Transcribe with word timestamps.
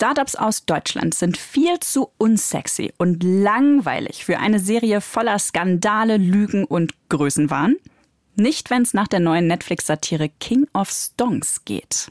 Startups 0.00 0.34
aus 0.34 0.64
Deutschland 0.64 1.14
sind 1.14 1.36
viel 1.36 1.78
zu 1.78 2.08
unsexy 2.16 2.90
und 2.96 3.22
langweilig 3.22 4.24
für 4.24 4.38
eine 4.38 4.58
Serie 4.58 5.02
voller 5.02 5.38
Skandale, 5.38 6.16
Lügen 6.16 6.64
und 6.64 6.94
Größenwahn. 7.10 7.76
Nicht, 8.34 8.70
wenn 8.70 8.80
es 8.80 8.94
nach 8.94 9.08
der 9.08 9.20
neuen 9.20 9.46
Netflix-Satire 9.46 10.30
King 10.40 10.66
of 10.72 10.88
Stonks 10.88 11.66
geht. 11.66 12.10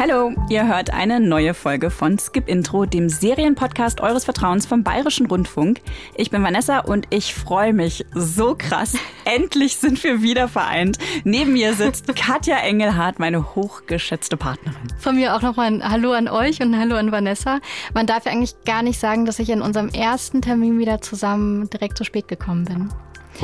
Hallo, 0.00 0.32
ihr 0.48 0.68
hört 0.68 0.90
eine 0.90 1.18
neue 1.18 1.54
Folge 1.54 1.90
von 1.90 2.20
Skip 2.20 2.48
Intro, 2.48 2.86
dem 2.86 3.08
Serienpodcast 3.08 4.00
eures 4.00 4.24
Vertrauens 4.24 4.64
vom 4.64 4.84
Bayerischen 4.84 5.26
Rundfunk. 5.26 5.80
Ich 6.14 6.30
bin 6.30 6.40
Vanessa 6.40 6.78
und 6.78 7.08
ich 7.10 7.34
freue 7.34 7.72
mich 7.72 8.06
so 8.14 8.54
krass. 8.56 8.96
Endlich 9.24 9.76
sind 9.76 10.04
wir 10.04 10.22
wieder 10.22 10.46
vereint. 10.46 10.98
Neben 11.24 11.52
mir 11.52 11.74
sitzt 11.74 12.06
Katja 12.14 12.58
Engelhardt, 12.58 13.18
meine 13.18 13.56
hochgeschätzte 13.56 14.36
Partnerin. 14.36 14.76
Von 14.98 15.16
mir 15.16 15.34
auch 15.34 15.42
nochmal 15.42 15.66
ein 15.66 15.82
Hallo 15.82 16.12
an 16.12 16.28
euch 16.28 16.62
und 16.62 16.74
ein 16.74 16.78
Hallo 16.78 16.94
an 16.94 17.10
Vanessa. 17.10 17.58
Man 17.92 18.06
darf 18.06 18.24
ja 18.24 18.30
eigentlich 18.30 18.54
gar 18.64 18.84
nicht 18.84 19.00
sagen, 19.00 19.24
dass 19.24 19.40
ich 19.40 19.50
in 19.50 19.62
unserem 19.62 19.88
ersten 19.88 20.42
Termin 20.42 20.78
wieder 20.78 21.00
zusammen 21.00 21.70
direkt 21.70 21.98
zu 21.98 22.04
spät 22.04 22.28
gekommen 22.28 22.66
bin. 22.66 22.88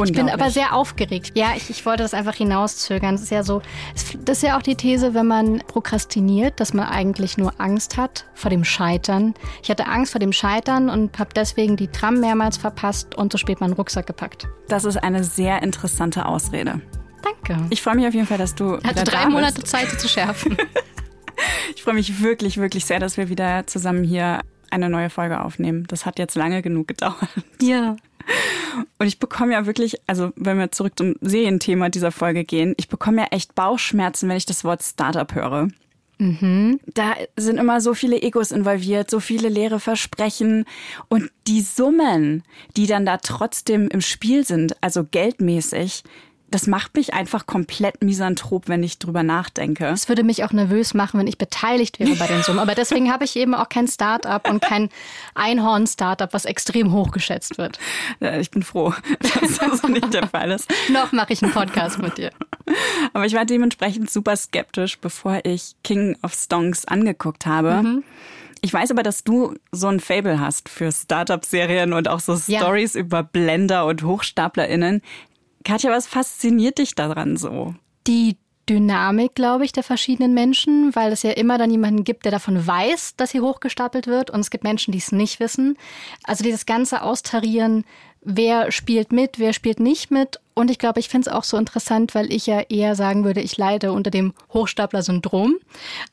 Ich 0.03 0.13
bin 0.13 0.29
aber 0.29 0.51
sehr 0.51 0.75
aufgeregt. 0.75 1.33
Ja, 1.35 1.53
ich, 1.57 1.71
ich 1.71 1.87
wollte 1.87 2.03
das 2.03 2.15
einfach 2.15 2.35
hinauszögern. 2.35 3.13
Das 3.13 3.23
ist 3.23 3.31
ja 3.31 3.43
so, 3.43 3.63
das 4.25 4.39
ist 4.39 4.43
ja 4.43 4.59
auch 4.59 4.63
die 4.63 4.75
These, 4.75 5.15
wenn 5.15 5.27
man 5.27 5.59
prokrastiniert, 5.67 6.59
dass 6.61 6.75
man 6.75 6.87
eigentlich 6.89 7.39
nur 7.39 7.53
Angst 7.59 7.97
hat 7.97 8.27
vor 8.35 8.51
dem 8.51 8.65
Scheitern. 8.65 9.35
Ich 9.63 9.71
hatte 9.71 9.87
Angst 9.87 10.13
vor 10.13 10.19
dem 10.19 10.33
Scheitern 10.33 10.91
und 10.91 11.19
habe 11.19 11.31
deswegen 11.35 11.77
die 11.77 11.89
Tram 11.89 12.21
mehrmals 12.21 12.57
verpasst 12.57 13.15
und 13.15 13.31
zu 13.33 13.39
spät 13.39 13.61
meinen 13.61 13.75
Rucksack 13.75 14.07
gepackt. 14.07 14.49
Das 14.69 14.85
ist 14.85 14.97
eine 14.97 15.25
sehr 15.25 15.63
interessante 15.63 16.27
Ausrede. 16.27 16.81
Danke. 17.23 17.63
Ich 17.71 17.83
freue 17.83 17.97
mich 17.97 18.07
auf 18.07 18.15
jeden 18.15 18.27
Fall, 18.27 18.39
dass 18.39 18.55
du. 18.55 18.79
Hatte 18.83 19.05
drei 19.05 19.29
Monate 19.29 19.63
Zeit, 19.65 19.91
sie 19.91 19.97
zu 19.97 20.09
schärfen. 20.09 20.57
ich 21.75 21.83
freue 21.83 21.95
mich 21.95 22.23
wirklich, 22.23 22.59
wirklich 22.59 22.85
sehr, 22.85 23.01
dass 23.01 23.17
wir 23.17 23.29
wieder 23.29 23.67
zusammen 23.67 24.05
hier 24.05 24.41
eine 24.75 24.91
neue 24.91 25.11
Folge 25.11 25.41
aufnehmen. 25.41 25.87
Das 25.89 26.05
hat 26.05 26.19
jetzt 26.19 26.35
lange 26.35 26.63
genug 26.63 26.89
gedauert. 26.89 27.17
Ja. 27.61 27.97
Und 28.99 29.07
ich 29.07 29.19
bekomme 29.19 29.53
ja 29.53 29.67
wirklich, 29.67 29.97
also 30.07 30.33
wenn 30.37 30.59
wir 30.59 30.73
zurück 30.73 30.95
zum 30.97 31.15
Serienthema 31.21 31.89
dieser 31.89 32.11
Folge 32.11 32.45
gehen, 32.45 32.75
ich 32.77 32.89
bekomme 32.89 33.23
ja 33.23 33.29
echt 33.31 33.55
Bauchschmerzen, 33.55 34.29
wenn 34.29 34.37
ich 34.37 34.47
das 34.47 34.65
Wort 34.65 34.83
Startup 34.83 35.33
höre. 35.35 35.69
Mhm. 36.19 36.81
Da 36.95 37.15
sind 37.37 37.59
immer 37.59 37.81
so 37.81 37.95
viele 37.95 38.21
Egos 38.21 38.51
involviert, 38.51 39.11
so 39.11 39.21
viele 39.21 39.49
leere 39.49 39.81
Versprechen 39.81 40.65
und 41.09 41.31
die 41.47 41.61
Summen, 41.61 42.43
die 42.77 42.87
dann 42.87 43.05
da 43.05 43.19
trotzdem 43.19 43.89
im 43.89 44.01
Spiel 44.01 44.45
sind, 44.45 44.77
also 44.81 45.05
geldmäßig, 45.05 46.05
das 46.55 46.69
macht 46.69 46.95
mich 46.95 47.13
einfach 47.13 47.47
komplett 47.47 48.05
misanthrop, 48.05 48.69
wenn 48.69 48.85
ich 48.85 49.01
drüber 49.01 49.25
nachdenke. 49.25 49.85
Das 49.87 50.09
würde 50.09 50.23
mich 50.23 50.45
auch 50.45 50.53
nervös 50.53 50.95
machen, 50.95 51.19
wenn 51.19 51.27
ich 51.27 51.37
beteiligt 51.37 51.99
wäre 51.99 52.15
bei 52.15 52.29
den 52.29 52.45
Summen. 52.45 52.61
Aber 52.61 52.77
deswegen 52.77 53.13
habe 53.13 53.25
ich 53.25 53.35
eben 53.35 53.57
auch 53.57 53.69
kein 53.69 53.89
Start-up 53.89 54.49
und 54.49 54.63
kein 54.63 54.89
Einhorn-Startup, 55.35 56.33
was 56.33 56.45
extrem 56.45 56.93
hochgeschätzt 56.93 57.59
wird. 57.59 57.81
Ja, 58.21 58.39
ich 58.39 58.53
bin 58.53 58.63
froh, 58.63 58.95
dass 59.19 59.59
das 59.59 59.83
nicht 59.83 60.15
der 60.15 60.29
Fall 60.29 60.53
ist. 60.53 60.73
Noch 60.93 61.11
mache 61.11 61.33
ich 61.33 61.43
einen 61.43 61.51
Podcast 61.51 61.99
mit 61.99 62.19
dir. 62.19 62.31
Aber 63.13 63.27
ich 63.27 63.35
war 63.35 63.45
dementsprechend 63.45 64.09
super 64.09 64.37
skeptisch, 64.37 64.99
bevor 65.01 65.41
ich 65.43 65.75
King 65.83 66.17
of 66.23 66.35
Stonks 66.35 66.85
angeguckt 66.85 67.47
habe. 67.47 67.83
Mhm. 67.83 68.05
Ich 68.61 68.73
weiß 68.73 68.93
aber, 68.93 69.03
dass 69.03 69.25
du 69.25 69.57
so 69.73 69.89
ein 69.89 69.99
Fable 69.99 70.39
hast 70.39 70.69
für 70.69 70.93
Startup-Serien 70.93 71.93
und 71.93 72.09
auch 72.09 72.21
so 72.21 72.35
ja. 72.47 72.61
Stories 72.61 72.95
über 72.95 73.25
Blender 73.25 73.87
und 73.87 74.05
HochstaplerInnen. 74.05 75.03
Katja, 75.65 75.91
was 75.91 76.07
fasziniert 76.07 76.79
dich 76.79 76.95
daran 76.95 77.37
so? 77.37 77.75
Die 78.07 78.37
Dynamik, 78.69 79.35
glaube 79.35 79.65
ich, 79.65 79.73
der 79.73 79.83
verschiedenen 79.83 80.33
Menschen, 80.33 80.95
weil 80.95 81.13
es 81.13 81.23
ja 81.23 81.33
immer 81.33 81.59
dann 81.59 81.71
jemanden 81.71 82.05
gibt, 82.05 82.25
der 82.25 82.33
davon 82.33 82.67
weiß, 82.67 83.17
dass 83.17 83.31
sie 83.31 83.41
hochgestapelt 83.41 84.07
wird 84.07 84.31
und 84.31 84.41
es 84.41 84.51
gibt 84.51 84.65
Menschen, 84.65 84.93
die 84.93 84.99
es 84.99 85.13
nicht 85.13 85.41
wissen. 85.41 85.77
Also 86.23 86.45
dieses 86.45 86.65
ganze 86.65 87.03
Austarieren, 87.03 87.85
wer 88.23 88.73
spielt 88.73 89.13
mit, 89.13 89.39
wer 89.39 89.53
spielt 89.53 89.81
nicht 89.81 90.11
mit. 90.11 90.41
Und 90.55 90.71
ich 90.71 90.79
glaube, 90.79 91.01
ich 91.01 91.09
finde 91.09 91.29
es 91.29 91.35
auch 91.35 91.43
so 91.43 91.57
interessant, 91.57 92.15
weil 92.15 92.33
ich 92.33 92.47
ja 92.47 92.61
eher 92.61 92.95
sagen 92.95 93.25
würde, 93.25 93.41
ich 93.41 93.57
leide 93.57 93.91
unter 93.91 94.13
dem 94.13 94.35
Hochstapler-Syndrom. 94.53 95.57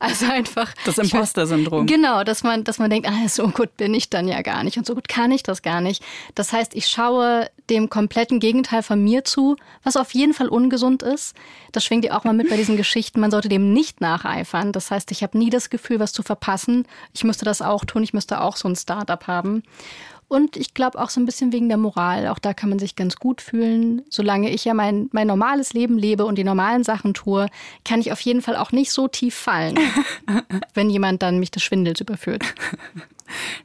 Also 0.00 0.26
einfach. 0.26 0.74
Das 0.84 0.98
Imposter-Syndrom. 0.98 1.86
Genau, 1.86 2.24
dass 2.24 2.42
man, 2.42 2.64
dass 2.64 2.78
man 2.78 2.90
denkt, 2.90 3.08
ah, 3.08 3.28
so 3.28 3.46
gut 3.48 3.76
bin 3.76 3.94
ich 3.94 4.10
dann 4.10 4.26
ja 4.26 4.42
gar 4.42 4.64
nicht 4.64 4.76
und 4.78 4.86
so 4.86 4.96
gut 4.96 5.08
kann 5.08 5.30
ich 5.30 5.44
das 5.44 5.62
gar 5.62 5.80
nicht. 5.80 6.02
Das 6.34 6.52
heißt, 6.52 6.74
ich 6.74 6.88
schaue 6.88 7.48
dem 7.70 7.88
kompletten 7.88 8.40
Gegenteil 8.40 8.82
von 8.82 9.02
mir 9.02 9.24
zu, 9.24 9.56
was 9.84 9.96
auf 9.96 10.12
jeden 10.12 10.34
Fall 10.34 10.48
ungesund 10.48 11.04
ist. 11.04 11.36
Das 11.70 11.84
schwingt 11.84 12.04
ja 12.04 12.18
auch 12.18 12.24
mal 12.24 12.34
mit 12.34 12.50
bei 12.50 12.56
diesen 12.56 12.76
Geschichten. 12.76 13.20
Man 13.20 13.30
sollte 13.30 13.48
dem 13.48 13.72
nicht 13.72 14.00
nacheifern. 14.00 14.72
Das 14.72 14.90
heißt, 14.90 15.12
ich 15.12 15.22
habe 15.22 15.38
nie 15.38 15.50
das 15.50 15.70
Gefühl, 15.70 16.00
was 16.00 16.12
zu 16.12 16.24
verpassen. 16.24 16.86
Ich 17.14 17.22
müsste 17.22 17.44
das 17.44 17.62
auch 17.62 17.84
tun. 17.84 18.02
Ich 18.02 18.12
müsste 18.12 18.40
auch 18.40 18.56
so 18.56 18.68
ein 18.68 18.74
Startup 18.74 19.24
haben. 19.28 19.62
Und 20.32 20.56
ich 20.56 20.72
glaube 20.72 20.98
auch 20.98 21.10
so 21.10 21.20
ein 21.20 21.26
bisschen 21.26 21.52
wegen 21.52 21.68
der 21.68 21.76
Moral. 21.76 22.28
Auch 22.28 22.38
da 22.38 22.54
kann 22.54 22.70
man 22.70 22.78
sich 22.78 22.96
ganz 22.96 23.16
gut 23.16 23.42
fühlen. 23.42 24.00
Solange 24.08 24.48
ich 24.48 24.64
ja 24.64 24.72
mein, 24.72 25.10
mein 25.12 25.26
normales 25.26 25.74
Leben 25.74 25.98
lebe 25.98 26.24
und 26.24 26.38
die 26.38 26.42
normalen 26.42 26.84
Sachen 26.84 27.12
tue, 27.12 27.48
kann 27.84 28.00
ich 28.00 28.12
auf 28.12 28.20
jeden 28.22 28.40
Fall 28.40 28.56
auch 28.56 28.72
nicht 28.72 28.92
so 28.92 29.08
tief 29.08 29.34
fallen, 29.34 29.78
wenn 30.72 30.88
jemand 30.88 31.20
dann 31.20 31.38
mich 31.38 31.50
des 31.50 31.62
Schwindels 31.62 32.00
überführt. 32.00 32.42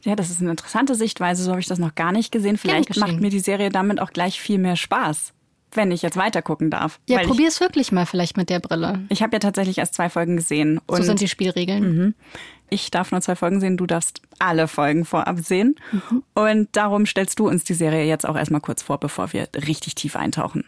Ja, 0.03 0.15
das 0.15 0.29
ist 0.29 0.39
eine 0.39 0.51
interessante 0.51 0.95
Sichtweise. 0.95 1.43
So 1.43 1.51
habe 1.51 1.59
ich 1.59 1.67
das 1.67 1.77
noch 1.77 1.93
gar 1.93 2.13
nicht 2.13 2.31
gesehen. 2.31 2.57
Vielleicht 2.57 2.95
macht 2.95 3.19
mir 3.19 3.29
die 3.29 3.41
Serie 3.41 3.69
damit 3.69 3.99
auch 3.99 4.11
gleich 4.11 4.39
viel 4.39 4.59
mehr 4.59 4.77
Spaß 4.77 5.33
wenn 5.73 5.91
ich 5.91 6.01
jetzt 6.01 6.15
weitergucken 6.15 6.71
darf. 6.71 6.99
Ja, 7.07 7.19
probier 7.19 7.49
es 7.49 7.59
wirklich 7.59 7.91
mal 7.91 8.05
vielleicht 8.05 8.37
mit 8.37 8.49
der 8.49 8.59
Brille. 8.59 9.01
Ich 9.09 9.21
habe 9.21 9.35
ja 9.35 9.39
tatsächlich 9.39 9.77
erst 9.77 9.93
zwei 9.93 10.09
Folgen 10.09 10.37
gesehen. 10.37 10.79
so 10.87 11.03
sind 11.03 11.19
die 11.19 11.27
Spielregeln. 11.27 11.83
Mhm 11.83 12.13
ich 12.69 12.91
darf 12.91 13.11
nur 13.11 13.21
zwei 13.21 13.35
Folgen 13.35 13.59
sehen, 13.59 13.77
du 13.77 13.85
darfst 13.85 14.21
alle 14.39 14.67
Folgen 14.67 15.05
vorab 15.05 15.39
sehen. 15.39 15.75
Mhm. 15.91 16.23
Und 16.33 16.69
darum 16.73 17.05
stellst 17.05 17.39
du 17.39 17.47
uns 17.47 17.63
die 17.63 17.73
Serie 17.73 18.05
jetzt 18.05 18.27
auch 18.27 18.35
erstmal 18.35 18.61
kurz 18.61 18.81
vor, 18.81 18.99
bevor 18.99 19.33
wir 19.33 19.47
richtig 19.55 19.95
tief 19.95 20.15
eintauchen. 20.15 20.65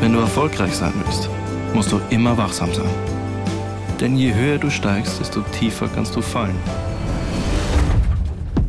Wenn 0.00 0.12
du 0.12 0.20
erfolgreich 0.20 0.74
sein 0.74 0.92
willst, 1.04 1.28
musst 1.74 1.90
du 1.90 2.00
immer 2.10 2.36
wachsam 2.36 2.72
sein. 2.72 2.90
Denn 4.00 4.16
je 4.16 4.34
höher 4.34 4.58
du 4.58 4.70
steigst, 4.70 5.20
desto 5.20 5.40
tiefer 5.58 5.88
kannst 5.88 6.14
du 6.16 6.20
fallen. 6.20 6.58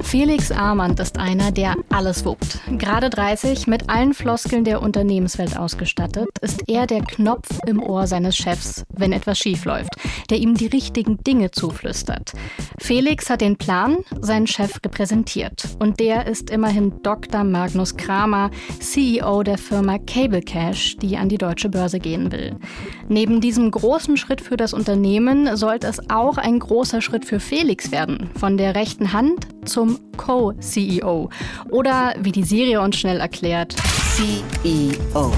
Felix 0.06 0.52
Armand 0.52 1.00
ist 1.00 1.18
einer, 1.18 1.52
der 1.52 1.76
alles 1.90 2.26
wuppt. 2.26 2.60
Gerade 2.78 3.10
30, 3.10 3.66
mit 3.66 3.90
allen 3.90 4.14
Floskeln 4.14 4.64
der 4.64 4.82
Unternehmenswelt 4.82 5.58
ausgestattet, 5.58 6.28
ist 6.42 6.70
er 6.70 6.86
der 6.86 7.02
Knopf 7.02 7.50
im 7.66 7.82
Ohr 7.82 8.06
seines 8.06 8.38
Chefs, 8.38 8.86
wenn 8.94 9.12
etwas 9.12 9.40
schiefläuft, 9.40 9.90
der 10.30 10.38
ihm 10.38 10.54
die 10.54 10.68
richtigen 10.68 11.18
Dinge 11.24 11.52
zuflüstert. 11.52 12.34
Felix 12.78 13.30
hat 13.30 13.42
den 13.42 13.58
Plan, 13.58 13.98
seinen 14.22 14.48
Chef 14.48 14.80
repräsentiert. 14.86 15.70
Und 15.80 16.00
der 16.00 16.28
ist 16.28 16.52
immerhin 16.52 17.02
Dr. 17.02 17.44
Magnus 17.44 17.98
Kramer, 17.98 18.52
CEO 18.80 19.42
der 19.42 19.58
Firma 19.58 19.98
Cable 19.98 20.42
Cash, 20.42 20.98
die 20.98 21.18
an 21.18 21.30
die 21.30 21.40
deutsche 21.40 21.70
Börse 21.70 22.00
gehen 22.00 22.32
will. 22.32 22.56
Neben 23.10 23.42
diesem 23.42 23.72
großen 23.72 24.18
Schritt 24.18 24.40
für 24.40 24.56
das 24.56 24.74
Unternehmen 24.74 25.58
sollte 25.58 25.88
es 25.88 26.10
auch 26.10 26.38
ein 26.38 26.60
großer 26.60 27.02
Schritt 27.02 27.26
für 27.26 27.40
Felix 27.40 27.92
werden. 27.92 28.30
Von 28.36 28.58
der 28.58 28.76
rechten 28.76 29.12
Hand 29.12 29.48
zum 29.66 29.95
Co-CEO. 30.18 31.30
Oder 31.70 32.14
wie 32.20 32.32
die 32.32 32.44
Serie 32.44 32.82
uns 32.82 32.98
schnell 32.98 33.20
erklärt, 33.20 33.76
CEO, 34.16 35.32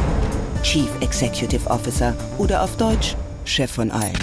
Chief 0.63 0.89
Executive 1.01 1.69
Officer 1.69 2.13
oder 2.37 2.63
auf 2.63 2.75
Deutsch 2.77 3.15
Chef 3.45 3.71
von 3.71 3.91
allen. 3.91 4.17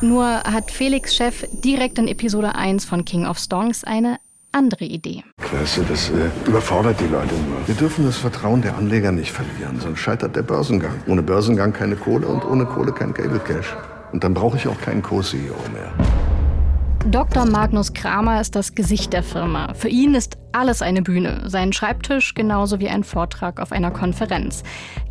Nur 0.00 0.24
hat 0.24 0.70
Felix 0.70 1.14
Chef 1.14 1.44
direkt 1.52 1.98
in 1.98 2.08
Episode 2.08 2.54
1 2.54 2.84
von 2.84 3.04
King 3.04 3.26
of 3.26 3.38
Stongs 3.38 3.84
eine 3.84 4.18
andere 4.52 4.84
Idee. 4.84 5.22
Klasse, 5.38 5.84
das 5.88 6.10
äh, 6.10 6.30
überfordert 6.46 6.98
die 7.00 7.06
Leute 7.06 7.34
nur. 7.34 7.66
Wir 7.66 7.74
dürfen 7.74 8.04
das 8.04 8.16
Vertrauen 8.16 8.62
der 8.62 8.76
Anleger 8.76 9.12
nicht 9.12 9.30
verlieren, 9.30 9.80
sonst 9.80 10.00
scheitert 10.00 10.34
der 10.36 10.42
Börsengang. 10.42 11.02
Ohne 11.06 11.22
Börsengang 11.22 11.72
keine 11.72 11.96
Kohle 11.96 12.26
und 12.26 12.44
ohne 12.44 12.66
Kohle 12.66 12.92
kein 12.92 13.14
Cable 13.14 13.40
Cash. 13.40 13.76
Und 14.12 14.24
dann 14.24 14.34
brauche 14.34 14.56
ich 14.56 14.66
auch 14.66 14.80
keinen 14.80 15.02
Co-CEO 15.02 15.54
mehr. 15.72 15.92
Dr. 17.06 17.46
Magnus 17.46 17.94
Kramer 17.94 18.40
ist 18.40 18.54
das 18.54 18.74
Gesicht 18.74 19.12
der 19.14 19.22
Firma. 19.22 19.72
Für 19.74 19.88
ihn 19.88 20.14
ist 20.14 20.36
alles 20.52 20.82
eine 20.82 21.00
Bühne, 21.00 21.42
sein 21.46 21.72
Schreibtisch 21.72 22.34
genauso 22.34 22.78
wie 22.78 22.88
ein 22.88 23.04
Vortrag 23.04 23.58
auf 23.58 23.72
einer 23.72 23.90
Konferenz. 23.90 24.62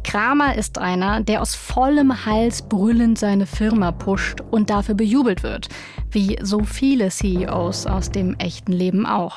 Kramer 0.03 0.55
ist 0.55 0.77
einer, 0.77 1.21
der 1.21 1.41
aus 1.41 1.55
vollem 1.55 2.25
Hals 2.25 2.61
brüllend 2.61 3.17
seine 3.17 3.47
Firma 3.47 3.91
pusht 3.91 4.39
und 4.51 4.69
dafür 4.69 4.95
bejubelt 4.95 5.41
wird, 5.41 5.67
wie 6.11 6.37
so 6.41 6.63
viele 6.63 7.09
CEOs 7.09 7.87
aus 7.87 8.11
dem 8.11 8.35
echten 8.35 8.71
Leben 8.71 9.05
auch. 9.07 9.35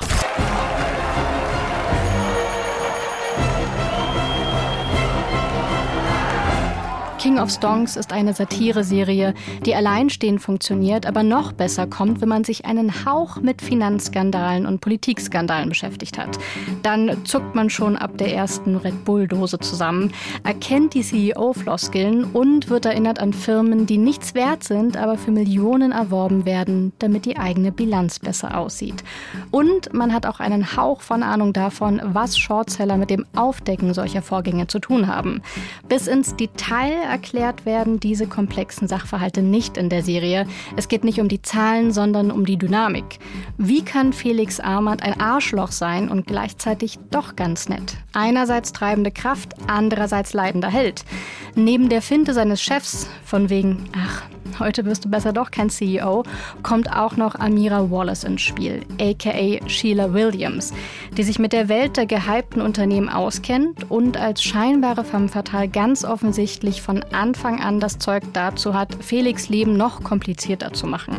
King 7.23 7.39
of 7.39 7.51
Stonks 7.51 7.95
ist 7.95 8.11
eine 8.11 8.33
Satireserie, 8.33 9.33
die 9.65 9.73
alleinstehend 9.73 10.41
funktioniert, 10.41 11.05
aber 11.05 11.23
noch 11.23 11.53
besser 11.53 11.87
kommt, 11.87 12.19
wenn 12.19 12.27
man 12.27 12.43
sich 12.43 12.65
einen 12.65 13.05
Hauch 13.05 13.37
mit 13.37 13.61
Finanzskandalen 13.61 14.65
und 14.65 14.81
Politikskandalen 14.81 15.69
beschäftigt 15.69 16.17
hat. 16.17 16.37
Dann 16.81 17.23
zuckt 17.23 17.55
man 17.55 17.69
schon 17.69 17.95
ab 17.95 18.17
der 18.17 18.35
ersten 18.35 18.75
Red 18.75 19.05
Bull-Dose 19.05 19.57
zusammen, 19.59 20.11
erkennt 20.43 20.95
die 20.95 21.01
CEO-Floskeln 21.01 22.25
und 22.25 22.69
wird 22.69 22.85
erinnert 22.85 23.19
an 23.19 23.31
Firmen, 23.31 23.85
die 23.85 23.99
nichts 23.99 24.35
wert 24.35 24.65
sind, 24.65 24.97
aber 24.97 25.17
für 25.17 25.31
Millionen 25.31 25.93
erworben 25.93 26.43
werden, 26.43 26.91
damit 26.99 27.23
die 27.23 27.37
eigene 27.37 27.71
Bilanz 27.71 28.19
besser 28.19 28.57
aussieht. 28.57 29.01
Und 29.49 29.93
man 29.93 30.13
hat 30.13 30.25
auch 30.25 30.41
einen 30.41 30.75
Hauch 30.75 30.99
von 30.99 31.23
Ahnung 31.23 31.53
davon, 31.53 32.01
was 32.03 32.37
Shortseller 32.37 32.97
mit 32.97 33.09
dem 33.09 33.25
Aufdecken 33.33 33.93
solcher 33.93 34.21
Vorgänge 34.21 34.67
zu 34.67 34.79
tun 34.79 35.07
haben. 35.07 35.41
Bis 35.87 36.07
ins 36.07 36.35
Detail 36.35 37.12
erklärt 37.13 37.67
werden 37.67 37.99
diese 37.99 38.25
komplexen 38.25 38.87
Sachverhalte 38.87 39.43
nicht 39.43 39.77
in 39.77 39.89
der 39.89 40.01
Serie. 40.01 40.47
Es 40.75 40.87
geht 40.87 41.03
nicht 41.03 41.19
um 41.19 41.27
die 41.27 41.43
Zahlen, 41.43 41.91
sondern 41.91 42.31
um 42.31 42.43
die 42.43 42.57
Dynamik. 42.57 43.19
Wie 43.59 43.85
kann 43.85 44.13
Felix 44.13 44.59
Armand 44.59 45.03
ein 45.03 45.19
Arschloch 45.19 45.71
sein 45.71 46.09
und 46.09 46.25
gleichzeitig 46.25 46.97
doch 47.11 47.35
ganz 47.35 47.69
nett? 47.69 47.97
Einerseits 48.13 48.73
treibende 48.73 49.11
Kraft, 49.11 49.53
andererseits 49.67 50.33
leidender 50.33 50.69
Held. 50.69 51.05
Neben 51.55 51.87
der 51.87 52.01
Finte 52.01 52.33
seines 52.33 52.63
Chefs, 52.63 53.07
von 53.23 53.49
wegen, 53.51 53.85
ach, 53.95 54.23
heute 54.59 54.85
wirst 54.85 55.05
du 55.05 55.09
besser 55.09 55.33
doch 55.33 55.51
kein 55.51 55.69
CEO, 55.69 56.23
kommt 56.63 56.91
auch 56.91 57.15
noch 57.15 57.35
Amira 57.35 57.91
Wallace 57.91 58.23
ins 58.23 58.41
Spiel, 58.41 58.81
aka 58.99 59.67
Sheila 59.67 60.13
Williams, 60.13 60.73
die 61.15 61.21
sich 61.21 61.37
mit 61.37 61.53
der 61.53 61.69
Welt 61.69 61.95
der 61.97 62.07
gehypten 62.07 62.59
Unternehmen 62.59 63.07
auskennt 63.07 63.91
und 63.91 64.17
als 64.17 64.41
scheinbare 64.41 65.03
femme 65.03 65.29
fatale 65.29 65.67
ganz 65.67 66.03
offensichtlich 66.03 66.81
von 66.81 67.03
Anfang 67.11 67.61
an 67.61 67.79
das 67.79 67.99
Zeug 67.99 68.23
dazu 68.33 68.73
hat, 68.73 68.95
Felix 69.01 69.47
Leben 69.49 69.77
noch 69.77 70.03
komplizierter 70.03 70.73
zu 70.73 70.87
machen. 70.87 71.17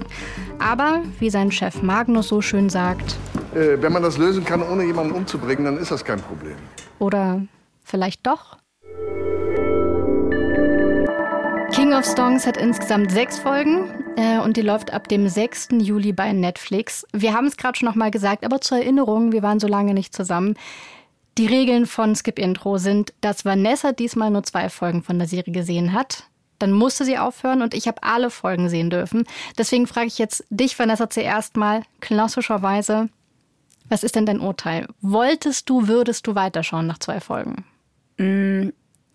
Aber, 0.58 1.02
wie 1.20 1.30
sein 1.30 1.52
Chef 1.52 1.80
Magnus 1.80 2.26
so 2.26 2.40
schön 2.40 2.69
sagt, 2.70 3.16
äh, 3.54 3.80
wenn 3.80 3.92
man 3.92 4.02
das 4.02 4.19
lösen 4.19 4.44
kann, 4.44 4.62
ohne 4.62 4.84
jemanden 4.84 5.12
umzubringen, 5.12 5.64
dann 5.64 5.78
ist 5.78 5.92
das 5.92 6.04
kein 6.04 6.20
Problem. 6.20 6.56
Oder 6.98 7.42
vielleicht 7.84 8.26
doch? 8.26 8.56
King 11.75 11.93
of 11.93 12.05
Songs 12.05 12.47
hat 12.47 12.56
insgesamt 12.56 13.11
sechs 13.11 13.37
Folgen 13.37 13.91
äh, 14.17 14.38
und 14.38 14.56
die 14.56 14.62
läuft 14.62 14.93
ab 14.93 15.09
dem 15.09 15.29
6. 15.29 15.71
Juli 15.81 16.12
bei 16.12 16.32
Netflix. 16.32 17.05
Wir 17.12 17.35
haben 17.35 17.49
es 17.49 17.56
gerade 17.56 17.76
schon 17.76 17.88
nochmal 17.88 18.12
gesagt, 18.12 18.44
aber 18.44 18.61
zur 18.61 18.79
Erinnerung, 18.79 19.32
wir 19.32 19.43
waren 19.43 19.59
so 19.59 19.67
lange 19.67 19.93
nicht 19.93 20.15
zusammen. 20.15 20.55
Die 21.37 21.49
Regeln 21.49 21.87
von 21.87 22.15
Skip 22.15 22.38
Intro 22.38 22.79
sind, 22.79 23.12
dass 23.23 23.44
Vanessa 23.44 23.91
diesmal 23.91 24.31
nur 24.31 24.44
zwei 24.44 24.69
Folgen 24.69 25.03
von 25.03 25.19
der 25.19 25.26
Serie 25.26 25.53
gesehen 25.53 25.93
hat. 25.93 26.29
Dann 26.61 26.71
musste 26.71 27.05
sie 27.05 27.19
aufhören 27.19 27.61
und 27.61 27.75
ich 27.75 27.88
habe 27.88 28.05
alle 28.05 28.31
Folgen 28.31 28.69
sehen 28.69 28.88
dürfen. 28.88 29.25
Deswegen 29.59 29.88
frage 29.88 30.06
ich 30.06 30.19
jetzt 30.19 30.44
dich, 30.50 30.79
Vanessa, 30.79 31.11
zuerst 31.11 31.56
mal 31.56 31.82
klassischerweise, 31.99 33.09
was 33.88 34.05
ist 34.05 34.15
denn 34.15 34.26
dein 34.26 34.38
Urteil? 34.38 34.87
Wolltest 35.00 35.69
du, 35.69 35.88
würdest 35.88 36.29
du 36.29 36.37
weiterschauen 36.37 36.87
nach 36.87 36.99
zwei 36.99 37.19
Folgen? 37.19 37.65
Mm, 38.17 38.69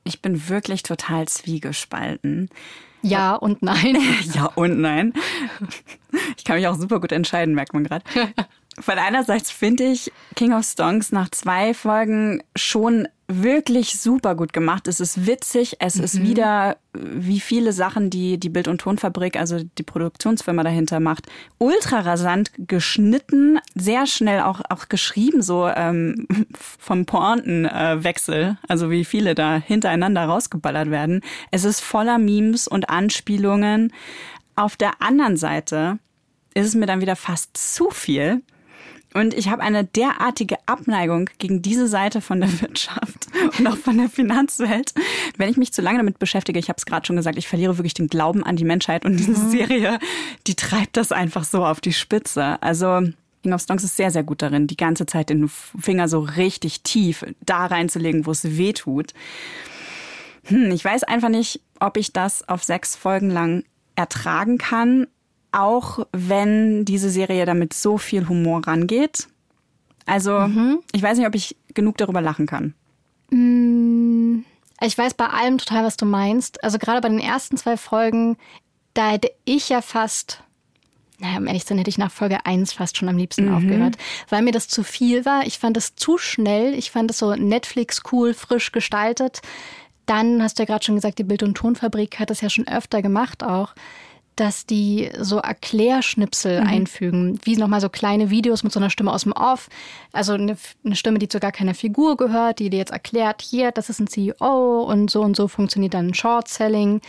ich 0.10 0.22
bin 0.22 0.50
wirklich 0.50 0.84
total 0.84 1.28
zwiegespalten. 1.28 2.50
Ja 3.02 3.36
und 3.36 3.62
nein. 3.62 3.98
ja 4.34 4.46
und 4.56 4.82
nein. 4.82 5.14
Ich 6.38 6.44
kann 6.44 6.58
mich 6.58 6.68
auch 6.68 6.76
super 6.76 7.00
gut 7.00 7.12
entscheiden, 7.12 7.56
merkt 7.56 7.74
man 7.74 7.84
gerade. 7.84 8.04
Von 8.80 8.98
einerseits 8.98 9.52
finde 9.52 9.86
ich 9.86 10.12
King 10.36 10.54
of 10.54 10.66
Stonks 10.66 11.12
nach 11.12 11.30
zwei 11.30 11.74
Folgen 11.74 12.44
schon 12.56 13.08
wirklich 13.30 14.02
super 14.02 14.36
gut 14.36 14.54
gemacht. 14.54 14.88
Es 14.88 15.00
ist 15.00 15.28
witzig, 15.28 15.76
es 15.80 15.96
mhm. 15.96 16.04
ist 16.04 16.24
wieder 16.24 16.78
wie 16.94 17.40
viele 17.40 17.74
Sachen, 17.74 18.10
die 18.10 18.40
die 18.40 18.50
Bild- 18.50 18.68
und 18.68 18.81
Tonfabrik, 18.81 19.38
also 19.38 19.60
die 19.78 19.84
Produktionsfirma 19.84 20.64
dahinter 20.64 21.00
macht, 21.00 21.28
ultra 21.60 22.00
rasant 22.00 22.52
geschnitten, 22.58 23.60
sehr 23.76 24.08
schnell 24.08 24.42
auch 24.42 24.62
auch 24.70 24.90
geschrieben, 24.90 25.44
so 25.44 25.68
ähm, 25.68 26.28
vom 26.80 27.06
Pointenwechsel, 27.06 28.44
äh, 28.44 28.68
also 28.68 28.90
wie 28.90 29.06
viele 29.06 29.36
da 29.36 29.58
hintereinander 29.58 30.25
rausgeballert 30.25 30.90
werden. 30.90 31.22
Es 31.52 31.66
ist 31.66 31.82
voller 31.82 32.18
Memes 32.18 32.68
und 32.68 32.90
Anspielungen. 32.90 33.94
Auf 34.56 34.75
der 34.75 35.02
anderen 35.02 35.38
Seite 35.38 36.00
ist 36.56 36.66
es 36.66 36.75
mir 36.75 36.88
dann 36.88 37.02
wieder 37.02 37.16
fast 37.16 37.56
zu 37.56 37.92
viel. 37.92 38.42
Und 39.14 39.34
ich 39.34 39.50
habe 39.50 39.64
eine 39.64 39.84
derartige 39.84 40.58
Abneigung 40.68 41.30
gegen 41.40 41.62
diese 41.62 41.88
Seite 41.88 42.22
von 42.22 42.42
der 42.42 42.50
Wirtschaft 42.62 43.28
und 43.58 43.68
auch 43.68 43.78
von 43.78 43.98
der 43.98 44.10
Finanzwelt. 44.10 44.94
Wenn 45.38 45.50
ich 45.50 45.58
mich 45.58 45.74
zu 45.74 45.82
lange 45.82 45.98
damit 45.98 46.20
beschäftige, 46.20 46.60
ich 46.60 46.70
habe 46.70 46.78
es 46.78 46.86
gerade 46.86 47.06
schon 47.06 47.16
gesagt, 47.16 47.38
ich 47.38 47.48
verliere 47.48 47.78
wirklich 47.78 47.96
den 47.96 48.08
Glauben 48.08 48.44
an 48.44 48.56
die 48.56 48.66
Menschheit 48.66 49.06
und 49.06 49.18
diese 49.18 49.32
mhm. 49.32 49.50
Serie, 49.50 50.00
die 50.46 50.56
treibt 50.56 50.98
das 50.98 51.12
einfach 51.12 51.44
so 51.44 51.66
auf 51.66 51.82
die 51.82 51.94
Spitze. 51.94 52.62
Also 52.62 53.02
King 53.42 53.54
of 53.54 53.62
Stonks 53.62 53.84
ist 53.84 53.98
sehr, 53.98 54.12
sehr 54.12 54.24
gut 54.24 54.42
darin, 54.42 54.68
die 54.68 54.78
ganze 54.78 55.06
Zeit 55.06 55.30
den 55.30 55.50
Finger 55.50 56.08
so 56.08 56.20
richtig 56.20 56.82
tief 56.82 57.26
da 57.42 57.66
reinzulegen, 57.66 58.26
wo 58.26 58.32
es 58.32 58.58
weh 58.58 58.74
tut. 58.74 59.14
Hm, 60.46 60.72
ich 60.72 60.86
weiß 60.86 61.04
einfach 61.04 61.30
nicht, 61.30 61.62
ob 61.80 61.98
ich 61.98 62.14
das 62.14 62.48
auf 62.48 62.64
sechs 62.64 62.96
Folgen 62.96 63.32
lang 63.32 63.64
ertragen 63.96 64.58
kann 64.58 65.08
auch 65.51 66.06
wenn 66.12 66.86
diese 66.86 67.10
Serie 67.10 67.46
damit 67.46 67.74
so 67.74 67.98
viel 67.98 68.28
Humor 68.28 68.68
rangeht. 68.68 69.28
Also, 70.06 70.40
mhm. 70.40 70.80
ich 70.92 71.01
weiß 71.01 71.18
nicht, 71.18 71.28
ob 71.28 71.36
ich 71.36 71.56
genug 71.74 71.98
darüber 71.98 72.22
lachen 72.22 72.48
kann. 72.48 72.74
Mm, 73.30 74.44
ich 74.81 74.98
weiß 74.98 75.13
bei 75.13 75.28
allem 75.28 75.57
total, 75.57 75.84
was 75.84 75.98
du 75.98 76.06
meinst. 76.06 76.63
Also 76.63 76.80
gerade 76.80 77.01
bei 77.01 77.10
den 77.10 77.19
ersten 77.19 77.57
zwei 77.57 77.78
Folgen, 77.78 78.38
da 78.94 79.12
hätte 79.12 79.31
ich 79.46 79.69
ja 79.69 79.81
fast, 79.81 80.44
naja, 81.19 81.38
um 81.38 81.48
ehrlich 81.48 81.63
zu 81.63 81.69
sein, 81.69 81.78
hätte 81.78 81.90
ich 81.90 81.98
nach 81.98 82.12
Folge 82.12 82.46
1 82.46 82.74
fast 82.74 82.98
schon 82.98 83.10
am 83.10 83.18
liebsten 83.18 83.50
mhm. 83.50 83.56
aufgehört, 83.56 83.98
weil 84.30 84.42
mir 84.42 84.51
das 84.51 84.68
zu 84.68 84.84
viel 84.84 85.25
war. 85.25 85.46
Ich 85.46 85.60
fand 85.60 85.78
es 85.78 85.96
zu 85.96 86.18
schnell. 86.18 86.74
Ich 86.74 86.92
fand 86.92 87.12
es 87.12 87.19
so 87.19 87.36
Netflix 87.36 88.01
cool, 88.12 88.34
frisch 88.34 88.72
gestaltet. 88.72 89.42
Dann 90.06 90.42
hast 90.42 90.57
du 90.57 90.63
ja 90.63 90.66
gerade 90.66 90.84
schon 90.84 90.96
gesagt, 90.96 91.19
die 91.19 91.24
Bild- 91.24 91.44
und 91.44 91.56
Tonfabrik 91.56 92.18
hat 92.19 92.31
das 92.31 92.42
ja 92.42 92.50
schon 92.50 92.68
öfter 92.68 93.04
gemacht 93.04 93.44
auch 93.44 93.75
dass 94.39 94.65
die 94.65 95.12
so 95.19 95.38
Erklärschnipsel 95.38 96.62
mhm. 96.62 96.68
einfügen, 96.68 97.39
wie 97.44 97.57
nochmal 97.57 97.81
so 97.81 97.89
kleine 97.89 98.30
Videos 98.30 98.63
mit 98.63 98.71
so 98.71 98.80
einer 98.80 98.89
Stimme 98.89 99.12
aus 99.12 99.24
dem 99.24 99.33
Off. 99.33 99.69
Also 100.13 100.33
eine, 100.33 100.57
eine, 100.86 100.95
Stimme, 100.95 101.19
die 101.19 101.27
zu 101.27 101.39
gar 101.39 101.51
keiner 101.51 101.74
Figur 101.74 102.15
gehört, 102.15 102.59
die 102.59 102.69
dir 102.69 102.77
jetzt 102.77 102.91
erklärt, 102.91 103.41
hier, 103.41 103.71
das 103.71 103.89
ist 103.89 104.00
ein 104.00 104.07
CEO 104.07 104.83
und 104.83 105.12
so 105.12 105.21
und 105.21 105.36
so 105.36 105.47
funktioniert 105.47 105.94
dann 105.94 106.13
Short-Selling. 106.13 107.01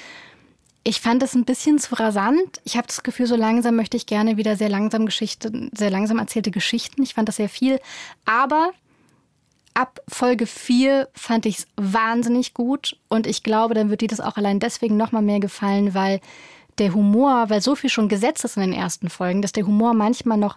Ich 0.82 1.00
fand 1.00 1.22
das 1.22 1.34
ein 1.34 1.44
bisschen 1.44 1.78
zu 1.78 1.94
rasant. 1.94 2.60
Ich 2.64 2.76
habe 2.76 2.86
das 2.86 3.02
Gefühl, 3.02 3.26
so 3.26 3.36
langsam 3.36 3.76
möchte 3.76 3.96
ich 3.96 4.06
gerne 4.06 4.36
wieder 4.36 4.56
sehr 4.56 4.70
langsam 4.70 5.06
Geschichte, 5.06 5.70
sehr 5.72 5.90
langsam 5.90 6.18
erzählte 6.18 6.50
Geschichten. 6.50 7.02
Ich 7.02 7.14
fand 7.14 7.28
das 7.28 7.36
sehr 7.36 7.50
viel. 7.50 7.78
Aber 8.24 8.72
ab 9.74 10.00
Folge 10.08 10.46
4 10.46 11.08
fand 11.14 11.46
ich 11.46 11.58
es 11.58 11.66
wahnsinnig 11.76 12.54
gut. 12.54 12.96
Und 13.08 13.26
ich 13.26 13.42
glaube, 13.42 13.74
dann 13.74 13.90
wird 13.90 14.00
dir 14.00 14.08
das 14.08 14.20
auch 14.20 14.36
allein 14.36 14.58
deswegen 14.58 14.96
nochmal 14.96 15.22
mehr 15.22 15.40
gefallen, 15.40 15.94
weil 15.94 16.20
der 16.80 16.94
Humor, 16.94 17.50
weil 17.50 17.60
so 17.60 17.74
viel 17.74 17.90
schon 17.90 18.08
gesetzt 18.08 18.44
ist 18.44 18.56
in 18.56 18.62
den 18.62 18.72
ersten 18.72 19.08
Folgen, 19.08 19.42
dass 19.42 19.52
der 19.52 19.66
Humor 19.66 19.94
manchmal 19.94 20.38
noch 20.38 20.56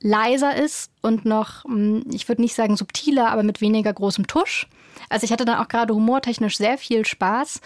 leiser 0.00 0.56
ist 0.56 0.90
und 1.00 1.24
noch, 1.24 1.64
hm, 1.64 2.04
ich 2.12 2.28
würde 2.28 2.42
nicht 2.42 2.54
sagen 2.54 2.76
subtiler, 2.76 3.30
aber 3.30 3.42
mit 3.42 3.60
weniger 3.60 3.92
großem 3.92 4.26
Tusch. 4.26 4.68
Also 5.08 5.24
ich 5.24 5.32
hatte 5.32 5.44
dann 5.44 5.58
auch 5.58 5.68
gerade 5.68 5.94
humortechnisch 5.94 6.56
sehr 6.56 6.78
viel 6.78 7.06
Spaß. 7.06 7.60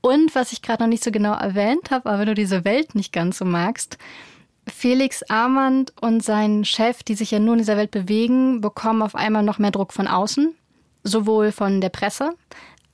Und 0.00 0.34
was 0.34 0.52
ich 0.52 0.62
gerade 0.62 0.82
noch 0.82 0.88
nicht 0.88 1.04
so 1.04 1.10
genau 1.10 1.32
erwähnt 1.32 1.90
habe, 1.90 2.08
aber 2.08 2.20
wenn 2.20 2.26
du 2.26 2.34
diese 2.34 2.64
Welt 2.64 2.94
nicht 2.94 3.12
ganz 3.12 3.38
so 3.38 3.44
magst, 3.44 3.98
Felix 4.66 5.22
Armand 5.28 5.92
und 6.00 6.22
sein 6.22 6.64
Chef, 6.64 7.02
die 7.02 7.14
sich 7.14 7.30
ja 7.30 7.38
nur 7.38 7.54
in 7.54 7.58
dieser 7.58 7.76
Welt 7.76 7.90
bewegen, 7.90 8.60
bekommen 8.60 9.02
auf 9.02 9.14
einmal 9.14 9.42
noch 9.42 9.58
mehr 9.58 9.70
Druck 9.70 9.92
von 9.92 10.06
außen, 10.06 10.54
sowohl 11.02 11.52
von 11.52 11.80
der 11.80 11.90
Presse 11.90 12.34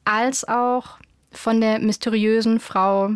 als 0.05 0.47
auch 0.47 0.99
von 1.33 1.61
der 1.61 1.79
mysteriösen 1.79 2.59
Frau 2.59 3.11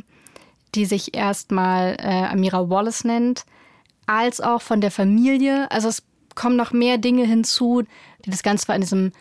die 0.75 0.85
sich 0.85 1.15
erstmal 1.15 1.97
äh, 1.99 2.27
Amira 2.27 2.69
Wallace 2.69 3.05
nennt, 3.05 3.45
als 4.07 4.41
auch 4.41 4.63
von 4.63 4.81
der 4.81 4.91
Familie. 4.91 5.71
Also 5.71 5.89
es 5.89 6.03
kommen 6.35 6.57
noch 6.57 6.73
mehr 6.73 6.99
Dinge 6.99 7.25
hinzu, 7.25 7.83
die 8.25 8.31
das 8.31 8.43
Ganze 8.43 8.67
zwar 8.67 8.75
in 8.75 8.83
diesem 8.83 9.13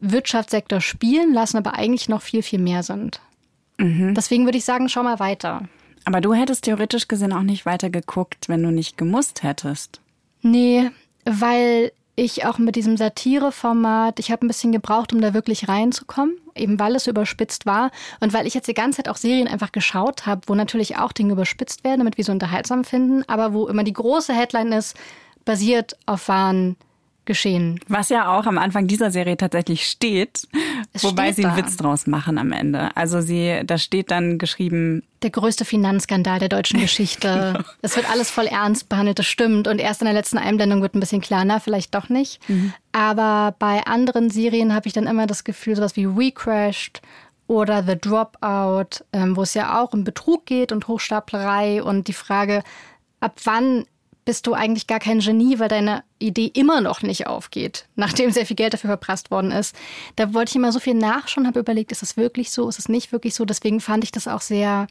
Wirtschaftssektor 0.00 0.80
spielen 0.80 1.32
lassen, 1.32 1.56
aber 1.56 1.74
eigentlich 1.74 2.08
noch 2.08 2.22
viel, 2.22 2.42
viel 2.42 2.58
mehr 2.58 2.82
sind. 2.82 3.20
Mhm. 3.78 4.14
Deswegen 4.14 4.44
würde 4.44 4.58
ich 4.58 4.64
sagen, 4.64 4.88
schau 4.88 5.02
mal 5.02 5.18
weiter. 5.18 5.68
Aber 6.04 6.20
du 6.20 6.34
hättest 6.34 6.64
theoretisch 6.64 7.08
gesehen 7.08 7.32
auch 7.32 7.42
nicht 7.42 7.64
weiter 7.64 7.90
geguckt, 7.90 8.48
wenn 8.48 8.62
du 8.62 8.70
nicht 8.70 8.98
gemusst 8.98 9.42
hättest. 9.42 10.00
Nee, 10.42 10.90
weil 11.24 11.92
ich 12.16 12.46
auch 12.46 12.58
mit 12.58 12.76
diesem 12.76 12.96
Satireformat, 12.96 14.18
ich 14.18 14.30
habe 14.30 14.46
ein 14.46 14.48
bisschen 14.48 14.72
gebraucht, 14.72 15.12
um 15.12 15.20
da 15.20 15.34
wirklich 15.34 15.68
reinzukommen, 15.68 16.36
eben 16.54 16.78
weil 16.78 16.94
es 16.94 17.06
überspitzt 17.06 17.66
war 17.66 17.90
und 18.20 18.32
weil 18.32 18.46
ich 18.46 18.54
jetzt 18.54 18.68
die 18.68 18.74
ganze 18.74 18.98
Zeit 18.98 19.08
auch 19.08 19.16
Serien 19.16 19.48
einfach 19.48 19.72
geschaut 19.72 20.26
habe, 20.26 20.42
wo 20.46 20.54
natürlich 20.54 20.96
auch 20.96 21.12
Dinge 21.12 21.32
überspitzt 21.32 21.82
werden, 21.82 21.98
damit 21.98 22.16
wir 22.16 22.24
so 22.24 22.32
unterhaltsam 22.32 22.84
finden, 22.84 23.24
aber 23.28 23.52
wo 23.52 23.66
immer 23.66 23.84
die 23.84 23.92
große 23.92 24.32
Headline 24.32 24.72
ist, 24.72 24.96
basiert 25.44 25.96
auf 26.06 26.28
wahren 26.28 26.76
Geschehen. 27.26 27.80
Was 27.88 28.10
ja 28.10 28.36
auch 28.36 28.44
am 28.44 28.58
Anfang 28.58 28.86
dieser 28.86 29.10
Serie 29.10 29.38
tatsächlich 29.38 29.86
steht. 29.86 30.46
Es 30.92 31.04
Wobei 31.04 31.32
sie 31.32 31.44
einen 31.44 31.56
da. 31.56 31.62
Witz 31.62 31.76
draus 31.76 32.06
machen 32.06 32.38
am 32.38 32.52
Ende. 32.52 32.94
Also 32.96 33.20
sie, 33.20 33.62
da 33.64 33.78
steht 33.78 34.10
dann 34.10 34.38
geschrieben, 34.38 35.02
Der 35.22 35.30
größte 35.30 35.64
Finanzskandal 35.64 36.38
der 36.38 36.48
deutschen 36.48 36.80
Geschichte. 36.82 37.64
Es 37.82 37.96
wird 37.96 38.08
alles 38.10 38.30
voll 38.30 38.46
ernst 38.46 38.88
behandelt, 38.88 39.18
das 39.18 39.26
stimmt. 39.26 39.68
Und 39.68 39.78
erst 39.78 40.00
in 40.00 40.06
der 40.06 40.14
letzten 40.14 40.38
Einblendung 40.38 40.82
wird 40.82 40.94
ein 40.94 41.00
bisschen 41.00 41.20
klar, 41.20 41.44
na, 41.44 41.60
vielleicht 41.60 41.94
doch 41.94 42.08
nicht. 42.08 42.40
Aber 42.92 43.54
bei 43.58 43.84
anderen 43.86 44.30
Serien 44.30 44.74
habe 44.74 44.86
ich 44.86 44.92
dann 44.92 45.06
immer 45.06 45.26
das 45.26 45.44
Gefühl, 45.44 45.76
sowas 45.76 45.96
wie 45.96 46.06
We 46.06 46.30
Crashed 46.32 47.02
oder 47.46 47.82
The 47.82 47.98
Dropout, 47.98 49.04
ähm, 49.12 49.36
wo 49.36 49.42
es 49.42 49.54
ja 49.54 49.80
auch 49.82 49.92
um 49.92 50.04
Betrug 50.04 50.46
geht 50.46 50.72
und 50.72 50.88
Hochstaplerei 50.88 51.82
und 51.82 52.08
die 52.08 52.12
Frage, 52.14 52.62
ab 53.20 53.38
wann 53.44 53.84
bist 54.24 54.46
du 54.46 54.54
eigentlich 54.54 54.86
gar 54.86 55.00
kein 55.00 55.20
Genie, 55.20 55.58
weil 55.58 55.68
deine 55.68 56.02
Idee 56.18 56.50
immer 56.54 56.80
noch 56.80 57.02
nicht 57.02 57.26
aufgeht, 57.26 57.86
nachdem 57.96 58.30
sehr 58.30 58.46
viel 58.46 58.56
Geld 58.56 58.72
dafür 58.72 58.88
verprasst 58.88 59.30
worden 59.30 59.50
ist. 59.50 59.76
Da 60.16 60.34
wollte 60.34 60.50
ich 60.50 60.56
immer 60.56 60.72
so 60.72 60.80
viel 60.80 60.94
nachschauen, 60.94 61.46
habe 61.46 61.60
überlegt, 61.60 61.92
ist 61.92 62.02
das 62.02 62.16
wirklich 62.16 62.50
so, 62.50 62.68
ist 62.68 62.78
es 62.78 62.88
nicht 62.88 63.12
wirklich 63.12 63.34
so. 63.34 63.44
Deswegen 63.44 63.80
fand 63.80 64.04
ich 64.04 64.12
das 64.12 64.28
auch 64.28 64.40
sehr 64.40 64.86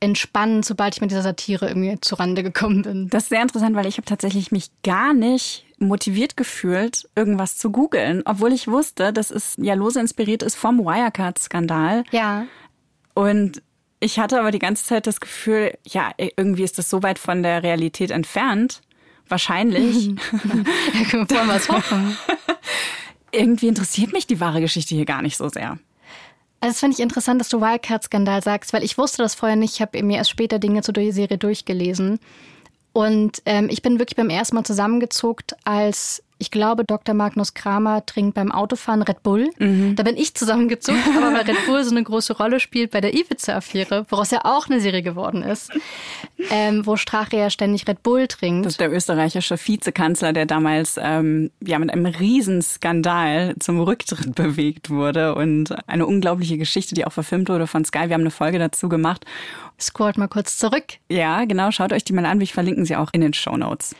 entspannend, 0.00 0.64
sobald 0.64 0.94
ich 0.94 1.00
mit 1.00 1.10
dieser 1.10 1.22
Satire 1.22 1.68
irgendwie 1.68 1.98
zurande 2.00 2.42
gekommen 2.42 2.82
bin. 2.82 3.08
das 3.08 3.24
ist 3.24 3.28
sehr 3.30 3.42
interessant, 3.42 3.74
weil 3.74 3.86
ich 3.86 3.96
habe 3.96 4.06
tatsächlich 4.06 4.52
mich 4.52 4.70
gar 4.82 5.12
nicht 5.12 5.64
motiviert 5.78 6.36
gefühlt, 6.36 7.08
irgendwas 7.16 7.56
zu 7.56 7.70
googeln, 7.70 8.22
obwohl 8.24 8.52
ich 8.52 8.68
wusste, 8.68 9.12
dass 9.12 9.30
es 9.30 9.54
ja 9.58 9.74
lose 9.74 10.00
inspiriert 10.00 10.42
ist 10.42 10.56
vom 10.56 10.78
Wirecard-Skandal. 10.78 12.04
Ja, 12.10 12.46
Und 13.14 13.62
ich 14.00 14.18
hatte 14.18 14.38
aber 14.38 14.50
die 14.50 14.58
ganze 14.58 14.84
Zeit 14.84 15.06
das 15.06 15.20
Gefühl, 15.20 15.76
ja, 15.84 16.12
irgendwie 16.18 16.62
ist 16.62 16.78
das 16.78 16.88
so 16.88 17.02
weit 17.02 17.18
von 17.18 17.42
der 17.42 17.62
Realität 17.62 18.10
entfernt. 18.10 18.80
Wahrscheinlich. 19.28 20.08
wollen 20.32 21.46
wir 21.46 21.56
es 21.56 21.68
hoffen. 21.68 22.16
irgendwie 23.32 23.68
interessiert 23.68 24.12
mich 24.12 24.26
die 24.26 24.40
wahre 24.40 24.60
Geschichte 24.60 24.94
hier 24.94 25.04
gar 25.04 25.22
nicht 25.22 25.36
so 25.36 25.48
sehr. 25.48 25.78
Also 26.60 26.72
das 26.72 26.80
finde 26.80 26.94
ich 26.94 27.00
interessant, 27.00 27.40
dass 27.40 27.48
du 27.48 27.60
Wildcard-Skandal 27.60 28.42
sagst, 28.42 28.72
weil 28.72 28.82
ich 28.82 28.98
wusste 28.98 29.22
das 29.22 29.34
vorher 29.34 29.56
nicht. 29.56 29.74
Ich 29.74 29.80
habe 29.80 30.02
mir 30.02 30.16
erst 30.16 30.30
später 30.30 30.58
Dinge 30.58 30.82
zur 30.82 30.94
Serie 31.12 31.38
durchgelesen. 31.38 32.18
Und 32.92 33.42
ähm, 33.44 33.68
ich 33.70 33.82
bin 33.82 33.98
wirklich 33.98 34.16
beim 34.16 34.30
ersten 34.30 34.56
Mal 34.56 34.64
zusammengezuckt, 34.64 35.54
als 35.64 36.22
ich 36.38 36.50
glaube, 36.50 36.84
Dr. 36.84 37.14
Magnus 37.14 37.54
Kramer 37.54 38.06
trinkt 38.06 38.34
beim 38.34 38.52
Autofahren 38.52 39.02
Red 39.02 39.22
Bull. 39.22 39.50
Da 39.58 40.02
bin 40.02 40.16
ich 40.16 40.34
zusammengezuckt, 40.34 40.98
aber 41.16 41.32
weil 41.32 41.42
Red 41.42 41.66
Bull 41.66 41.82
so 41.82 41.90
eine 41.90 42.02
große 42.02 42.36
Rolle 42.36 42.60
spielt 42.60 42.92
bei 42.92 43.00
der 43.00 43.14
Ibiza-Affäre, 43.14 44.06
woraus 44.08 44.30
ja 44.30 44.44
auch 44.44 44.68
eine 44.68 44.80
Serie 44.80 45.02
geworden 45.02 45.42
ist, 45.42 45.70
ähm, 46.50 46.86
wo 46.86 46.96
Strache 46.96 47.36
ja 47.36 47.50
ständig 47.50 47.88
Red 47.88 48.02
Bull 48.02 48.28
trinkt. 48.28 48.66
Das 48.66 48.74
ist 48.74 48.80
der 48.80 48.92
österreichische 48.92 49.56
Vizekanzler, 49.56 50.32
der 50.32 50.46
damals 50.46 50.96
ähm, 51.02 51.50
ja 51.64 51.78
mit 51.78 51.92
einem 51.92 52.06
Riesenskandal 52.06 53.56
zum 53.58 53.80
Rücktritt 53.80 54.34
bewegt 54.34 54.90
wurde 54.90 55.34
und 55.34 55.74
eine 55.88 56.06
unglaubliche 56.06 56.56
Geschichte, 56.56 56.94
die 56.94 57.04
auch 57.04 57.12
verfilmt 57.12 57.48
wurde 57.48 57.66
von 57.66 57.84
Sky. 57.84 58.08
Wir 58.08 58.14
haben 58.14 58.20
eine 58.20 58.30
Folge 58.30 58.58
dazu 58.58 58.88
gemacht. 58.88 59.24
Scrollt 59.80 60.18
mal 60.18 60.28
kurz 60.28 60.56
zurück. 60.56 60.84
Ja, 61.08 61.44
genau. 61.44 61.70
Schaut 61.70 61.92
euch 61.92 62.04
die 62.04 62.12
mal 62.12 62.26
an. 62.26 62.40
Wir 62.40 62.46
verlinken 62.46 62.84
sie 62.84 62.96
auch 62.96 63.10
in 63.12 63.20
den 63.20 63.32
Show 63.32 63.56
Notes. 63.56 63.94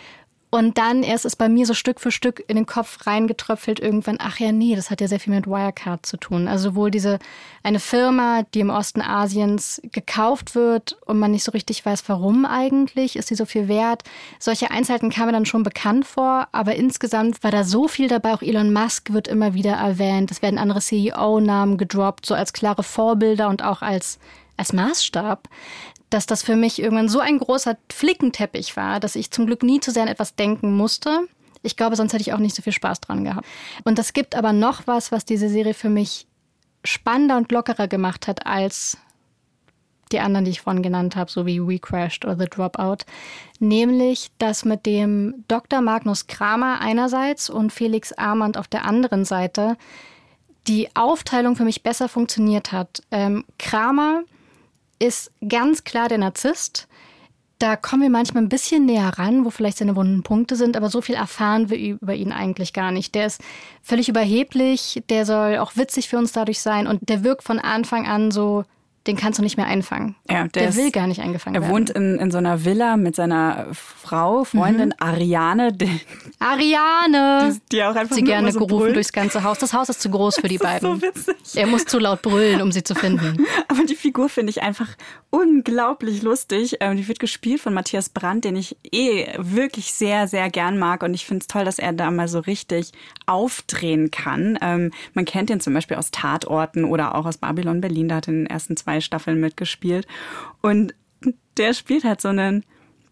Und 0.50 0.78
dann 0.78 1.02
erst 1.02 1.26
ist 1.26 1.36
bei 1.36 1.48
mir 1.48 1.66
so 1.66 1.74
Stück 1.74 2.00
für 2.00 2.10
Stück 2.10 2.42
in 2.48 2.56
den 2.56 2.64
Kopf 2.64 3.06
reingetröpfelt 3.06 3.80
irgendwann, 3.80 4.16
ach 4.18 4.38
ja, 4.38 4.50
nee, 4.50 4.74
das 4.74 4.90
hat 4.90 5.02
ja 5.02 5.08
sehr 5.08 5.20
viel 5.20 5.34
mit 5.34 5.46
Wirecard 5.46 6.06
zu 6.06 6.16
tun. 6.16 6.48
Also 6.48 6.70
sowohl 6.70 6.90
diese, 6.90 7.18
eine 7.62 7.80
Firma, 7.80 8.44
die 8.54 8.60
im 8.60 8.70
Osten 8.70 9.02
Asiens 9.02 9.82
gekauft 9.92 10.54
wird 10.54 10.96
und 11.04 11.18
man 11.18 11.32
nicht 11.32 11.44
so 11.44 11.52
richtig 11.52 11.84
weiß, 11.84 12.08
warum 12.08 12.46
eigentlich, 12.46 13.16
ist 13.16 13.28
sie 13.28 13.34
so 13.34 13.44
viel 13.44 13.68
wert. 13.68 14.04
Solche 14.38 14.70
Einzelheiten 14.70 15.10
kamen 15.10 15.34
dann 15.34 15.44
schon 15.44 15.64
bekannt 15.64 16.06
vor, 16.06 16.48
aber 16.52 16.76
insgesamt 16.76 17.44
war 17.44 17.50
da 17.50 17.62
so 17.62 17.86
viel 17.86 18.08
dabei. 18.08 18.32
Auch 18.32 18.42
Elon 18.42 18.72
Musk 18.72 19.12
wird 19.12 19.28
immer 19.28 19.52
wieder 19.52 19.72
erwähnt. 19.72 20.30
Es 20.30 20.40
werden 20.40 20.58
andere 20.58 20.80
CEO-Namen 20.80 21.76
gedroppt, 21.76 22.24
so 22.24 22.34
als 22.34 22.54
klare 22.54 22.82
Vorbilder 22.82 23.48
und 23.48 23.62
auch 23.62 23.82
als, 23.82 24.18
als 24.56 24.72
Maßstab 24.72 25.46
dass 26.10 26.26
das 26.26 26.42
für 26.42 26.56
mich 26.56 26.80
irgendwann 26.80 27.08
so 27.08 27.20
ein 27.20 27.38
großer 27.38 27.76
Flickenteppich 27.92 28.76
war, 28.76 29.00
dass 29.00 29.16
ich 29.16 29.30
zum 29.30 29.46
Glück 29.46 29.62
nie 29.62 29.80
zu 29.80 29.90
sehr 29.90 30.02
an 30.02 30.08
etwas 30.08 30.34
denken 30.34 30.76
musste. 30.76 31.28
Ich 31.62 31.76
glaube, 31.76 31.96
sonst 31.96 32.12
hätte 32.12 32.22
ich 32.22 32.32
auch 32.32 32.38
nicht 32.38 32.54
so 32.54 32.62
viel 32.62 32.72
Spaß 32.72 33.00
dran 33.00 33.24
gehabt. 33.24 33.46
Und 33.84 33.98
es 33.98 34.12
gibt 34.12 34.34
aber 34.34 34.52
noch 34.52 34.86
was, 34.86 35.12
was 35.12 35.24
diese 35.24 35.48
Serie 35.48 35.74
für 35.74 35.90
mich 35.90 36.26
spannender 36.84 37.36
und 37.36 37.52
lockerer 37.52 37.88
gemacht 37.88 38.28
hat 38.28 38.46
als 38.46 38.96
die 40.12 40.20
anderen, 40.20 40.44
die 40.44 40.52
ich 40.52 40.62
vorhin 40.62 40.82
genannt 40.82 41.16
habe, 41.16 41.30
so 41.30 41.44
wie 41.44 41.60
We 41.60 41.78
Crashed 41.78 42.24
oder 42.24 42.38
The 42.38 42.46
Dropout. 42.46 43.04
Nämlich, 43.58 44.30
dass 44.38 44.64
mit 44.64 44.86
dem 44.86 45.44
Dr. 45.48 45.82
Magnus 45.82 46.26
Kramer 46.26 46.80
einerseits 46.80 47.50
und 47.50 47.72
Felix 47.72 48.12
Armand 48.12 48.56
auf 48.56 48.68
der 48.68 48.84
anderen 48.84 49.24
Seite 49.24 49.76
die 50.66 50.88
Aufteilung 50.94 51.56
für 51.56 51.64
mich 51.64 51.82
besser 51.82 52.08
funktioniert 52.08 52.72
hat. 52.72 53.02
Ähm, 53.10 53.44
Kramer 53.58 54.22
ist 54.98 55.30
ganz 55.46 55.84
klar 55.84 56.08
der 56.08 56.18
Narzisst. 56.18 56.88
Da 57.58 57.74
kommen 57.74 58.02
wir 58.02 58.10
manchmal 58.10 58.44
ein 58.44 58.48
bisschen 58.48 58.86
näher 58.86 59.18
ran, 59.18 59.44
wo 59.44 59.50
vielleicht 59.50 59.78
seine 59.78 59.96
wunden 59.96 60.22
Punkte 60.22 60.54
sind, 60.54 60.76
aber 60.76 60.90
so 60.90 61.00
viel 61.00 61.16
erfahren 61.16 61.70
wir 61.70 61.78
über 61.78 62.14
ihn 62.14 62.30
eigentlich 62.30 62.72
gar 62.72 62.92
nicht. 62.92 63.16
Der 63.16 63.26
ist 63.26 63.40
völlig 63.82 64.08
überheblich, 64.08 65.02
der 65.08 65.26
soll 65.26 65.58
auch 65.58 65.76
witzig 65.76 66.08
für 66.08 66.18
uns 66.18 66.30
dadurch 66.30 66.60
sein 66.60 66.86
und 66.86 67.08
der 67.08 67.24
wirkt 67.24 67.42
von 67.42 67.58
Anfang 67.58 68.06
an 68.06 68.30
so, 68.30 68.64
den 69.08 69.16
kannst 69.16 69.38
du 69.40 69.42
nicht 69.42 69.56
mehr 69.56 69.66
einfangen. 69.66 70.14
Ja, 70.30 70.42
der 70.44 70.48
der 70.48 70.68
ist- 70.68 70.76
will 70.76 70.90
gar 70.92 71.06
nicht 71.08 71.20
eingefangen 71.20 71.56
Er 71.56 71.62
werden. 71.62 71.72
wohnt 71.72 71.90
in, 71.90 72.18
in 72.18 72.30
so 72.30 72.38
einer 72.38 72.64
Villa 72.64 72.96
mit 72.96 73.16
seiner 73.16 73.66
Frau, 73.72 74.44
Freundin 74.44 74.94
Ariane, 75.00 75.72
die, 75.72 76.00
Ariane! 76.38 77.56
die 77.72 77.82
auch 77.82 77.94
einfach 77.94 78.14
Sie 78.16 78.22
gerne 78.22 78.52
so 78.52 78.60
gerufen 78.60 78.78
brüllt. 78.84 78.96
durchs 78.96 79.12
ganze 79.12 79.42
Haus. 79.42 79.58
Das 79.58 79.72
Haus 79.72 79.88
ist 79.88 80.00
zu 80.00 80.10
groß 80.10 80.36
für 80.36 80.48
die 80.48 80.58
Das 80.58 80.74
ist 80.76 80.80
beiden. 80.82 81.00
so 81.00 81.02
witzig. 81.06 81.36
er 81.56 81.66
muss 81.66 81.84
zu 81.84 81.98
laut 81.98 82.22
brüllen, 82.22 82.62
um 82.62 82.70
sie 82.72 82.82
zu 82.84 82.94
finden. 82.94 83.44
Aber 83.68 83.84
die 83.84 83.94
Figur 83.94 84.28
finde 84.28 84.50
ich 84.50 84.62
einfach 84.62 84.88
unglaublich 85.30 86.22
lustig. 86.22 86.76
Ähm, 86.80 86.96
Die 86.96 87.06
wird 87.08 87.18
gespielt 87.20 87.60
von 87.60 87.74
Matthias 87.74 88.08
Brandt, 88.08 88.44
den 88.44 88.56
ich 88.56 88.76
eh 88.92 89.26
wirklich 89.38 89.92
sehr, 89.92 90.26
sehr 90.28 90.50
gern 90.50 90.78
mag. 90.78 91.02
Und 91.02 91.14
ich 91.14 91.24
finde 91.26 91.42
es 91.42 91.46
toll, 91.48 91.64
dass 91.64 91.78
er 91.78 91.92
da 91.92 92.10
mal 92.10 92.28
so 92.28 92.40
richtig 92.40 92.92
aufdrehen 93.26 94.10
kann. 94.10 94.58
Ähm, 94.60 94.90
Man 95.14 95.24
kennt 95.24 95.50
ihn 95.50 95.60
zum 95.60 95.74
Beispiel 95.74 95.96
aus 95.96 96.10
Tatorten 96.10 96.84
oder 96.84 97.14
auch 97.14 97.26
aus 97.26 97.38
Babylon 97.38 97.80
Berlin. 97.80 98.08
Da 98.08 98.16
hat 98.16 98.28
er 98.28 98.32
in 98.34 98.40
den 98.44 98.46
ersten 98.46 98.76
zwei 98.76 98.97
Staffeln 99.00 99.40
mitgespielt. 99.40 100.06
Und 100.60 100.94
der 101.56 101.74
spielt 101.74 102.04
halt 102.04 102.20
so 102.20 102.28
einen 102.28 102.64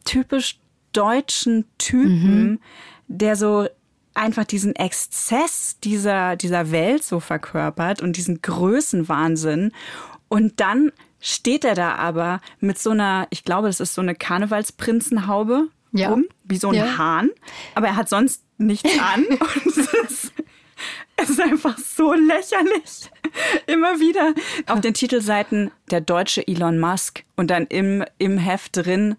typisch 0.04 0.58
deutschen 0.92 1.64
Typen, 1.78 2.60
der 3.08 3.36
so 3.36 3.66
einfach 4.14 4.44
diesen 4.44 4.74
Exzess 4.76 5.78
dieser, 5.80 6.36
dieser 6.36 6.70
Welt 6.70 7.04
so 7.04 7.20
verkörpert 7.20 8.00
und 8.00 8.16
diesen 8.16 8.40
Größenwahnsinn. 8.40 9.72
Und 10.28 10.60
dann 10.60 10.92
steht 11.20 11.64
er 11.64 11.74
da 11.74 11.94
aber 11.96 12.40
mit 12.60 12.78
so 12.78 12.90
einer, 12.90 13.26
ich 13.30 13.44
glaube, 13.44 13.66
das 13.66 13.80
ist 13.80 13.94
so 13.94 14.00
eine 14.00 14.14
Karnevalsprinzenhaube 14.14 15.68
Ja. 15.92 16.10
rum, 16.10 16.24
wie 16.44 16.56
so 16.56 16.68
ein 16.68 16.74
Ja. 16.74 16.98
Hahn. 16.98 17.30
Aber 17.74 17.88
er 17.88 17.96
hat 17.96 18.08
sonst 18.08 18.42
nichts 18.58 18.90
an. 18.98 19.24
und 19.26 19.66
es 19.66 19.76
ist, 19.76 20.32
es 21.16 21.30
ist 21.30 21.40
einfach 21.40 21.78
so 21.78 22.12
lächerlich. 22.12 23.10
Immer 23.66 24.00
wieder 24.00 24.34
auf 24.66 24.80
den 24.80 24.94
Titelseiten 24.94 25.70
der 25.90 26.00
deutsche 26.00 26.46
Elon 26.46 26.78
Musk 26.78 27.24
und 27.36 27.50
dann 27.50 27.66
im, 27.66 28.04
im 28.18 28.38
Heft 28.38 28.76
drin 28.76 29.16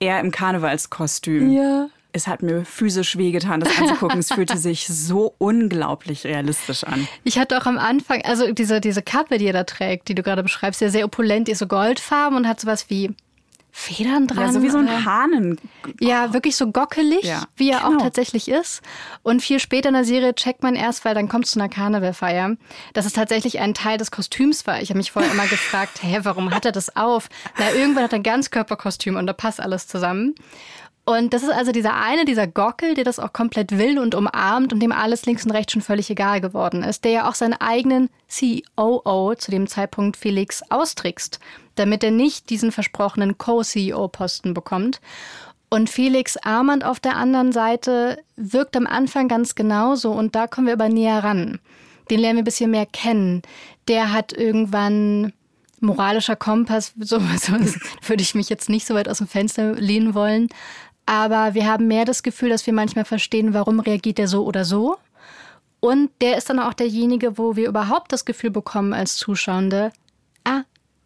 er 0.00 0.20
im 0.20 0.30
Karnevalskostüm. 0.30 1.52
Ja. 1.52 1.88
Es 2.14 2.26
hat 2.26 2.42
mir 2.42 2.64
physisch 2.66 3.16
wehgetan, 3.16 3.60
das 3.60 3.78
anzugucken. 3.78 4.18
es 4.18 4.32
fühlte 4.32 4.58
sich 4.58 4.86
so 4.86 5.34
unglaublich 5.38 6.24
realistisch 6.24 6.84
an. 6.84 7.08
Ich 7.24 7.38
hatte 7.38 7.58
auch 7.58 7.66
am 7.66 7.78
Anfang, 7.78 8.20
also 8.22 8.52
diese, 8.52 8.80
diese 8.80 9.00
Kappe, 9.00 9.38
die 9.38 9.46
er 9.46 9.54
da 9.54 9.64
trägt, 9.64 10.08
die 10.08 10.14
du 10.14 10.22
gerade 10.22 10.42
beschreibst, 10.42 10.80
ja 10.82 10.90
sehr 10.90 11.06
opulent, 11.06 11.48
ist 11.48 11.60
so 11.60 11.66
goldfarben 11.66 12.36
und 12.36 12.46
hat 12.46 12.60
sowas 12.60 12.90
wie 12.90 13.14
Federn 13.74 14.26
dran. 14.26 14.46
Ja, 14.46 14.52
so 14.52 14.62
wie 14.62 14.68
so 14.68 14.76
ein? 14.76 15.04
Hahnen. 15.06 15.58
Ja, 15.98 16.34
wirklich 16.34 16.56
so 16.56 16.70
gockelig, 16.70 17.24
Ja, 17.24 17.44
wie 17.56 17.70
er 17.70 17.80
genau. 17.80 17.96
auch 17.96 18.02
tatsächlich 18.02 18.48
ist. 18.48 18.82
Und 19.22 19.40
viel 19.40 19.58
später 19.58 19.88
in 19.88 19.94
der 19.94 20.04
Serie 20.04 20.34
checkt 20.34 20.62
man 20.62 20.74
erst, 20.76 21.06
weil 21.06 21.14
dann 21.14 21.26
kommt 21.28 21.46
es 21.46 21.52
zu 21.52 21.58
einer 21.58 21.70
Karnevalfeier, 21.70 22.56
dass 22.92 23.06
es 23.06 23.14
tatsächlich 23.14 23.60
ein 23.60 23.72
Teil 23.72 23.96
des 23.96 24.10
Kostüms 24.10 24.66
war. 24.66 24.82
Ich 24.82 24.90
habe 24.90 24.98
mich 24.98 25.10
vorher 25.10 25.32
immer 25.32 25.46
gefragt, 25.46 25.98
hä, 26.02 26.20
warum 26.22 26.54
hat 26.54 26.66
er 26.66 26.72
das 26.72 26.94
auf? 26.96 27.30
Na, 27.58 27.72
irgendwann 27.72 28.04
hat 28.04 28.12
er 28.12 28.18
ein 28.18 28.22
Ganzkörperkostüm 28.22 29.16
und 29.16 29.26
da 29.26 29.32
passt 29.32 29.58
alles 29.58 29.88
zusammen. 29.88 30.34
Und 31.04 31.34
das 31.34 31.42
ist 31.42 31.50
also 31.50 31.72
dieser 31.72 31.96
eine, 31.96 32.24
dieser 32.24 32.46
Gockel, 32.46 32.94
der 32.94 33.02
das 33.02 33.18
auch 33.18 33.32
komplett 33.32 33.76
will 33.76 33.98
und 33.98 34.14
umarmt 34.14 34.72
und 34.72 34.80
dem 34.80 34.92
alles 34.92 35.26
links 35.26 35.44
und 35.44 35.50
rechts 35.50 35.72
schon 35.72 35.82
völlig 35.82 36.08
egal 36.10 36.40
geworden 36.40 36.84
ist, 36.84 37.04
der 37.04 37.10
ja 37.10 37.28
auch 37.28 37.34
seinen 37.34 37.54
eigenen 37.54 38.08
COO 38.28 39.34
zu 39.34 39.50
dem 39.50 39.66
Zeitpunkt 39.66 40.16
Felix 40.16 40.62
austrickst, 40.70 41.40
damit 41.74 42.04
er 42.04 42.12
nicht 42.12 42.50
diesen 42.50 42.70
versprochenen 42.70 43.36
Co-CEO-Posten 43.36 44.54
bekommt. 44.54 45.00
Und 45.70 45.90
Felix 45.90 46.36
Armand 46.36 46.84
auf 46.84 47.00
der 47.00 47.16
anderen 47.16 47.50
Seite 47.50 48.18
wirkt 48.36 48.76
am 48.76 48.86
Anfang 48.86 49.26
ganz 49.26 49.56
genauso 49.56 50.12
und 50.12 50.36
da 50.36 50.46
kommen 50.46 50.68
wir 50.68 50.74
aber 50.74 50.88
näher 50.88 51.24
ran. 51.24 51.58
Den 52.10 52.20
lernen 52.20 52.36
wir 52.36 52.42
ein 52.42 52.44
bisschen 52.44 52.70
mehr 52.70 52.86
kennen. 52.86 53.42
Der 53.88 54.12
hat 54.12 54.32
irgendwann 54.32 55.32
moralischer 55.80 56.36
Kompass, 56.36 56.92
so, 57.00 57.18
so 57.18 57.52
würde 58.06 58.22
ich 58.22 58.34
mich 58.34 58.48
jetzt 58.48 58.68
nicht 58.68 58.86
so 58.86 58.94
weit 58.94 59.08
aus 59.08 59.18
dem 59.18 59.26
Fenster 59.26 59.74
lehnen 59.74 60.14
wollen. 60.14 60.48
Aber 61.12 61.52
wir 61.52 61.66
haben 61.66 61.88
mehr 61.88 62.06
das 62.06 62.22
Gefühl, 62.22 62.48
dass 62.48 62.64
wir 62.64 62.72
manchmal 62.72 63.04
verstehen, 63.04 63.52
warum 63.52 63.80
reagiert 63.80 64.18
er 64.18 64.28
so 64.28 64.46
oder 64.46 64.64
so. 64.64 64.96
Und 65.78 66.08
der 66.22 66.38
ist 66.38 66.48
dann 66.48 66.58
auch 66.58 66.72
derjenige, 66.72 67.36
wo 67.36 67.54
wir 67.54 67.68
überhaupt 67.68 68.12
das 68.12 68.24
Gefühl 68.24 68.48
bekommen 68.48 68.94
als 68.94 69.16
Zuschauende, 69.16 69.92
ah, 70.44 70.62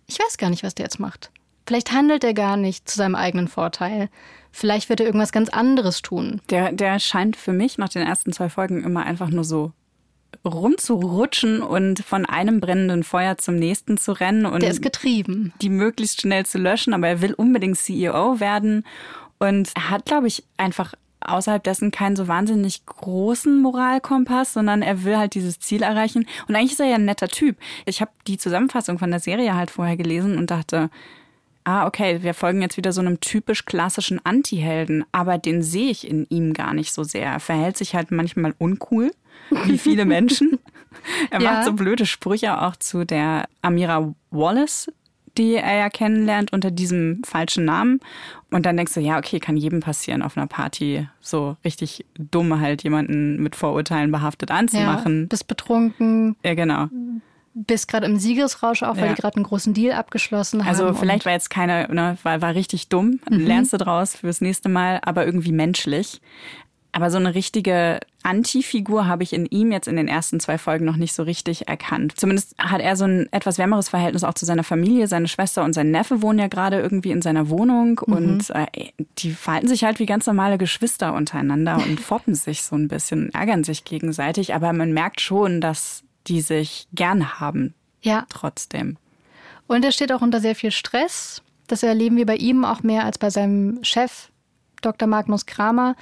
ich 0.06 0.20
weiß 0.20 0.38
gar 0.38 0.48
nicht, 0.48 0.62
was 0.62 0.76
der 0.76 0.84
jetzt 0.84 1.00
macht. 1.00 1.32
Vielleicht 1.66 1.90
handelt 1.90 2.22
er 2.22 2.34
gar 2.34 2.56
nicht 2.56 2.88
zu 2.88 2.96
seinem 2.96 3.16
eigenen 3.16 3.48
Vorteil. 3.48 4.08
Vielleicht 4.52 4.88
wird 4.90 5.00
er 5.00 5.06
irgendwas 5.06 5.32
ganz 5.32 5.48
anderes 5.48 6.02
tun. 6.02 6.40
Der, 6.50 6.70
der 6.70 7.00
scheint 7.00 7.34
für 7.34 7.52
mich 7.52 7.76
nach 7.76 7.88
den 7.88 8.06
ersten 8.06 8.32
zwei 8.32 8.48
Folgen 8.48 8.84
immer 8.84 9.04
einfach 9.04 9.30
nur 9.30 9.42
so 9.42 9.72
rumzurutschen 10.44 11.62
und 11.62 11.98
von 12.04 12.26
einem 12.26 12.60
brennenden 12.60 13.02
Feuer 13.02 13.38
zum 13.38 13.56
nächsten 13.56 13.96
zu 13.96 14.12
rennen 14.12 14.46
und 14.46 14.62
der 14.62 14.70
ist 14.70 14.82
getrieben. 14.82 15.52
die 15.62 15.70
möglichst 15.70 16.20
schnell 16.20 16.46
zu 16.46 16.58
löschen, 16.58 16.94
aber 16.94 17.08
er 17.08 17.20
will 17.22 17.34
unbedingt 17.34 17.78
CEO 17.78 18.38
werden 18.38 18.84
und 19.38 19.70
er 19.74 19.90
hat, 19.90 20.04
glaube 20.06 20.26
ich, 20.26 20.44
einfach 20.56 20.94
außerhalb 21.20 21.62
dessen 21.62 21.90
keinen 21.90 22.16
so 22.16 22.28
wahnsinnig 22.28 22.86
großen 22.86 23.60
Moralkompass, 23.60 24.52
sondern 24.52 24.82
er 24.82 25.04
will 25.04 25.16
halt 25.16 25.34
dieses 25.34 25.58
Ziel 25.58 25.82
erreichen. 25.82 26.26
Und 26.46 26.54
eigentlich 26.54 26.72
ist 26.72 26.80
er 26.80 26.86
ja 26.86 26.96
ein 26.96 27.04
netter 27.04 27.28
Typ. 27.28 27.56
Ich 27.84 28.00
habe 28.00 28.10
die 28.26 28.38
Zusammenfassung 28.38 28.98
von 28.98 29.10
der 29.10 29.20
Serie 29.20 29.54
halt 29.54 29.70
vorher 29.70 29.96
gelesen 29.96 30.38
und 30.38 30.50
dachte, 30.50 30.90
ah, 31.64 31.86
okay, 31.86 32.22
wir 32.22 32.32
folgen 32.32 32.62
jetzt 32.62 32.76
wieder 32.76 32.92
so 32.92 33.00
einem 33.00 33.20
typisch 33.20 33.64
klassischen 33.64 34.24
Anti-Helden, 34.24 35.04
aber 35.10 35.36
den 35.36 35.62
sehe 35.62 35.90
ich 35.90 36.08
in 36.08 36.26
ihm 36.28 36.54
gar 36.54 36.74
nicht 36.74 36.92
so 36.92 37.02
sehr. 37.02 37.26
Er 37.26 37.40
verhält 37.40 37.76
sich 37.76 37.94
halt 37.94 38.12
manchmal 38.12 38.54
uncool, 38.58 39.10
wie 39.64 39.78
viele 39.78 40.04
Menschen. 40.06 40.58
er 41.30 41.40
ja. 41.40 41.52
macht 41.52 41.64
so 41.64 41.72
blöde 41.72 42.06
Sprüche 42.06 42.62
auch 42.62 42.76
zu 42.76 43.04
der 43.04 43.48
Amira 43.62 44.14
Wallace, 44.30 44.92
die 45.38 45.54
er 45.54 45.76
ja 45.76 45.90
kennenlernt 45.90 46.52
unter 46.52 46.70
diesem 46.70 47.22
falschen 47.24 47.64
Namen. 47.64 48.00
Und 48.50 48.66
dann 48.66 48.76
denkst 48.76 48.94
du, 48.94 49.00
ja, 49.00 49.18
okay, 49.18 49.40
kann 49.40 49.56
jedem 49.56 49.80
passieren 49.80 50.22
auf 50.22 50.36
einer 50.36 50.46
Party, 50.46 51.08
so 51.20 51.56
richtig 51.64 52.06
dumm 52.18 52.60
halt 52.60 52.82
jemanden 52.82 53.42
mit 53.42 53.56
Vorurteilen 53.56 54.12
behaftet 54.12 54.50
anzumachen. 54.50 55.22
Ja, 55.22 55.26
bist 55.26 55.48
betrunken. 55.48 56.36
Ja, 56.44 56.54
genau 56.54 56.88
bist 57.56 57.88
gerade 57.88 58.04
im 58.04 58.18
Siegesrausch 58.18 58.82
auch, 58.82 58.96
weil 58.96 59.06
ja. 59.06 59.14
die 59.14 59.20
gerade 59.20 59.36
einen 59.36 59.46
großen 59.46 59.72
Deal 59.72 59.96
abgeschlossen 59.96 60.60
haben. 60.60 60.68
Also 60.68 60.92
vielleicht 60.92 61.24
war 61.24 61.32
jetzt 61.32 61.48
keine, 61.48 61.88
ne, 61.90 62.18
war, 62.22 62.42
war 62.42 62.54
richtig 62.54 62.88
dumm, 62.88 63.18
mhm. 63.30 63.46
lernst 63.46 63.72
du 63.72 63.78
draus 63.78 64.16
fürs 64.16 64.42
nächste 64.42 64.68
Mal, 64.68 65.00
aber 65.02 65.24
irgendwie 65.24 65.52
menschlich. 65.52 66.20
Aber 66.92 67.10
so 67.10 67.18
eine 67.18 67.34
richtige 67.34 68.00
Anti-Figur 68.22 69.06
habe 69.06 69.22
ich 69.22 69.32
in 69.32 69.46
ihm 69.46 69.70
jetzt 69.70 69.86
in 69.86 69.96
den 69.96 70.08
ersten 70.08 70.40
zwei 70.40 70.58
Folgen 70.58 70.84
noch 70.84 70.96
nicht 70.96 71.14
so 71.14 71.22
richtig 71.22 71.68
erkannt. 71.68 72.18
Zumindest 72.18 72.56
hat 72.58 72.80
er 72.80 72.96
so 72.96 73.04
ein 73.04 73.30
etwas 73.32 73.58
wärmeres 73.58 73.88
Verhältnis 73.88 74.24
auch 74.24 74.34
zu 74.34 74.46
seiner 74.46 74.64
Familie. 74.64 75.06
Seine 75.06 75.28
Schwester 75.28 75.62
und 75.62 75.74
sein 75.74 75.90
Neffe 75.90 76.22
wohnen 76.22 76.38
ja 76.38 76.48
gerade 76.48 76.80
irgendwie 76.80 77.10
in 77.10 77.22
seiner 77.22 77.50
Wohnung 77.50 78.00
mhm. 78.06 78.14
und 78.14 78.50
äh, 78.50 78.66
die 79.18 79.30
verhalten 79.30 79.68
sich 79.68 79.84
halt 79.84 79.98
wie 79.98 80.06
ganz 80.06 80.26
normale 80.26 80.58
Geschwister 80.58 81.14
untereinander 81.14 81.76
und 81.86 82.00
foppen 82.00 82.34
sich 82.34 82.62
so 82.62 82.76
ein 82.76 82.88
bisschen, 82.88 83.32
ärgern 83.32 83.62
sich 83.62 83.84
gegenseitig. 83.84 84.54
Aber 84.54 84.72
man 84.72 84.92
merkt 84.92 85.20
schon, 85.20 85.60
dass 85.60 86.02
die 86.26 86.40
sich 86.40 86.88
gern 86.92 87.38
haben. 87.38 87.74
Ja. 88.02 88.26
Trotzdem. 88.28 88.96
Und 89.66 89.84
er 89.84 89.92
steht 89.92 90.12
auch 90.12 90.22
unter 90.22 90.40
sehr 90.40 90.54
viel 90.54 90.70
Stress. 90.70 91.42
Das 91.66 91.82
erleben 91.82 92.16
wir 92.16 92.26
bei 92.26 92.36
ihm 92.36 92.64
auch 92.64 92.82
mehr 92.82 93.04
als 93.04 93.18
bei 93.18 93.30
seinem 93.30 93.82
Chef, 93.82 94.30
Dr. 94.82 95.08
Magnus 95.08 95.46
Kramer. 95.46 95.96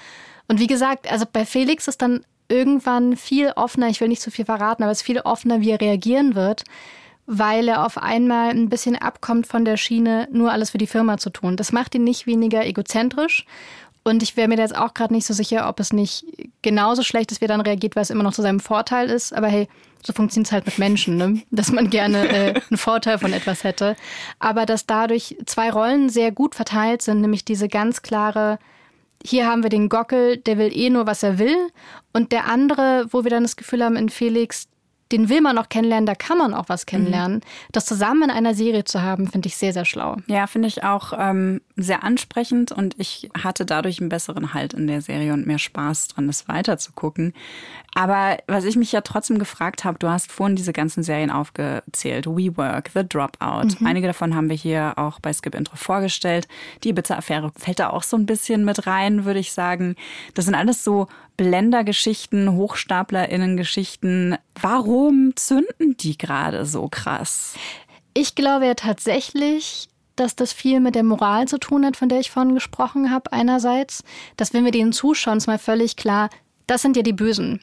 Und 0.49 0.61
wie 0.61 0.67
gesagt, 0.67 1.11
also 1.11 1.25
bei 1.31 1.45
Felix 1.45 1.89
ist 1.89 2.03
dann 2.03 2.25
irgendwann 2.49 3.17
viel 3.17 3.53
offener, 3.57 3.89
ich 3.89 4.01
will 4.01 4.09
nicht 4.09 4.23
zu 4.23 4.31
viel 4.31 4.45
verraten, 4.45 4.83
aber 4.83 4.93
es 4.93 4.99
ist 4.99 5.07
viel 5.07 5.21
offener, 5.21 5.61
wie 5.61 5.71
er 5.71 5.81
reagieren 5.81 6.35
wird, 6.35 6.65
weil 7.27 7.69
er 7.69 7.87
auf 7.87 7.97
einmal 7.97 8.51
ein 8.51 8.69
bisschen 8.69 8.97
abkommt 8.97 9.47
von 9.47 9.65
der 9.65 9.79
Schiene, 9.79 10.29
nur 10.31 10.53
alles 10.53 10.71
für 10.71 10.79
die 10.79 10.87
Firma 10.87 11.17
zu 11.17 11.31
tun. 11.31 11.57
Das 11.57 11.73
macht 11.73 11.95
ihn 11.95 12.05
nicht 12.05 12.27
weniger 12.27 12.67
egozentrisch 12.67 13.47
und 14.05 14.23
ich 14.23 14.37
wäre 14.37 14.49
mir 14.49 14.59
jetzt 14.59 14.77
auch 14.77 14.93
gerade 14.93 15.15
nicht 15.15 15.27
so 15.27 15.33
sicher, 15.33 15.67
ob 15.67 15.81
es 15.81 15.93
nicht 15.93 16.27
genauso 16.61 17.03
schlecht 17.03 17.33
ist, 17.33 17.41
wie 17.41 17.47
er 17.47 17.49
dann 17.49 17.63
reagiert, 17.63 17.97
weil 17.97 18.03
es 18.03 18.11
immer 18.11 18.23
noch 18.23 18.35
zu 18.35 18.43
seinem 18.43 18.61
Vorteil 18.61 19.09
ist. 19.09 19.33
Aber 19.33 19.49
hey, 19.49 19.67
so 20.05 20.13
funktioniert 20.13 20.49
es 20.49 20.53
halt 20.53 20.67
mit 20.67 20.79
Menschen, 20.79 21.17
ne? 21.17 21.41
dass 21.51 21.73
man 21.73 21.89
gerne 21.89 22.29
äh, 22.29 22.61
einen 22.69 22.77
Vorteil 22.77 23.19
von 23.19 23.33
etwas 23.33 23.65
hätte. 23.65 23.97
Aber 24.39 24.67
dass 24.67 24.85
dadurch 24.85 25.39
zwei 25.47 25.71
Rollen 25.71 26.11
sehr 26.11 26.33
gut 26.33 26.55
verteilt 26.55 27.01
sind, 27.01 27.23
nämlich 27.23 27.47
diese 27.47 27.69
ganz 27.69 28.03
klare, 28.03 28.59
hier 29.25 29.47
haben 29.47 29.63
wir 29.63 29.71
den 29.71 29.89
Gockel, 29.89 30.37
der 30.37 30.59
will 30.59 30.71
eh 30.75 30.91
nur, 30.91 31.07
was 31.07 31.23
er 31.23 31.39
will. 31.39 31.57
Und 32.13 32.33
der 32.33 32.47
andere, 32.47 33.07
wo 33.11 33.25
wir 33.25 33.31
dann 33.31 33.43
das 33.43 33.57
Gefühl 33.57 33.83
haben, 33.83 33.97
in 33.97 34.09
Felix, 34.11 34.69
den 35.13 35.29
will 35.29 35.41
man 35.41 35.59
auch 35.59 35.69
kennenlernen, 35.69 36.07
da 36.07 36.15
kann 36.15 36.39
man 36.39 36.55
auch 36.55 36.69
was 36.69 36.87
kennenlernen. 36.87 37.39
Mhm. 37.39 37.71
Das 37.73 37.87
zusammen 37.87 38.25
in 38.25 38.31
einer 38.31 38.55
Serie 38.55 38.85
zu 38.85 39.03
haben, 39.03 39.29
finde 39.29 39.49
ich 39.49 39.57
sehr, 39.57 39.73
sehr 39.73 39.85
schlau. 39.85 40.17
Ja, 40.27 40.47
finde 40.47 40.69
ich 40.69 40.83
auch 40.85 41.13
ähm, 41.17 41.61
sehr 41.77 42.05
ansprechend 42.05 42.71
und 42.71 42.95
ich 42.99 43.31
hatte 43.37 43.67
dadurch 43.67 44.01
einen 44.01 44.09
besseren 44.09 44.55
Halt 44.55 44.75
in 44.75 44.87
der 44.87 45.01
Serie 45.01 45.33
und 45.33 45.47
mehr 45.47 45.59
Spaß 45.59 46.09
dran, 46.09 46.29
das 46.29 46.47
weiterzugucken. 46.47 47.35
Aber 47.95 48.39
was 48.47 48.65
ich 48.65 48.77
mich 48.77 48.93
ja 48.93 49.01
trotzdem 49.01 49.39
gefragt 49.39 49.85
habe, 49.85 49.99
du 49.99 50.09
hast 50.09 50.31
vorhin 50.31 50.57
diese 50.57 50.73
ganzen 50.73 51.03
Serien 51.03 51.31
aufgezählt. 51.31 52.27
WeWork, 52.27 52.91
The 52.95 53.09
Dropout. 53.09 53.81
Mhm. 53.81 53.87
Einige 53.87 54.07
davon 54.07 54.35
haben 54.37 54.49
wir 54.49 54.57
hier 54.57 54.95
auch 54.97 55.19
bei 55.21 55.33
Skip 55.33 55.55
Intro 55.55 55.77
vorgestellt. 55.77 56.47
Die 56.85 56.91
Ibiza-Affäre 56.91 57.53
fällt 57.57 57.81
da 57.81 57.91
auch 57.91 58.05
so 58.05 58.17
ein 58.17 58.27
bisschen 58.27 58.65
mit 58.65 58.87
rein, 58.87 59.25
würde 59.25 59.41
ich 59.41 59.53
sagen. 59.53 59.97
Das 60.35 60.45
sind 60.45 60.55
alles 60.55 60.85
so 60.85 61.09
Blendergeschichten, 61.37 62.53
HochstaplerInnen-Geschichten. 62.53 64.37
Warum 64.61 65.33
zünden 65.35 65.97
die 65.97 66.17
gerade 66.19 66.67
so 66.67 66.89
krass? 66.89 67.55
Ich 68.13 68.37
glaube 68.37 68.67
ja 68.67 68.75
tatsächlich, 68.75 69.89
dass 70.17 70.37
das 70.37 70.53
viel 70.53 70.81
mit 70.81 70.95
der 70.95 71.03
Moral 71.03 71.49
zu 71.49 71.59
tun 71.59 71.85
hat, 71.85 71.97
von 71.97 72.09
der 72.09 72.21
ich 72.21 72.31
vorhin 72.31 72.55
gesprochen 72.55 73.11
habe. 73.11 73.33
Einerseits, 73.33 74.05
dass 74.37 74.53
wenn 74.53 74.65
wir 74.65 74.73
denen 74.73 74.93
zuschauen, 74.93 75.39
ist 75.39 75.47
mal 75.47 75.59
völlig 75.59 75.97
klar, 75.97 76.31
das 76.67 76.83
sind 76.83 76.97
ja 76.97 77.03
die 77.03 77.13
Bösen. 77.13 77.61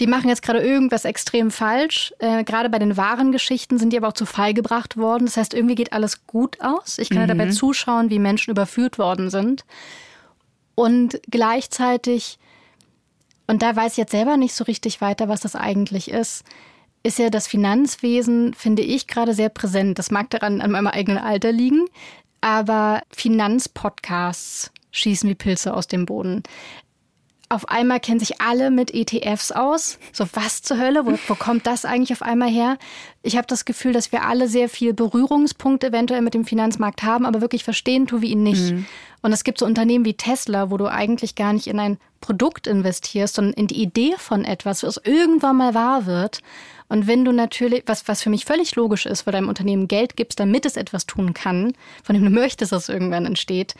Die 0.00 0.06
machen 0.06 0.28
jetzt 0.28 0.42
gerade 0.42 0.60
irgendwas 0.60 1.04
extrem 1.04 1.50
falsch. 1.50 2.14
Äh, 2.18 2.44
gerade 2.44 2.70
bei 2.70 2.78
den 2.78 2.96
wahren 2.96 3.32
Geschichten 3.32 3.78
sind 3.78 3.92
die 3.92 3.96
aber 3.96 4.08
auch 4.08 4.12
zu 4.12 4.26
Fall 4.26 4.54
gebracht 4.54 4.96
worden. 4.96 5.26
Das 5.26 5.36
heißt, 5.36 5.54
irgendwie 5.54 5.74
geht 5.74 5.92
alles 5.92 6.26
gut 6.26 6.60
aus. 6.60 6.98
Ich 6.98 7.10
kann 7.10 7.22
mhm. 7.22 7.28
dabei 7.28 7.50
zuschauen, 7.50 8.10
wie 8.10 8.20
Menschen 8.20 8.52
überführt 8.52 8.98
worden 8.98 9.30
sind. 9.30 9.64
Und 10.76 11.20
gleichzeitig 11.28 12.38
und 13.48 13.62
da 13.62 13.74
weiß 13.74 13.92
ich 13.92 13.98
jetzt 13.98 14.12
selber 14.12 14.36
nicht 14.36 14.54
so 14.54 14.64
richtig 14.64 15.00
weiter, 15.00 15.28
was 15.28 15.40
das 15.40 15.56
eigentlich 15.56 16.10
ist. 16.10 16.44
Ist 17.02 17.18
ja 17.18 17.30
das 17.30 17.46
Finanzwesen, 17.46 18.54
finde 18.54 18.82
ich, 18.82 19.06
gerade 19.06 19.34
sehr 19.34 19.48
präsent. 19.48 19.98
Das 19.98 20.10
mag 20.10 20.30
daran 20.30 20.60
an 20.60 20.70
meinem 20.70 20.88
eigenen 20.88 21.18
Alter 21.18 21.52
liegen, 21.52 21.86
aber 22.40 23.02
Finanzpodcasts 23.10 24.72
schießen 24.90 25.28
wie 25.28 25.34
Pilze 25.34 25.74
aus 25.74 25.86
dem 25.86 26.06
Boden 26.06 26.42
auf 27.50 27.68
einmal 27.68 27.98
kennen 27.98 28.20
sich 28.20 28.40
alle 28.40 28.70
mit 28.70 28.92
ETFs 28.92 29.52
aus. 29.52 29.98
So, 30.12 30.26
was 30.34 30.60
zur 30.60 30.78
Hölle? 30.78 31.06
Wo, 31.06 31.18
wo 31.28 31.34
kommt 31.34 31.66
das 31.66 31.84
eigentlich 31.84 32.12
auf 32.12 32.22
einmal 32.22 32.50
her? 32.50 32.76
Ich 33.22 33.36
habe 33.36 33.46
das 33.46 33.64
Gefühl, 33.64 33.92
dass 33.92 34.12
wir 34.12 34.24
alle 34.24 34.48
sehr 34.48 34.68
viel 34.68 34.92
Berührungspunkte 34.92 35.88
eventuell 35.88 36.20
mit 36.20 36.34
dem 36.34 36.44
Finanzmarkt 36.44 37.02
haben, 37.02 37.24
aber 37.24 37.40
wirklich 37.40 37.64
verstehen 37.64 38.06
tun 38.06 38.20
wir 38.20 38.28
ihn 38.28 38.42
nicht. 38.42 38.72
Mhm. 38.72 38.86
Und 39.22 39.32
es 39.32 39.44
gibt 39.44 39.58
so 39.58 39.66
Unternehmen 39.66 40.04
wie 40.04 40.14
Tesla, 40.14 40.70
wo 40.70 40.76
du 40.76 40.86
eigentlich 40.86 41.34
gar 41.34 41.52
nicht 41.52 41.66
in 41.66 41.80
ein 41.80 41.98
Produkt 42.20 42.66
investierst, 42.66 43.34
sondern 43.34 43.54
in 43.54 43.66
die 43.66 43.82
Idee 43.82 44.14
von 44.18 44.44
etwas, 44.44 44.82
was 44.82 45.00
irgendwann 45.02 45.56
mal 45.56 45.74
wahr 45.74 46.06
wird. 46.06 46.40
Und 46.88 47.06
wenn 47.06 47.24
du 47.24 47.32
natürlich, 47.32 47.84
was, 47.86 48.08
was 48.08 48.22
für 48.22 48.30
mich 48.30 48.44
völlig 48.44 48.74
logisch 48.76 49.06
ist, 49.06 49.26
weil 49.26 49.32
deinem 49.32 49.48
Unternehmen 49.48 49.88
Geld 49.88 50.16
gibst, 50.16 50.40
damit 50.40 50.66
es 50.66 50.76
etwas 50.76 51.06
tun 51.06 51.34
kann, 51.34 51.72
von 52.02 52.14
dem 52.14 52.24
du 52.24 52.30
möchtest, 52.30 52.72
dass 52.72 52.84
es 52.84 52.88
irgendwann 52.88 53.26
entsteht. 53.26 53.74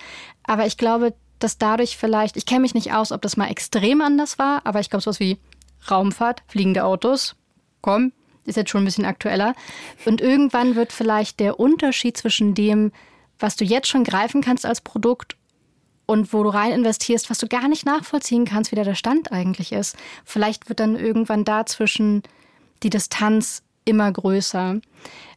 Aber 0.44 0.66
ich 0.66 0.76
glaube, 0.76 1.14
dass 1.38 1.58
dadurch 1.58 1.96
vielleicht, 1.96 2.36
ich 2.36 2.46
kenne 2.46 2.60
mich 2.60 2.74
nicht 2.74 2.92
aus, 2.92 3.12
ob 3.12 3.22
das 3.22 3.36
mal 3.36 3.50
extrem 3.50 4.00
anders 4.00 4.38
war, 4.38 4.62
aber 4.64 4.80
ich 4.80 4.90
glaube, 4.90 5.02
sowas 5.02 5.20
wie 5.20 5.38
Raumfahrt, 5.90 6.42
fliegende 6.48 6.84
Autos, 6.84 7.36
komm, 7.80 8.12
ist 8.44 8.56
jetzt 8.56 8.70
schon 8.70 8.82
ein 8.82 8.86
bisschen 8.86 9.04
aktueller. 9.04 9.54
Und 10.04 10.20
irgendwann 10.20 10.74
wird 10.74 10.92
vielleicht 10.92 11.40
der 11.40 11.60
Unterschied 11.60 12.16
zwischen 12.16 12.54
dem, 12.54 12.92
was 13.38 13.56
du 13.56 13.64
jetzt 13.64 13.88
schon 13.88 14.04
greifen 14.04 14.40
kannst 14.40 14.66
als 14.66 14.80
Produkt 14.80 15.36
und 16.06 16.32
wo 16.32 16.42
du 16.42 16.48
rein 16.48 16.72
investierst, 16.72 17.30
was 17.30 17.38
du 17.38 17.46
gar 17.46 17.68
nicht 17.68 17.84
nachvollziehen 17.84 18.46
kannst, 18.46 18.72
wie 18.72 18.76
der 18.76 18.94
Stand 18.94 19.30
eigentlich 19.30 19.72
ist. 19.72 19.96
Vielleicht 20.24 20.68
wird 20.68 20.80
dann 20.80 20.96
irgendwann 20.96 21.44
dazwischen 21.44 22.22
die 22.82 22.90
Distanz 22.90 23.62
immer 23.88 24.12
größer. 24.12 24.80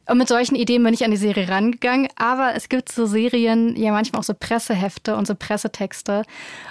Und 0.08 0.18
mit 0.18 0.28
solchen 0.28 0.56
Ideen 0.56 0.82
bin 0.82 0.94
ich 0.94 1.04
an 1.04 1.12
die 1.12 1.16
Serie 1.16 1.48
rangegangen. 1.48 2.08
Aber 2.16 2.54
es 2.54 2.68
gibt 2.68 2.90
so 2.90 3.06
Serien, 3.06 3.76
ja 3.76 3.92
manchmal 3.92 4.20
auch 4.20 4.24
so 4.24 4.34
Pressehefte 4.38 5.16
und 5.16 5.26
so 5.26 5.34
Pressetexte. 5.34 6.22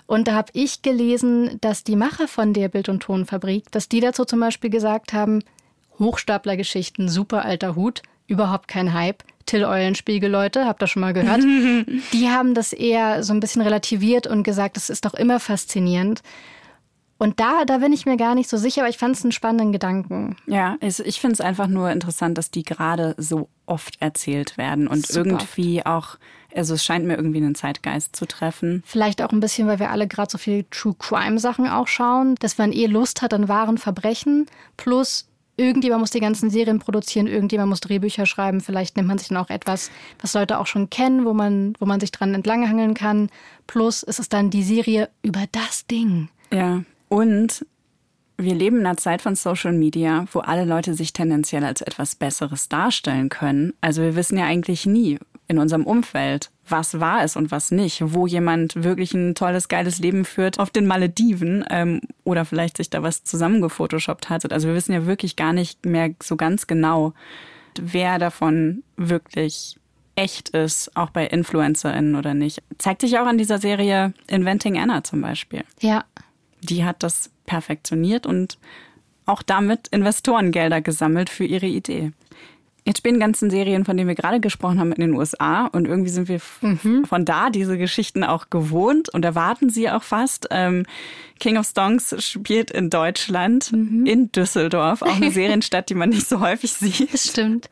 Und 0.05 0.27
da 0.27 0.33
habe 0.33 0.51
ich 0.53 0.81
gelesen, 0.81 1.57
dass 1.61 1.83
die 1.83 1.95
Macher 1.95 2.27
von 2.27 2.53
der 2.53 2.67
Bild- 2.67 2.89
und 2.89 3.01
Tonfabrik, 3.01 3.71
dass 3.71 3.87
die 3.87 4.01
dazu 4.01 4.25
zum 4.25 4.41
Beispiel 4.41 4.69
gesagt 4.69 5.13
haben, 5.13 5.43
Hochstaplergeschichten, 5.97 7.07
super 7.09 7.45
alter 7.45 7.75
Hut, 7.75 8.01
überhaupt 8.27 8.67
kein 8.67 8.93
Hype. 8.93 9.23
Till 9.45 9.65
Eulenspiegel, 9.65 10.29
Leute, 10.29 10.65
habt 10.65 10.83
ihr 10.83 10.87
schon 10.87 11.01
mal 11.01 11.13
gehört? 11.13 11.41
die 12.13 12.29
haben 12.29 12.53
das 12.53 12.73
eher 12.73 13.23
so 13.23 13.33
ein 13.33 13.39
bisschen 13.39 13.61
relativiert 13.61 14.27
und 14.27 14.43
gesagt, 14.43 14.77
das 14.77 14.89
ist 14.89 15.05
doch 15.05 15.13
immer 15.13 15.39
faszinierend. 15.39 16.21
Und 17.21 17.39
da, 17.39 17.65
da 17.65 17.77
bin 17.77 17.93
ich 17.93 18.07
mir 18.07 18.17
gar 18.17 18.33
nicht 18.33 18.49
so 18.49 18.57
sicher, 18.57 18.81
aber 18.81 18.89
ich 18.89 18.97
fand 18.97 19.15
es 19.15 19.23
einen 19.23 19.31
spannenden 19.31 19.71
Gedanken. 19.71 20.37
Ja, 20.47 20.77
ich 20.81 21.21
finde 21.21 21.33
es 21.33 21.39
einfach 21.39 21.67
nur 21.67 21.91
interessant, 21.91 22.35
dass 22.35 22.49
die 22.49 22.63
gerade 22.63 23.13
so 23.19 23.47
oft 23.67 24.01
erzählt 24.01 24.57
werden 24.57 24.87
und 24.87 25.05
Super 25.05 25.29
irgendwie 25.29 25.85
auch 25.85 26.17
Also 26.55 26.73
es 26.73 26.83
scheint 26.83 27.05
mir 27.05 27.17
irgendwie 27.17 27.37
einen 27.37 27.53
Zeitgeist 27.53 28.15
zu 28.15 28.25
treffen. 28.25 28.81
Vielleicht 28.87 29.21
auch 29.21 29.31
ein 29.31 29.39
bisschen, 29.39 29.67
weil 29.67 29.77
wir 29.77 29.91
alle 29.91 30.07
gerade 30.07 30.31
so 30.31 30.39
viel 30.39 30.65
True 30.71 30.95
Crime 30.97 31.37
Sachen 31.37 31.67
auch 31.67 31.87
schauen, 31.87 32.33
dass 32.39 32.57
man 32.57 32.73
eh 32.73 32.87
Lust 32.87 33.21
hat 33.21 33.35
an 33.35 33.47
wahren 33.47 33.77
Verbrechen. 33.77 34.47
Plus 34.75 35.27
irgendjemand 35.57 36.01
muss 36.01 36.09
die 36.09 36.21
ganzen 36.21 36.49
Serien 36.49 36.79
produzieren, 36.79 37.27
irgendjemand 37.27 37.69
muss 37.69 37.81
Drehbücher 37.81 38.25
schreiben. 38.25 38.61
Vielleicht 38.61 38.97
nimmt 38.97 39.09
man 39.09 39.19
sich 39.19 39.27
dann 39.27 39.37
auch 39.37 39.51
etwas, 39.51 39.91
was 40.23 40.33
Leute 40.33 40.57
auch 40.57 40.65
schon 40.65 40.89
kennen, 40.89 41.23
wo 41.25 41.35
man, 41.35 41.75
wo 41.77 41.85
man 41.85 41.99
sich 41.99 42.09
dran 42.09 42.33
entlanghangeln 42.33 42.95
kann. 42.95 43.29
Plus 43.67 44.01
ist 44.01 44.19
es 44.19 44.27
dann 44.27 44.49
die 44.49 44.63
Serie 44.63 45.09
über 45.21 45.43
das 45.51 45.85
Ding. 45.85 46.29
Ja. 46.51 46.81
Und 47.11 47.65
wir 48.37 48.55
leben 48.55 48.79
in 48.79 48.85
einer 48.85 48.95
Zeit 48.95 49.21
von 49.21 49.35
Social 49.35 49.73
Media, 49.73 50.27
wo 50.31 50.39
alle 50.39 50.63
Leute 50.63 50.93
sich 50.93 51.11
tendenziell 51.11 51.65
als 51.65 51.81
etwas 51.81 52.15
Besseres 52.15 52.69
darstellen 52.69 53.27
können. 53.27 53.73
Also 53.81 54.01
wir 54.01 54.15
wissen 54.15 54.37
ja 54.37 54.45
eigentlich 54.45 54.85
nie 54.85 55.19
in 55.49 55.59
unserem 55.59 55.85
Umfeld, 55.85 56.51
was 56.69 57.01
war 57.01 57.21
es 57.25 57.35
und 57.35 57.51
was 57.51 57.69
nicht, 57.69 58.01
wo 58.13 58.27
jemand 58.27 58.81
wirklich 58.81 59.13
ein 59.13 59.35
tolles, 59.35 59.67
geiles 59.67 59.99
Leben 59.99 60.23
führt 60.23 60.57
auf 60.57 60.69
den 60.69 60.87
Malediven 60.87 61.65
ähm, 61.69 61.99
oder 62.23 62.45
vielleicht 62.45 62.77
sich 62.77 62.89
da 62.89 63.03
was 63.03 63.25
zusammengefotoshoppt 63.25 64.29
hat. 64.29 64.49
Also 64.49 64.69
wir 64.69 64.75
wissen 64.75 64.93
ja 64.93 65.05
wirklich 65.05 65.35
gar 65.35 65.51
nicht 65.51 65.85
mehr 65.85 66.11
so 66.23 66.37
ganz 66.37 66.65
genau, 66.65 67.13
wer 67.77 68.19
davon 68.19 68.83
wirklich 68.95 69.77
echt 70.15 70.49
ist, 70.49 70.95
auch 70.95 71.09
bei 71.09 71.27
InfluencerInnen 71.27 72.15
oder 72.15 72.33
nicht. 72.33 72.63
Zeigt 72.77 73.01
sich 73.01 73.19
auch 73.19 73.27
an 73.27 73.37
dieser 73.37 73.57
Serie 73.57 74.13
Inventing 74.27 74.77
Anna 74.77 75.03
zum 75.03 75.19
Beispiel. 75.19 75.65
Ja. 75.81 76.05
Die 76.61 76.85
hat 76.85 77.03
das 77.03 77.31
perfektioniert 77.45 78.25
und 78.25 78.57
auch 79.25 79.41
damit 79.41 79.87
Investorengelder 79.89 80.81
gesammelt 80.81 81.29
für 81.29 81.45
ihre 81.45 81.67
Idee. 81.67 82.11
Jetzt 82.83 82.97
spielen 82.97 83.19
ganzen 83.19 83.51
Serien, 83.51 83.85
von 83.85 83.95
denen 83.95 84.07
wir 84.07 84.15
gerade 84.15 84.39
gesprochen 84.39 84.79
haben, 84.79 84.91
in 84.91 85.01
den 85.01 85.13
USA 85.13 85.67
und 85.67 85.85
irgendwie 85.87 86.09
sind 86.09 86.27
wir 86.27 86.41
mhm. 86.61 87.05
von 87.05 87.25
da 87.25 87.51
diese 87.51 87.77
Geschichten 87.77 88.23
auch 88.23 88.49
gewohnt 88.49 89.07
und 89.09 89.23
erwarten 89.23 89.69
sie 89.69 89.91
auch 89.91 90.01
fast. 90.01 90.47
Ähm, 90.49 90.87
King 91.39 91.57
of 91.57 91.67
Stonks 91.67 92.15
spielt 92.23 92.71
in 92.71 92.89
Deutschland, 92.89 93.71
mhm. 93.71 94.07
in 94.07 94.31
Düsseldorf, 94.31 95.03
auch 95.03 95.15
eine 95.15 95.29
Serienstadt, 95.31 95.89
die 95.91 95.95
man 95.95 96.09
nicht 96.09 96.27
so 96.27 96.39
häufig 96.39 96.73
sieht. 96.73 97.13
Das 97.13 97.29
stimmt. 97.29 97.69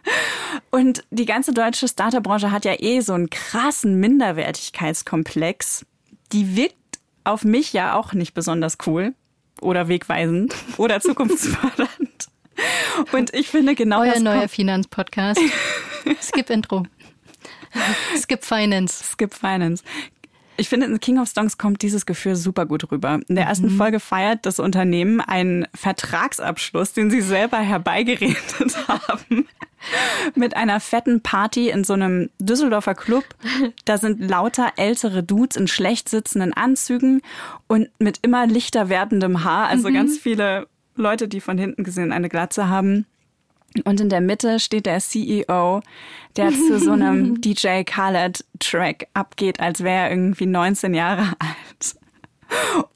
Und 0.69 1.03
die 1.09 1.25
ganze 1.25 1.53
deutsche 1.53 1.87
Starterbranche 1.87 2.51
hat 2.51 2.63
ja 2.63 2.75
eh 2.77 2.99
so 2.99 3.13
einen 3.13 3.31
krassen 3.31 3.99
Minderwertigkeitskomplex. 3.99 5.87
Die 6.33 6.55
wirkt 6.55 6.75
auf 7.29 7.43
mich 7.43 7.73
ja 7.73 7.95
auch 7.95 8.13
nicht 8.13 8.33
besonders 8.33 8.77
cool 8.85 9.13
oder 9.61 9.87
wegweisend 9.87 10.53
oder 10.77 10.99
zukunftsfördernd. 11.01 12.27
Und 13.13 13.33
ich 13.33 13.47
finde 13.47 13.75
genau 13.75 14.01
Euer 14.01 14.19
neuer 14.19 14.49
Finanzpodcast. 14.49 15.39
Skip 16.21 16.49
Intro. 16.49 16.85
Skip 18.21 18.43
Finance. 18.43 19.03
Skip 19.03 19.33
Finance. 19.33 19.83
Ich 20.59 20.67
finde, 20.67 20.87
in 20.87 20.99
King 20.99 21.19
of 21.19 21.29
Songs 21.29 21.57
kommt 21.57 21.81
dieses 21.81 22.05
Gefühl 22.05 22.35
super 22.35 22.65
gut 22.65 22.91
rüber. 22.91 23.19
In 23.27 23.35
der 23.35 23.45
ersten 23.45 23.73
mhm. 23.73 23.77
Folge 23.77 23.99
feiert 23.99 24.45
das 24.45 24.59
Unternehmen 24.59 25.21
einen 25.21 25.67
Vertragsabschluss, 25.73 26.93
den 26.93 27.09
sie 27.09 27.21
selber 27.21 27.57
herbeigeredet 27.57 28.87
haben. 28.87 29.47
Mit 30.35 30.57
einer 30.57 30.81
fetten 30.81 31.21
Party 31.21 31.69
in 31.69 31.85
so 31.85 31.93
einem 31.93 32.29
Düsseldorfer 32.39 32.95
Club. 32.95 33.23
Da 33.85 33.97
sind 33.97 34.19
lauter 34.19 34.73
ältere 34.75 35.23
Dudes 35.23 35.55
in 35.55 35.67
schlecht 35.67 36.09
sitzenden 36.09 36.53
Anzügen 36.53 37.21
und 37.67 37.89
mit 37.97 38.19
immer 38.21 38.45
lichter 38.45 38.89
werdendem 38.89 39.45
Haar. 39.45 39.67
Also 39.67 39.89
mhm. 39.89 39.93
ganz 39.93 40.17
viele 40.17 40.67
Leute, 40.95 41.29
die 41.29 41.39
von 41.39 41.57
hinten 41.57 41.85
gesehen 41.85 42.11
eine 42.11 42.27
Glatze 42.27 42.67
haben. 42.67 43.05
Und 43.85 43.99
in 44.01 44.09
der 44.09 44.21
Mitte 44.21 44.59
steht 44.59 44.85
der 44.85 44.99
CEO, 44.99 45.81
der 46.35 46.49
zu 46.51 46.79
so 46.79 46.91
einem 46.91 47.39
DJ 47.41 47.83
Khaled-Track 47.83 49.07
abgeht, 49.13 49.59
als 49.59 49.83
wäre 49.83 50.05
er 50.05 50.09
irgendwie 50.11 50.45
19 50.45 50.93
Jahre 50.93 51.33
alt. 51.39 51.95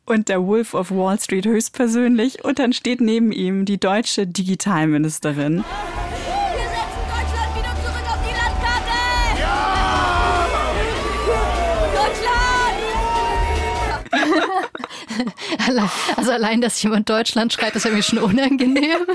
Und 0.05 0.29
der 0.29 0.45
Wolf 0.45 0.73
of 0.73 0.89
Wall 0.91 1.19
Street 1.19 1.45
höchstpersönlich. 1.45 2.43
Und 2.43 2.57
dann 2.59 2.73
steht 2.73 3.01
neben 3.01 3.31
ihm 3.31 3.65
die 3.65 3.79
deutsche 3.79 4.25
Digitalministerin. 4.25 5.63
also 16.17 16.31
allein, 16.31 16.61
dass 16.61 16.81
jemand 16.81 17.09
Deutschland 17.09 17.53
schreit, 17.53 17.75
ist 17.75 17.85
irgendwie 17.85 18.03
schon 18.03 18.19
unangenehm. 18.19 19.05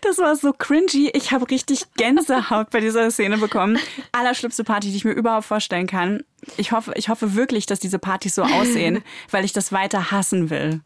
Das 0.00 0.18
war 0.18 0.36
so 0.36 0.52
cringy. 0.52 1.10
Ich 1.14 1.32
habe 1.32 1.48
richtig 1.50 1.84
Gänsehaut 1.96 2.70
bei 2.70 2.80
dieser 2.80 3.10
Szene 3.10 3.38
bekommen. 3.38 3.78
Allerschlimmste 4.12 4.64
Party, 4.64 4.90
die 4.90 4.96
ich 4.96 5.04
mir 5.04 5.12
überhaupt 5.12 5.46
vorstellen 5.46 5.86
kann. 5.86 6.22
Ich 6.56 6.72
hoffe, 6.72 6.92
ich 6.96 7.08
hoffe 7.08 7.34
wirklich, 7.34 7.66
dass 7.66 7.80
diese 7.80 7.98
Partys 7.98 8.34
so 8.34 8.42
aussehen, 8.42 9.02
weil 9.30 9.44
ich 9.44 9.52
das 9.52 9.72
weiter 9.72 10.10
hassen 10.10 10.50
will. 10.50 10.80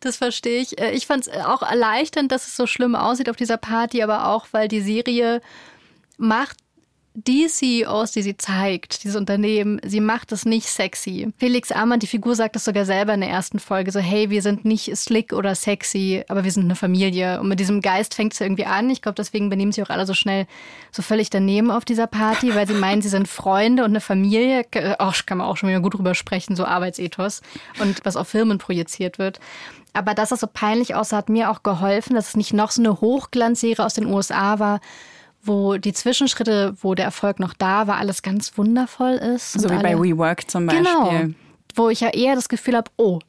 Das 0.00 0.16
verstehe 0.16 0.60
ich. 0.60 0.80
Äh, 0.80 0.92
ich 0.92 1.06
fand 1.06 1.26
es 1.26 1.32
auch 1.44 1.62
erleichternd, 1.62 2.32
dass 2.32 2.46
es 2.46 2.56
so 2.56 2.66
schlimm 2.66 2.94
aussieht 2.94 3.28
auf 3.28 3.36
dieser 3.36 3.58
Party, 3.58 4.02
aber 4.02 4.26
auch, 4.28 4.46
weil 4.52 4.68
die 4.68 4.80
Serie 4.80 5.40
macht 6.16 6.56
die 7.14 7.48
CEOs, 7.48 8.12
die 8.12 8.22
sie 8.22 8.36
zeigt, 8.36 9.02
dieses 9.02 9.16
Unternehmen, 9.16 9.80
sie 9.84 10.00
macht 10.00 10.30
es 10.30 10.44
nicht 10.44 10.68
sexy. 10.68 11.32
Felix 11.38 11.72
Amann, 11.72 11.98
die 11.98 12.06
Figur, 12.06 12.36
sagt 12.36 12.54
das 12.54 12.64
sogar 12.64 12.84
selber 12.84 13.12
in 13.12 13.20
der 13.20 13.30
ersten 13.30 13.58
Folge, 13.58 13.90
so 13.90 13.98
hey, 13.98 14.30
wir 14.30 14.42
sind 14.42 14.64
nicht 14.64 14.96
slick 14.96 15.32
oder 15.32 15.56
sexy, 15.56 16.24
aber 16.28 16.44
wir 16.44 16.52
sind 16.52 16.64
eine 16.64 16.76
Familie. 16.76 17.40
Und 17.40 17.48
mit 17.48 17.58
diesem 17.58 17.80
Geist 17.80 18.14
fängt 18.14 18.32
es 18.32 18.40
irgendwie 18.40 18.64
an. 18.64 18.90
Ich 18.90 19.02
glaube, 19.02 19.16
deswegen 19.16 19.50
benehmen 19.50 19.72
sie 19.72 19.82
auch 19.82 19.90
alle 19.90 20.06
so 20.06 20.14
schnell 20.14 20.46
so 20.92 21.02
völlig 21.02 21.30
daneben 21.30 21.72
auf 21.72 21.84
dieser 21.84 22.06
Party, 22.06 22.54
weil 22.54 22.68
sie 22.68 22.74
meinen, 22.74 23.02
sie 23.02 23.08
sind 23.08 23.26
Freunde 23.26 23.82
und 23.82 23.90
eine 23.90 24.00
Familie. 24.00 24.64
Auch 24.98 25.14
kann 25.26 25.38
man 25.38 25.48
auch 25.48 25.56
schon 25.56 25.68
wieder 25.68 25.80
gut 25.80 25.94
drüber 25.94 26.14
sprechen, 26.14 26.54
so 26.54 26.64
Arbeitsethos 26.64 27.42
und 27.80 28.04
was 28.04 28.16
auf 28.16 28.28
Firmen 28.28 28.58
projiziert 28.58 29.18
wird. 29.18 29.40
Aber 29.92 30.14
dass 30.14 30.28
das 30.28 30.40
so 30.40 30.46
peinlich 30.46 30.94
aussah, 30.94 31.16
hat 31.16 31.28
mir 31.28 31.50
auch 31.50 31.64
geholfen, 31.64 32.14
dass 32.14 32.28
es 32.28 32.36
nicht 32.36 32.52
noch 32.52 32.70
so 32.70 32.80
eine 32.80 33.00
Hochglanzserie 33.00 33.84
aus 33.84 33.94
den 33.94 34.06
USA 34.06 34.60
war, 34.60 34.80
wo 35.42 35.76
die 35.76 35.92
Zwischenschritte, 35.92 36.74
wo 36.80 36.94
der 36.94 37.06
Erfolg 37.06 37.40
noch 37.40 37.54
da 37.54 37.86
war, 37.86 37.96
alles 37.96 38.22
ganz 38.22 38.56
wundervoll 38.58 39.12
ist. 39.12 39.52
So 39.52 39.70
wie 39.70 39.74
alle, 39.74 39.82
bei 39.82 39.98
WeWork 39.98 40.50
zum 40.50 40.66
Beispiel. 40.66 40.84
Genau, 40.84 41.34
wo 41.74 41.88
ich 41.88 42.00
ja 42.00 42.08
eher 42.08 42.34
das 42.34 42.48
Gefühl 42.48 42.76
habe, 42.76 42.90
oh, 42.96 43.20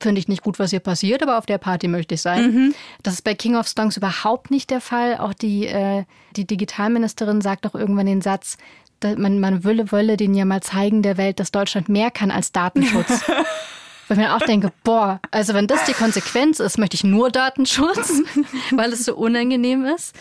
finde 0.00 0.18
ich 0.18 0.28
nicht 0.28 0.42
gut, 0.42 0.58
was 0.58 0.70
hier 0.70 0.80
passiert, 0.80 1.22
aber 1.22 1.38
auf 1.38 1.46
der 1.46 1.58
Party 1.58 1.88
möchte 1.88 2.14
ich 2.14 2.22
sein. 2.22 2.52
Mhm. 2.52 2.74
Das 3.02 3.14
ist 3.14 3.22
bei 3.22 3.34
King 3.34 3.56
of 3.56 3.66
Stonks 3.66 3.96
überhaupt 3.96 4.50
nicht 4.50 4.70
der 4.70 4.80
Fall. 4.80 5.18
Auch 5.18 5.34
die, 5.34 5.66
äh, 5.66 6.04
die 6.36 6.46
Digitalministerin 6.46 7.40
sagt 7.40 7.66
auch 7.66 7.74
irgendwann 7.74 8.06
den 8.06 8.22
Satz, 8.22 8.56
man, 9.02 9.40
man 9.40 9.64
wolle, 9.64 9.92
wolle 9.92 10.16
denen 10.16 10.34
ja 10.34 10.44
mal 10.44 10.62
zeigen 10.62 11.02
der 11.02 11.16
Welt, 11.16 11.38
dass 11.38 11.52
Deutschland 11.52 11.88
mehr 11.88 12.10
kann 12.10 12.30
als 12.30 12.52
Datenschutz. 12.52 13.22
Weil 14.08 14.18
ich 14.18 14.24
mir 14.24 14.36
auch 14.36 14.40
denke, 14.40 14.72
boah, 14.84 15.20
also 15.32 15.52
wenn 15.52 15.66
das 15.66 15.84
die 15.84 15.92
Konsequenz 15.92 16.60
ist, 16.60 16.78
möchte 16.78 16.94
ich 16.94 17.02
nur 17.02 17.30
Datenschutz, 17.30 18.22
weil 18.70 18.92
es 18.92 19.04
so 19.04 19.16
unangenehm 19.16 19.84
ist. 19.84 20.14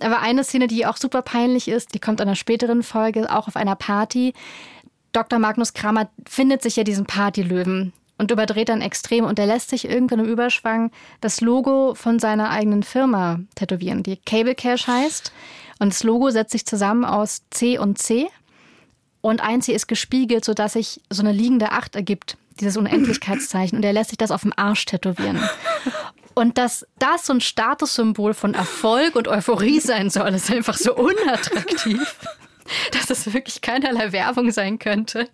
Aber 0.00 0.20
eine 0.20 0.44
Szene, 0.44 0.68
die 0.68 0.86
auch 0.86 0.96
super 0.96 1.22
peinlich 1.22 1.68
ist, 1.68 1.94
die 1.94 1.98
kommt 1.98 2.20
in 2.20 2.28
einer 2.28 2.36
späteren 2.36 2.82
Folge, 2.82 3.34
auch 3.34 3.48
auf 3.48 3.56
einer 3.56 3.74
Party. 3.74 4.34
Dr. 5.12 5.38
Magnus 5.38 5.74
Kramer 5.74 6.08
findet 6.26 6.62
sich 6.62 6.76
ja 6.76 6.84
diesen 6.84 7.06
Partylöwen 7.06 7.92
und 8.20 8.30
überdreht 8.30 8.68
dann 8.68 8.82
extrem 8.82 9.24
und 9.24 9.38
er 9.38 9.46
lässt 9.46 9.70
sich 9.70 9.88
irgendwann 9.88 10.20
im 10.20 10.26
Überschwang 10.26 10.92
das 11.20 11.40
Logo 11.40 11.94
von 11.94 12.18
seiner 12.18 12.50
eigenen 12.50 12.82
Firma 12.82 13.40
tätowieren, 13.56 14.02
die 14.02 14.16
Cable 14.18 14.54
Cash 14.54 14.86
heißt. 14.86 15.32
Und 15.80 15.92
das 15.92 16.04
Logo 16.04 16.30
setzt 16.30 16.52
sich 16.52 16.66
zusammen 16.66 17.04
aus 17.04 17.42
C 17.50 17.78
und 17.78 17.98
C. 17.98 18.28
Und 19.22 19.40
ein 19.40 19.62
C 19.62 19.72
ist 19.72 19.88
gespiegelt, 19.88 20.44
sodass 20.44 20.74
sich 20.74 21.00
so 21.10 21.22
eine 21.22 21.32
liegende 21.32 21.72
Acht 21.72 21.96
ergibt, 21.96 22.36
dieses 22.60 22.76
Unendlichkeitszeichen. 22.76 23.78
Und 23.78 23.84
er 23.84 23.94
lässt 23.94 24.10
sich 24.10 24.18
das 24.18 24.30
auf 24.30 24.42
dem 24.42 24.52
Arsch 24.54 24.84
tätowieren. 24.84 25.40
Und 26.34 26.58
dass 26.58 26.86
das 26.98 27.26
so 27.26 27.34
ein 27.34 27.40
Statussymbol 27.40 28.34
von 28.34 28.54
Erfolg 28.54 29.16
und 29.16 29.28
Euphorie 29.28 29.80
sein 29.80 30.10
soll, 30.10 30.28
ist 30.34 30.50
einfach 30.50 30.76
so 30.76 30.94
unattraktiv, 30.94 32.16
dass 32.92 33.10
es 33.10 33.32
wirklich 33.32 33.60
keinerlei 33.60 34.12
Werbung 34.12 34.50
sein 34.50 34.78
könnte. 34.78 35.28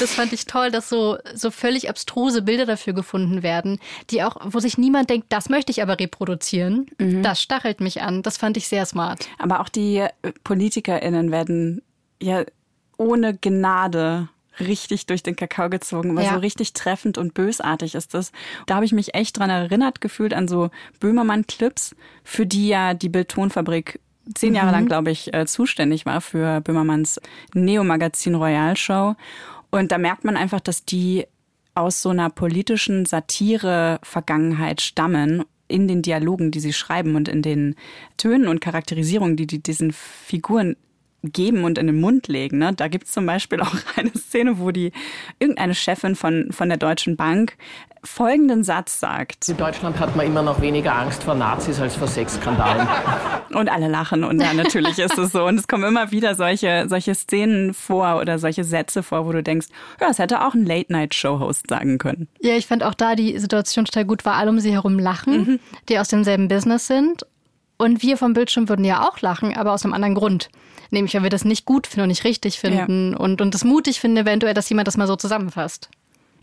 Das 0.00 0.14
fand 0.14 0.32
ich 0.32 0.46
toll, 0.46 0.70
dass 0.70 0.88
so, 0.88 1.18
so 1.34 1.50
völlig 1.50 1.88
abstruse 1.88 2.42
Bilder 2.42 2.66
dafür 2.66 2.92
gefunden 2.92 3.42
werden, 3.42 3.78
die 4.10 4.22
auch, 4.22 4.36
wo 4.44 4.58
sich 4.58 4.78
niemand 4.78 5.10
denkt, 5.10 5.26
das 5.28 5.48
möchte 5.48 5.70
ich 5.70 5.82
aber 5.82 6.00
reproduzieren. 6.00 6.86
Mhm. 6.98 7.22
Das 7.22 7.40
stachelt 7.40 7.80
mich 7.80 8.02
an. 8.02 8.22
Das 8.22 8.38
fand 8.38 8.56
ich 8.56 8.66
sehr 8.66 8.86
smart. 8.86 9.28
Aber 9.38 9.60
auch 9.60 9.68
die 9.68 10.04
PolitikerInnen 10.42 11.30
werden 11.30 11.82
ja 12.20 12.44
ohne 12.96 13.36
Gnade 13.36 14.28
richtig 14.60 15.06
durch 15.06 15.22
den 15.22 15.36
Kakao 15.36 15.68
gezogen, 15.68 16.10
aber 16.10 16.22
ja. 16.22 16.34
so 16.34 16.38
richtig 16.38 16.72
treffend 16.72 17.18
und 17.18 17.34
bösartig 17.34 17.94
ist 17.94 18.14
das. 18.14 18.32
Da 18.66 18.76
habe 18.76 18.84
ich 18.84 18.92
mich 18.92 19.14
echt 19.14 19.38
dran 19.38 19.50
erinnert 19.50 20.00
gefühlt 20.00 20.34
an 20.34 20.48
so 20.48 20.70
Böhmermann-Clips, 21.00 21.94
für 22.22 22.46
die 22.46 22.68
ja 22.68 22.94
die 22.94 23.08
Bildtonfabrik 23.08 24.00
zehn 24.34 24.54
Jahre 24.54 24.68
mhm. 24.68 24.72
lang, 24.72 24.86
glaube 24.86 25.10
ich, 25.10 25.34
äh, 25.34 25.46
zuständig 25.46 26.06
war 26.06 26.20
für 26.20 26.60
Böhmermanns 26.60 27.20
Neo-Magazin 27.54 28.34
Royal 28.34 28.76
Show. 28.76 29.16
Und 29.70 29.92
da 29.92 29.98
merkt 29.98 30.24
man 30.24 30.36
einfach, 30.36 30.60
dass 30.60 30.84
die 30.84 31.26
aus 31.74 32.00
so 32.00 32.10
einer 32.10 32.30
politischen 32.30 33.04
Satire-Vergangenheit 33.04 34.80
stammen 34.80 35.44
in 35.66 35.88
den 35.88 36.02
Dialogen, 36.02 36.50
die 36.50 36.60
sie 36.60 36.72
schreiben 36.72 37.16
und 37.16 37.28
in 37.28 37.42
den 37.42 37.74
Tönen 38.16 38.48
und 38.48 38.60
Charakterisierungen, 38.60 39.36
die 39.36 39.46
die 39.46 39.62
diesen 39.62 39.92
Figuren 39.92 40.76
geben 41.32 41.64
und 41.64 41.78
in 41.78 41.86
den 41.86 42.00
Mund 42.00 42.28
legen. 42.28 42.58
Ne? 42.58 42.72
Da 42.74 42.88
gibt 42.88 43.06
es 43.06 43.12
zum 43.12 43.26
Beispiel 43.26 43.60
auch 43.62 43.74
eine 43.96 44.12
Szene, 44.14 44.58
wo 44.58 44.70
die 44.70 44.92
irgendeine 45.38 45.74
Chefin 45.74 46.14
von, 46.16 46.48
von 46.50 46.68
der 46.68 46.78
Deutschen 46.78 47.16
Bank 47.16 47.56
folgenden 48.04 48.64
Satz 48.64 49.00
sagt. 49.00 49.48
In 49.48 49.56
Deutschland 49.56 49.98
hat 49.98 50.14
man 50.14 50.26
immer 50.26 50.42
noch 50.42 50.60
weniger 50.60 50.94
Angst 50.94 51.22
vor 51.22 51.34
Nazis 51.34 51.80
als 51.80 51.96
vor 51.96 52.06
Sexskandalen. 52.06 52.86
Und 53.54 53.70
alle 53.70 53.88
lachen 53.88 54.24
und 54.24 54.40
ja, 54.40 54.52
natürlich 54.52 54.98
ist 54.98 55.16
es 55.16 55.30
so. 55.30 55.44
Und 55.44 55.58
es 55.58 55.68
kommen 55.68 55.84
immer 55.84 56.10
wieder 56.10 56.34
solche, 56.34 56.86
solche 56.88 57.14
Szenen 57.14 57.72
vor 57.72 58.20
oder 58.20 58.38
solche 58.40 58.64
Sätze 58.64 59.04
vor, 59.04 59.26
wo 59.26 59.32
du 59.32 59.44
denkst, 59.44 59.68
ja, 60.00 60.08
das 60.08 60.18
hätte 60.18 60.44
auch 60.44 60.54
ein 60.54 60.66
Late-Night-Show-Host 60.66 61.68
sagen 61.68 61.98
können. 61.98 62.26
Ja, 62.40 62.56
ich 62.56 62.66
fand 62.66 62.82
auch 62.82 62.94
da 62.94 63.14
die 63.14 63.38
Situation 63.38 63.84
total 63.84 64.06
gut, 64.06 64.24
weil 64.24 64.32
alle 64.32 64.50
um 64.50 64.58
sie 64.58 64.72
herum 64.72 64.98
lachen, 64.98 65.36
mhm. 65.36 65.60
die 65.88 65.98
aus 66.00 66.08
demselben 66.08 66.48
Business 66.48 66.88
sind. 66.88 67.24
Und 67.76 68.02
wir 68.02 68.16
vom 68.16 68.32
Bildschirm 68.32 68.68
würden 68.68 68.84
ja 68.84 69.08
auch 69.08 69.20
lachen, 69.20 69.56
aber 69.56 69.72
aus 69.72 69.84
einem 69.84 69.94
anderen 69.94 70.14
Grund. 70.14 70.48
Nämlich, 70.90 71.14
weil 71.14 71.22
wir 71.22 71.30
das 71.30 71.44
nicht 71.44 71.64
gut 71.64 71.86
finden 71.86 72.02
und 72.02 72.08
nicht 72.08 72.24
richtig 72.24 72.58
finden 72.58 73.12
ja. 73.12 73.18
und, 73.18 73.40
und 73.40 73.54
das 73.54 73.64
mutig 73.64 74.00
finden, 74.00 74.18
eventuell, 74.18 74.54
dass 74.54 74.68
jemand 74.68 74.88
das 74.88 74.96
mal 74.96 75.06
so 75.06 75.16
zusammenfasst. 75.16 75.90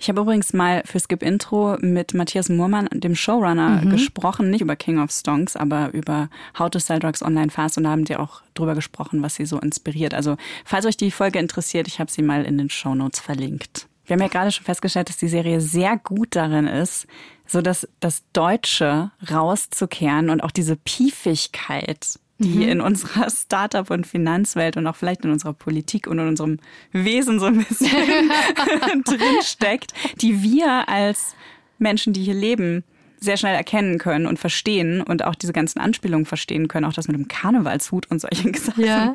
Ich 0.01 0.09
habe 0.09 0.21
übrigens 0.21 0.51
mal 0.51 0.81
für 0.83 0.99
Skip 0.99 1.21
Intro 1.21 1.77
mit 1.79 2.15
Matthias 2.15 2.49
Muhrmann, 2.49 2.89
dem 2.91 3.13
Showrunner, 3.13 3.83
mhm. 3.83 3.91
gesprochen, 3.91 4.49
nicht 4.49 4.61
über 4.61 4.75
King 4.75 4.97
of 4.97 5.11
Stonks, 5.11 5.55
aber 5.55 5.93
über 5.93 6.27
How 6.57 6.71
to 6.71 6.79
Sell 6.79 6.97
Drugs 6.97 7.21
Online 7.21 7.51
Fast 7.51 7.77
und 7.77 7.83
da 7.83 7.91
haben 7.91 8.05
die 8.05 8.15
auch 8.15 8.41
drüber 8.55 8.73
gesprochen, 8.73 9.21
was 9.21 9.35
sie 9.35 9.45
so 9.45 9.59
inspiriert. 9.59 10.15
Also, 10.15 10.37
falls 10.65 10.87
euch 10.87 10.97
die 10.97 11.11
Folge 11.11 11.37
interessiert, 11.37 11.87
ich 11.87 11.99
habe 11.99 12.09
sie 12.09 12.23
mal 12.23 12.45
in 12.45 12.57
den 12.57 12.71
Show 12.71 12.95
Notes 12.95 13.19
verlinkt. 13.19 13.85
Wir 14.07 14.15
haben 14.15 14.21
ja 14.23 14.27
gerade 14.27 14.51
schon 14.51 14.65
festgestellt, 14.65 15.09
dass 15.09 15.17
die 15.17 15.27
Serie 15.27 15.61
sehr 15.61 15.97
gut 15.97 16.35
darin 16.35 16.65
ist, 16.65 17.05
so 17.45 17.61
dass 17.61 17.87
das 17.99 18.23
Deutsche 18.33 19.11
rauszukehren 19.29 20.31
und 20.31 20.41
auch 20.41 20.51
diese 20.51 20.77
Piefigkeit 20.77 22.19
die 22.41 22.57
mhm. 22.57 22.69
in 22.69 22.81
unserer 22.81 23.29
Startup- 23.29 23.89
und 23.89 24.05
Finanzwelt 24.05 24.77
und 24.77 24.87
auch 24.87 24.95
vielleicht 24.95 25.23
in 25.23 25.31
unserer 25.31 25.53
Politik 25.53 26.07
und 26.07 26.19
in 26.19 26.27
unserem 26.27 26.59
Wesen 26.91 27.39
so 27.39 27.45
ein 27.45 27.63
bisschen 27.63 27.89
drinsteckt, 29.05 29.93
die 30.21 30.43
wir 30.43 30.89
als 30.89 31.35
Menschen, 31.77 32.13
die 32.13 32.23
hier 32.23 32.33
leben, 32.33 32.83
sehr 33.19 33.37
schnell 33.37 33.55
erkennen 33.55 33.99
können 33.99 34.25
und 34.25 34.39
verstehen 34.39 35.01
und 35.01 35.23
auch 35.23 35.35
diese 35.35 35.53
ganzen 35.53 35.79
Anspielungen 35.79 36.25
verstehen 36.25 36.67
können, 36.67 36.85
auch 36.85 36.93
das 36.93 37.07
mit 37.07 37.15
dem 37.15 37.27
Karnevalshut 37.27 38.09
und 38.09 38.19
solchen 38.19 38.53
Sachen. 38.55 38.83
Ja. 38.83 39.13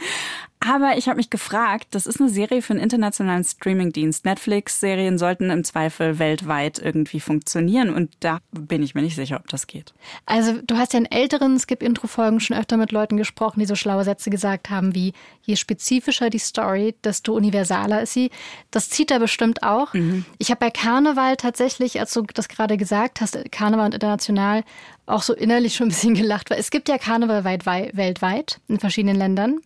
Aber 0.69 0.99
ich 0.99 1.07
habe 1.07 1.19
mich 1.19 1.31
gefragt, 1.31 1.89
das 1.93 2.07
ist 2.07 2.21
eine 2.21 2.29
Serie 2.29 2.61
für 2.61 2.73
einen 2.73 2.83
internationalen 2.83 3.45
Streamingdienst. 3.45 4.25
Netflix-Serien 4.25 5.17
sollten 5.17 5.51
im 5.51 5.63
Zweifel 5.63 6.19
weltweit 6.19 6.81
irgendwie 6.81 7.21
funktionieren 7.21 7.95
und 7.95 8.13
da 8.19 8.39
bin 8.51 8.83
ich 8.83 8.95
mir 8.97 9.03
nicht 9.03 9.15
sicher, 9.15 9.37
ob 9.37 9.47
das 9.49 9.69
geht. 9.69 9.95
Also 10.25 10.61
du 10.67 10.77
hast 10.77 10.93
ja 10.93 10.99
in 10.99 11.07
älteren 11.07 11.61
Skip-Intro-Folgen 11.61 12.41
schon 12.41 12.57
öfter 12.57 12.79
mit 12.79 12.91
Leuten 12.91 13.17
gesprochen, 13.17 13.61
die 13.61 13.67
so 13.67 13.77
schlaue 13.77 14.03
Sätze 14.03 14.29
gesagt 14.29 14.69
haben 14.69 14.93
wie, 14.95 15.13
je 15.43 15.55
spezifischer 15.55 16.31
die 16.31 16.39
Story, 16.39 16.97
desto 17.05 17.35
universaler 17.35 18.03
ist 18.03 18.15
sie. 18.15 18.31
Das 18.73 18.91
zieht 18.91 19.13
da 19.13 19.19
bestimmt 19.19 19.63
auch. 19.63 19.95
Mhm. 19.95 20.25
Ich 20.39 20.51
habe 20.51 20.59
bei 20.59 20.71
Karneval 20.71 21.37
tatsächlich, 21.37 22.01
als 22.01 22.13
du 22.13 22.23
das 22.23 22.49
gerade 22.49 22.77
gesagt 22.77 23.21
hast, 23.21 23.39
Karneval 23.53 23.87
und 23.87 23.95
international, 23.95 24.65
auch 25.07 25.23
so 25.23 25.33
innerlich 25.33 25.77
schon 25.77 25.87
ein 25.87 25.91
bisschen 25.91 26.15
gelacht, 26.17 26.51
weil 26.51 26.59
es 26.59 26.71
gibt 26.71 26.89
ja 26.89 26.99
Karneval 26.99 27.45
weit, 27.45 27.67
weltweit 27.67 28.61
in 28.67 28.81
verschiedenen 28.81 29.17
Ländern. 29.17 29.61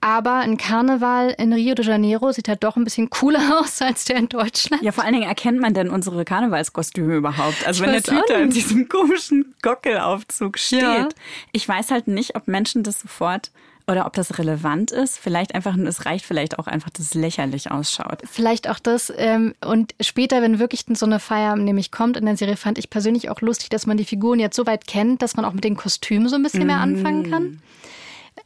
Aber 0.00 0.34
ein 0.34 0.56
Karneval 0.56 1.34
in 1.38 1.52
Rio 1.52 1.74
de 1.74 1.84
Janeiro 1.84 2.30
sieht 2.30 2.48
halt 2.48 2.62
doch 2.62 2.76
ein 2.76 2.84
bisschen 2.84 3.10
cooler 3.10 3.60
aus 3.60 3.82
als 3.82 4.04
der 4.04 4.16
in 4.16 4.28
Deutschland. 4.28 4.82
Ja, 4.82 4.92
vor 4.92 5.04
allen 5.04 5.14
Dingen 5.14 5.28
erkennt 5.28 5.60
man 5.60 5.74
denn 5.74 5.90
unsere 5.90 6.24
Karnevalskostüme 6.24 7.16
überhaupt? 7.16 7.66
Also 7.66 7.84
ich 7.84 7.90
wenn 7.90 8.02
der 8.02 8.22
da 8.28 8.34
in 8.36 8.50
diesem 8.50 8.88
komischen 8.88 9.54
Gockelaufzug 9.62 10.58
steht. 10.58 10.82
Ja. 10.82 11.08
Ich 11.52 11.68
weiß 11.68 11.90
halt 11.90 12.06
nicht, 12.06 12.36
ob 12.36 12.46
Menschen 12.46 12.82
das 12.82 13.00
sofort 13.00 13.50
oder 13.88 14.06
ob 14.06 14.12
das 14.12 14.38
relevant 14.38 14.92
ist. 14.92 15.18
Vielleicht 15.18 15.54
einfach, 15.54 15.76
es 15.76 16.04
reicht 16.04 16.26
vielleicht 16.26 16.58
auch 16.58 16.66
einfach, 16.66 16.90
dass 16.90 17.06
es 17.06 17.14
lächerlich 17.14 17.70
ausschaut. 17.70 18.20
Vielleicht 18.30 18.68
auch 18.68 18.78
das. 18.78 19.12
Ähm, 19.16 19.54
und 19.64 19.94
später, 20.00 20.42
wenn 20.42 20.58
wirklich 20.58 20.84
so 20.92 21.06
eine 21.06 21.18
Feier 21.18 21.56
nämlich 21.56 21.90
kommt 21.90 22.16
in 22.16 22.26
der 22.26 22.36
Serie, 22.36 22.56
fand 22.56 22.78
ich 22.78 22.90
persönlich 22.90 23.30
auch 23.30 23.40
lustig, 23.40 23.70
dass 23.70 23.86
man 23.86 23.96
die 23.96 24.04
Figuren 24.04 24.38
jetzt 24.38 24.56
so 24.56 24.66
weit 24.66 24.86
kennt, 24.86 25.22
dass 25.22 25.36
man 25.36 25.44
auch 25.44 25.54
mit 25.54 25.64
den 25.64 25.76
Kostümen 25.76 26.28
so 26.28 26.36
ein 26.36 26.42
bisschen 26.42 26.66
mehr 26.66 26.78
anfangen 26.78 27.30
kann. 27.30 27.62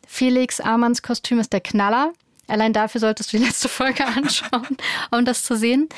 Felix 0.06 0.60
Amanns 0.60 1.02
Kostüm 1.02 1.38
ist 1.38 1.52
der 1.52 1.60
Knaller. 1.60 2.12
Allein 2.48 2.72
dafür 2.72 3.00
solltest 3.00 3.32
du 3.32 3.38
die 3.38 3.44
letzte 3.44 3.68
Folge 3.68 4.04
anschauen, 4.16 4.76
um 5.10 5.24
das 5.24 5.42
zu 5.42 5.56
sehen. 5.56 5.88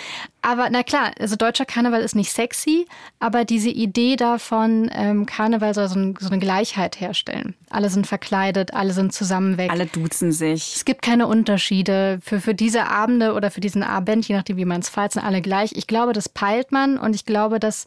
Aber 0.42 0.68
na 0.70 0.83
klar, 0.83 1.11
also 1.18 1.37
deutscher 1.37 1.64
Karneval 1.64 2.02
ist 2.02 2.14
nicht 2.14 2.30
sexy, 2.30 2.87
aber 3.18 3.44
diese 3.44 3.70
Idee 3.70 4.14
davon, 4.16 4.90
ähm, 4.94 5.26
Karneval 5.26 5.74
soll 5.74 5.88
so, 5.88 5.98
ein, 5.98 6.14
so, 6.20 6.28
eine 6.28 6.38
Gleichheit 6.38 7.00
herstellen. 7.00 7.54
Alle 7.70 7.88
sind 7.88 8.07
verkleidet, 8.07 8.74
alle 8.74 8.92
sind 8.92 9.12
zusammen 9.12 9.57
weg. 9.57 9.70
Alle 9.70 9.87
duzen 9.87 10.33
sich. 10.33 10.76
Es 10.76 10.85
gibt 10.85 11.02
keine 11.02 11.26
Unterschiede. 11.26 12.20
Für, 12.22 12.40
für 12.40 12.54
diese 12.54 12.87
Abende 12.88 13.33
oder 13.33 13.50
für 13.50 13.61
diesen 13.61 13.83
Abend, 13.83 14.28
je 14.28 14.37
nachdem, 14.37 14.59
wie 14.59 14.64
man 14.66 14.80
es 14.80 14.90
feiert, 14.90 15.14
sind 15.14 15.24
alle 15.24 15.40
gleich. 15.40 15.72
Ich 15.72 15.87
glaube, 15.87 16.12
das 16.12 16.28
peilt 16.28 16.70
man 16.72 16.98
und 16.98 17.16
ich 17.16 17.24
glaube, 17.24 17.59
dass 17.59 17.87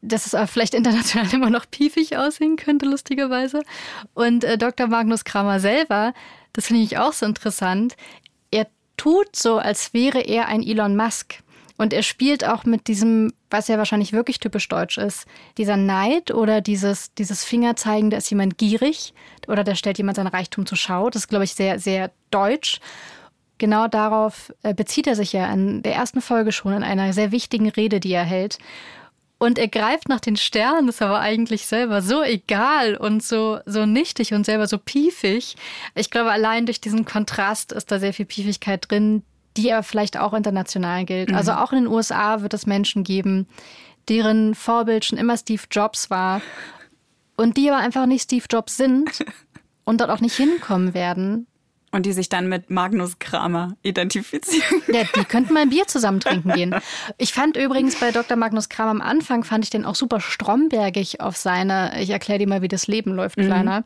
dass 0.00 0.26
es 0.26 0.34
aber 0.34 0.46
vielleicht 0.46 0.74
international 0.74 1.28
immer 1.32 1.50
noch 1.50 1.70
piefig 1.70 2.16
aussehen 2.16 2.56
könnte, 2.56 2.86
lustigerweise. 2.86 3.62
Und 4.14 4.44
äh, 4.44 4.58
Dr. 4.58 4.86
Magnus 4.86 5.24
Kramer 5.24 5.60
selber, 5.60 6.14
das 6.52 6.66
finde 6.66 6.82
ich 6.82 6.98
auch 6.98 7.12
so 7.12 7.26
interessant, 7.26 7.96
er 8.50 8.66
tut 8.96 9.36
so, 9.36 9.58
als 9.58 9.94
wäre 9.94 10.20
er 10.20 10.48
ein 10.48 10.62
Elon 10.62 10.96
Musk. 10.96 11.42
Und 11.78 11.92
er 11.92 12.02
spielt 12.02 12.44
auch 12.44 12.64
mit 12.64 12.88
diesem, 12.88 13.32
was 13.50 13.68
ja 13.68 13.78
wahrscheinlich 13.78 14.12
wirklich 14.12 14.40
typisch 14.40 14.68
deutsch 14.68 14.98
ist, 14.98 15.26
dieser 15.58 15.76
Neid 15.76 16.32
oder 16.32 16.60
dieses, 16.60 17.14
dieses 17.14 17.44
Fingerzeigen, 17.44 18.10
da 18.10 18.16
ist 18.16 18.30
jemand 18.30 18.58
gierig 18.58 19.14
oder 19.46 19.62
da 19.62 19.76
stellt 19.76 19.96
jemand 19.96 20.16
seinen 20.16 20.26
Reichtum 20.26 20.66
zur 20.66 20.76
Schau. 20.76 21.08
Das 21.08 21.22
ist, 21.22 21.28
glaube 21.28 21.44
ich, 21.44 21.54
sehr, 21.54 21.78
sehr 21.78 22.10
deutsch. 22.32 22.80
Genau 23.58 23.86
darauf 23.86 24.52
äh, 24.64 24.74
bezieht 24.74 25.06
er 25.06 25.14
sich 25.14 25.32
ja 25.32 25.52
in 25.52 25.82
der 25.82 25.94
ersten 25.94 26.20
Folge 26.20 26.50
schon 26.50 26.72
in 26.72 26.82
einer 26.82 27.12
sehr 27.12 27.30
wichtigen 27.30 27.68
Rede, 27.68 28.00
die 28.00 28.12
er 28.12 28.24
hält. 28.24 28.58
Und 29.38 29.56
er 29.58 29.68
greift 29.68 30.08
nach 30.08 30.18
den 30.18 30.36
Sternen, 30.36 30.88
ist 30.88 31.00
aber 31.00 31.20
eigentlich 31.20 31.66
selber 31.66 32.02
so 32.02 32.22
egal 32.22 32.96
und 32.96 33.22
so, 33.22 33.60
so 33.66 33.86
nichtig 33.86 34.34
und 34.34 34.44
selber 34.44 34.66
so 34.66 34.78
piefig. 34.78 35.54
Ich 35.94 36.10
glaube, 36.10 36.32
allein 36.32 36.66
durch 36.66 36.80
diesen 36.80 37.04
Kontrast 37.04 37.72
ist 37.72 37.92
da 37.92 38.00
sehr 38.00 38.12
viel 38.12 38.26
Piefigkeit 38.26 38.90
drin, 38.90 39.22
die 39.56 39.72
aber 39.72 39.84
vielleicht 39.84 40.18
auch 40.18 40.34
international 40.34 41.04
gilt. 41.04 41.32
Also 41.32 41.52
mhm. 41.52 41.58
Also 41.58 41.64
auch 41.64 41.72
in 41.72 41.84
den 41.84 41.92
USA 41.92 42.42
wird 42.42 42.52
es 42.52 42.66
Menschen 42.66 43.04
geben, 43.04 43.46
deren 44.08 44.56
Vorbild 44.56 45.04
schon 45.04 45.18
immer 45.18 45.36
Steve 45.36 45.62
Jobs 45.70 46.10
war 46.10 46.40
und 47.36 47.56
die 47.56 47.70
aber 47.70 47.78
einfach 47.78 48.06
nicht 48.06 48.24
Steve 48.24 48.44
Jobs 48.50 48.76
sind 48.76 49.24
und 49.84 50.00
dort 50.00 50.10
auch 50.10 50.20
nicht 50.20 50.36
hinkommen 50.36 50.94
werden. 50.94 51.46
Und 51.90 52.04
die 52.04 52.12
sich 52.12 52.28
dann 52.28 52.48
mit 52.48 52.68
Magnus 52.68 53.18
Kramer 53.18 53.76
identifizieren. 53.82 54.82
Ja, 54.88 55.04
die 55.16 55.24
könnten 55.24 55.54
mal 55.54 55.62
ein 55.62 55.70
Bier 55.70 55.86
zusammen 55.86 56.20
trinken 56.20 56.52
gehen. 56.52 56.74
Ich 57.16 57.32
fand 57.32 57.56
übrigens 57.56 57.98
bei 57.98 58.10
Dr. 58.10 58.36
Magnus 58.36 58.68
Kramer 58.68 58.90
am 58.90 59.00
Anfang, 59.00 59.44
fand 59.44 59.64
ich 59.64 59.70
den 59.70 59.84
auch 59.84 59.94
super 59.94 60.20
strombergig 60.20 61.20
auf 61.20 61.36
seine, 61.36 62.00
ich 62.00 62.10
erkläre 62.10 62.40
dir 62.40 62.48
mal, 62.48 62.62
wie 62.62 62.68
das 62.68 62.86
Leben 62.86 63.14
läuft, 63.14 63.38
mhm. 63.38 63.46
kleiner. 63.46 63.84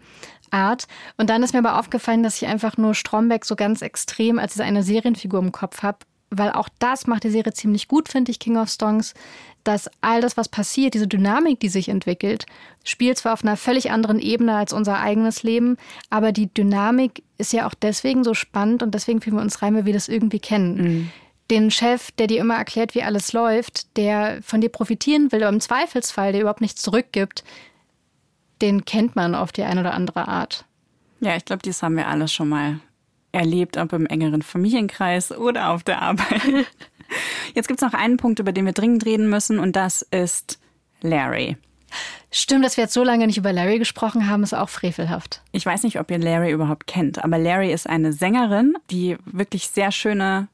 Art. 0.50 0.86
Und 1.16 1.30
dann 1.30 1.42
ist 1.42 1.54
mir 1.54 1.60
aber 1.60 1.78
aufgefallen, 1.78 2.22
dass 2.22 2.40
ich 2.40 2.46
einfach 2.46 2.76
nur 2.76 2.94
Stromberg 2.94 3.44
so 3.46 3.56
ganz 3.56 3.80
extrem 3.80 4.38
als 4.38 4.60
eine 4.60 4.82
Serienfigur 4.82 5.40
im 5.40 5.50
Kopf 5.50 5.82
habe, 5.82 5.98
weil 6.30 6.50
auch 6.50 6.68
das 6.78 7.06
macht 7.06 7.24
die 7.24 7.30
Serie 7.30 7.52
ziemlich 7.52 7.88
gut, 7.88 8.08
finde 8.08 8.30
ich, 8.30 8.38
King 8.38 8.56
of 8.56 8.70
Songs, 8.70 9.14
dass 9.64 9.90
all 10.00 10.20
das, 10.20 10.36
was 10.36 10.48
passiert, 10.48 10.94
diese 10.94 11.06
Dynamik, 11.06 11.60
die 11.60 11.68
sich 11.68 11.88
entwickelt, 11.88 12.46
spielt 12.84 13.18
zwar 13.18 13.32
auf 13.32 13.44
einer 13.44 13.56
völlig 13.56 13.90
anderen 13.90 14.18
Ebene 14.18 14.56
als 14.56 14.72
unser 14.72 14.98
eigenes 15.00 15.42
Leben, 15.42 15.76
aber 16.10 16.32
die 16.32 16.52
Dynamik 16.52 17.22
ist 17.38 17.52
ja 17.52 17.66
auch 17.66 17.74
deswegen 17.74 18.24
so 18.24 18.34
spannend 18.34 18.82
und 18.82 18.94
deswegen 18.94 19.20
fühlen 19.20 19.36
wir 19.36 19.42
uns 19.42 19.62
rein, 19.62 19.74
weil 19.74 19.86
wir 19.86 19.92
das 19.92 20.08
irgendwie 20.08 20.40
kennen. 20.40 20.76
Mhm. 20.76 21.10
Den 21.50 21.70
Chef, 21.70 22.10
der 22.12 22.26
dir 22.26 22.40
immer 22.40 22.56
erklärt, 22.56 22.94
wie 22.94 23.02
alles 23.02 23.32
läuft, 23.32 23.96
der 23.96 24.40
von 24.42 24.60
dir 24.60 24.70
profitieren 24.70 25.32
will, 25.32 25.42
aber 25.42 25.52
im 25.52 25.60
Zweifelsfall, 25.60 26.32
der 26.32 26.40
überhaupt 26.40 26.60
nichts 26.60 26.82
zurückgibt, 26.82 27.44
den 28.62 28.84
kennt 28.84 29.16
man 29.16 29.34
auf 29.34 29.52
die 29.52 29.64
eine 29.64 29.80
oder 29.80 29.94
andere 29.94 30.28
Art. 30.28 30.64
Ja, 31.20 31.36
ich 31.36 31.44
glaube, 31.44 31.62
dies 31.62 31.82
haben 31.82 31.96
wir 31.96 32.08
alle 32.08 32.28
schon 32.28 32.48
mal 32.48 32.80
erlebt, 33.32 33.76
ob 33.76 33.92
im 33.92 34.06
engeren 34.06 34.42
Familienkreis 34.42 35.32
oder 35.32 35.70
auf 35.70 35.82
der 35.82 36.02
Arbeit. 36.02 36.42
Jetzt 37.54 37.68
gibt 37.68 37.82
es 37.82 37.86
noch 37.86 37.98
einen 37.98 38.16
Punkt, 38.16 38.38
über 38.38 38.52
den 38.52 38.64
wir 38.64 38.72
dringend 38.72 39.04
reden 39.04 39.28
müssen, 39.28 39.58
und 39.58 39.76
das 39.76 40.02
ist 40.02 40.58
Larry. 41.00 41.56
Stimmt, 42.30 42.64
dass 42.64 42.76
wir 42.76 42.84
jetzt 42.84 42.94
so 42.94 43.04
lange 43.04 43.26
nicht 43.26 43.36
über 43.36 43.52
Larry 43.52 43.78
gesprochen 43.78 44.28
haben, 44.28 44.42
ist 44.42 44.54
auch 44.54 44.70
frevelhaft. 44.70 45.42
Ich 45.52 45.66
weiß 45.66 45.82
nicht, 45.82 46.00
ob 46.00 46.10
ihr 46.10 46.18
Larry 46.18 46.50
überhaupt 46.50 46.86
kennt, 46.86 47.22
aber 47.22 47.38
Larry 47.38 47.72
ist 47.72 47.88
eine 47.88 48.12
Sängerin, 48.12 48.74
die 48.90 49.18
wirklich 49.26 49.68
sehr 49.68 49.92
schöne 49.92 50.48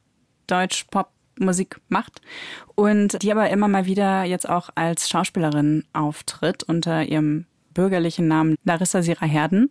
Deutsch-Pop-Musik 0.49 1.81
macht 1.89 2.21
und 2.75 3.23
die 3.23 3.31
aber 3.31 3.51
immer 3.51 3.69
mal 3.69 3.87
wieder 3.87 4.25
jetzt 4.25 4.49
auch 4.49 4.71
als 4.75 5.09
Schauspielerin 5.09 5.85
auftritt 5.93 6.65
unter 6.65 7.05
ihrem 7.05 7.47
bürgerlichen 7.75 8.27
Namen 8.27 8.57
Larissa 8.65 9.03
Sira 9.03 9.27
Herden. 9.27 9.71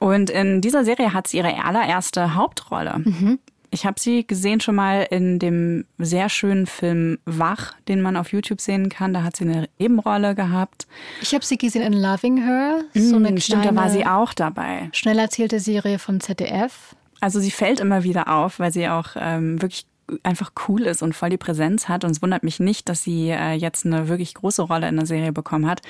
Und 0.00 0.28
in 0.28 0.60
dieser 0.60 0.84
Serie 0.84 1.12
hat 1.12 1.28
sie 1.28 1.38
ihre 1.38 1.64
allererste 1.64 2.34
Hauptrolle. 2.34 2.98
Mhm. 2.98 3.38
Ich 3.70 3.86
habe 3.86 3.98
sie 3.98 4.26
gesehen 4.26 4.60
schon 4.60 4.74
mal 4.74 5.06
in 5.10 5.38
dem 5.38 5.84
sehr 5.98 6.28
schönen 6.28 6.66
Film 6.66 7.18
Wach, 7.24 7.74
den 7.88 8.00
man 8.02 8.16
auf 8.16 8.32
YouTube 8.32 8.60
sehen 8.60 8.88
kann. 8.88 9.12
Da 9.12 9.22
hat 9.22 9.36
sie 9.36 9.44
eine 9.44 9.68
Nebenrolle 9.78 10.34
gehabt. 10.34 10.86
Ich 11.20 11.34
habe 11.34 11.44
sie 11.44 11.58
gesehen 11.58 11.82
in 11.82 11.92
Loving 11.92 12.42
Her. 12.42 12.84
So 12.94 13.16
eine 13.16 13.32
mm, 13.32 13.38
Stimmt, 13.38 13.64
da 13.64 13.74
war 13.74 13.90
sie 13.90 14.06
auch 14.06 14.32
dabei. 14.34 14.88
Schnell 14.92 15.18
erzählte 15.18 15.60
Serie 15.60 15.98
von 15.98 16.20
ZDF. 16.20 16.96
Also 17.20 17.40
sie 17.40 17.50
fällt 17.50 17.80
immer 17.80 18.02
wieder 18.02 18.28
auf, 18.28 18.58
weil 18.58 18.72
sie 18.72 18.88
auch 18.88 19.10
ähm, 19.16 19.60
wirklich 19.60 19.86
einfach 20.22 20.52
cool 20.68 20.82
ist 20.82 21.02
und 21.02 21.14
voll 21.14 21.30
die 21.30 21.36
Präsenz 21.36 21.88
hat. 21.88 22.04
Und 22.04 22.10
es 22.10 22.22
wundert 22.22 22.42
mich 22.42 22.60
nicht, 22.60 22.88
dass 22.88 23.02
sie 23.02 23.30
äh, 23.30 23.52
jetzt 23.52 23.86
eine 23.86 24.08
wirklich 24.08 24.34
große 24.34 24.62
Rolle 24.62 24.88
in 24.88 24.96
der 24.96 25.06
Serie 25.06 25.32
bekommen 25.32 25.66
hat. 25.66 25.82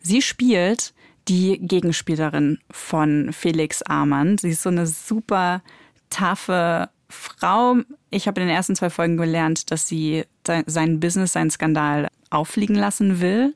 Sie 0.00 0.22
spielt 0.22 0.94
die 1.28 1.58
Gegenspielerin 1.58 2.58
von 2.70 3.32
Felix 3.32 3.82
Amann. 3.82 4.38
Sie 4.38 4.50
ist 4.50 4.62
so 4.62 4.70
eine 4.70 4.86
super 4.86 5.62
taffe 6.10 6.88
Frau. 7.08 7.76
Ich 8.10 8.26
habe 8.26 8.40
in 8.40 8.48
den 8.48 8.56
ersten 8.56 8.76
zwei 8.76 8.90
Folgen 8.90 9.16
gelernt, 9.16 9.70
dass 9.70 9.88
sie 9.88 10.24
sein 10.66 11.00
Business, 11.00 11.32
seinen 11.32 11.50
Skandal 11.50 12.08
auffliegen 12.30 12.76
lassen 12.76 13.20
will. 13.20 13.54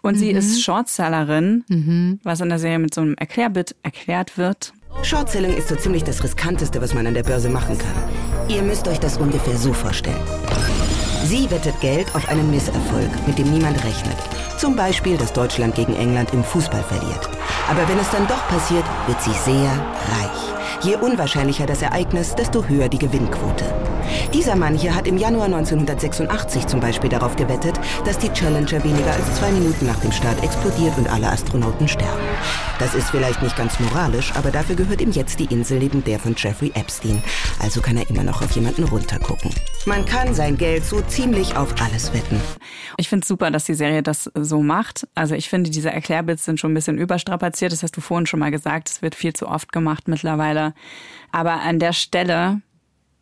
Und 0.00 0.14
mhm. 0.14 0.18
sie 0.18 0.30
ist 0.30 0.62
Shortsellerin, 0.62 1.64
mhm. 1.68 2.20
was 2.22 2.40
in 2.40 2.48
der 2.48 2.58
Serie 2.58 2.78
mit 2.78 2.94
so 2.94 3.00
einem 3.00 3.14
Erklärbit 3.14 3.74
erklärt 3.82 4.38
wird. 4.38 4.72
Shortselling 5.02 5.56
ist 5.56 5.68
so 5.68 5.76
ziemlich 5.76 6.04
das 6.04 6.22
Riskanteste, 6.22 6.80
was 6.80 6.94
man 6.94 7.06
an 7.06 7.14
der 7.14 7.22
Börse 7.22 7.48
machen 7.48 7.76
kann. 7.76 7.94
Ihr 8.48 8.62
müsst 8.62 8.88
euch 8.88 8.98
das 8.98 9.18
ungefähr 9.18 9.56
so 9.56 9.72
vorstellen. 9.72 10.20
Sie 11.24 11.50
wettet 11.50 11.78
Geld 11.80 12.14
auf 12.14 12.28
einen 12.28 12.50
Misserfolg, 12.50 13.10
mit 13.26 13.38
dem 13.38 13.50
niemand 13.52 13.84
rechnet. 13.84 14.16
Zum 14.56 14.74
Beispiel, 14.74 15.16
dass 15.16 15.32
Deutschland 15.32 15.74
gegen 15.74 15.94
England 15.94 16.32
im 16.32 16.42
Fußball 16.42 16.82
verliert. 16.82 17.28
Aber 17.68 17.86
wenn 17.88 17.98
es 17.98 18.10
dann 18.10 18.26
doch 18.26 18.48
passiert, 18.48 18.84
wird 19.06 19.20
sie 19.22 19.32
sehr 19.32 19.70
reich. 19.70 20.57
Je 20.80 20.94
unwahrscheinlicher 20.94 21.66
das 21.66 21.82
Ereignis, 21.82 22.36
desto 22.36 22.64
höher 22.64 22.88
die 22.88 22.98
Gewinnquote. 22.98 23.64
Dieser 24.32 24.56
Mann 24.56 24.76
hier 24.76 24.94
hat 24.94 25.06
im 25.08 25.18
Januar 25.18 25.46
1986 25.46 26.66
zum 26.66 26.80
Beispiel 26.80 27.10
darauf 27.10 27.36
gewettet, 27.36 27.78
dass 28.04 28.18
die 28.18 28.32
Challenger 28.32 28.82
weniger 28.84 29.12
als 29.12 29.34
zwei 29.34 29.50
Minuten 29.50 29.86
nach 29.86 29.98
dem 30.00 30.12
Start 30.12 30.42
explodiert 30.42 30.96
und 30.96 31.08
alle 31.08 31.28
Astronauten 31.28 31.88
sterben. 31.88 32.22
Das 32.78 32.94
ist 32.94 33.10
vielleicht 33.10 33.42
nicht 33.42 33.56
ganz 33.56 33.80
moralisch, 33.80 34.32
aber 34.36 34.50
dafür 34.50 34.76
gehört 34.76 35.00
ihm 35.00 35.10
jetzt 35.10 35.40
die 35.40 35.52
Insel 35.52 35.78
neben 35.78 36.04
der 36.04 36.18
von 36.18 36.34
Jeffrey 36.36 36.70
Epstein. 36.74 37.22
Also 37.60 37.80
kann 37.80 37.96
er 37.96 38.08
immer 38.08 38.22
noch 38.22 38.40
auf 38.40 38.52
jemanden 38.52 38.84
runtergucken. 38.84 39.50
Man 39.84 40.04
kann 40.04 40.32
sein 40.32 40.56
Geld 40.56 40.84
so 40.84 41.00
ziemlich 41.02 41.56
auf 41.56 41.74
alles 41.82 42.12
wetten. 42.12 42.40
Ich 42.96 43.08
finde 43.08 43.22
es 43.24 43.28
super, 43.28 43.50
dass 43.50 43.64
die 43.64 43.74
Serie 43.74 44.02
das 44.02 44.30
so 44.34 44.62
macht. 44.62 45.08
Also 45.14 45.34
ich 45.34 45.48
finde, 45.48 45.70
diese 45.70 45.90
Erklärbits 45.90 46.44
sind 46.44 46.60
schon 46.60 46.70
ein 46.70 46.74
bisschen 46.74 46.98
überstrapaziert. 46.98 47.72
Das 47.72 47.82
hast 47.82 47.96
du 47.96 48.00
vorhin 48.00 48.26
schon 48.26 48.40
mal 48.40 48.50
gesagt. 48.50 48.88
Es 48.90 49.02
wird 49.02 49.14
viel 49.14 49.32
zu 49.32 49.48
oft 49.48 49.72
gemacht 49.72 50.06
mittlerweile. 50.06 50.67
Aber 51.32 51.60
an 51.60 51.78
der 51.78 51.92
Stelle 51.92 52.62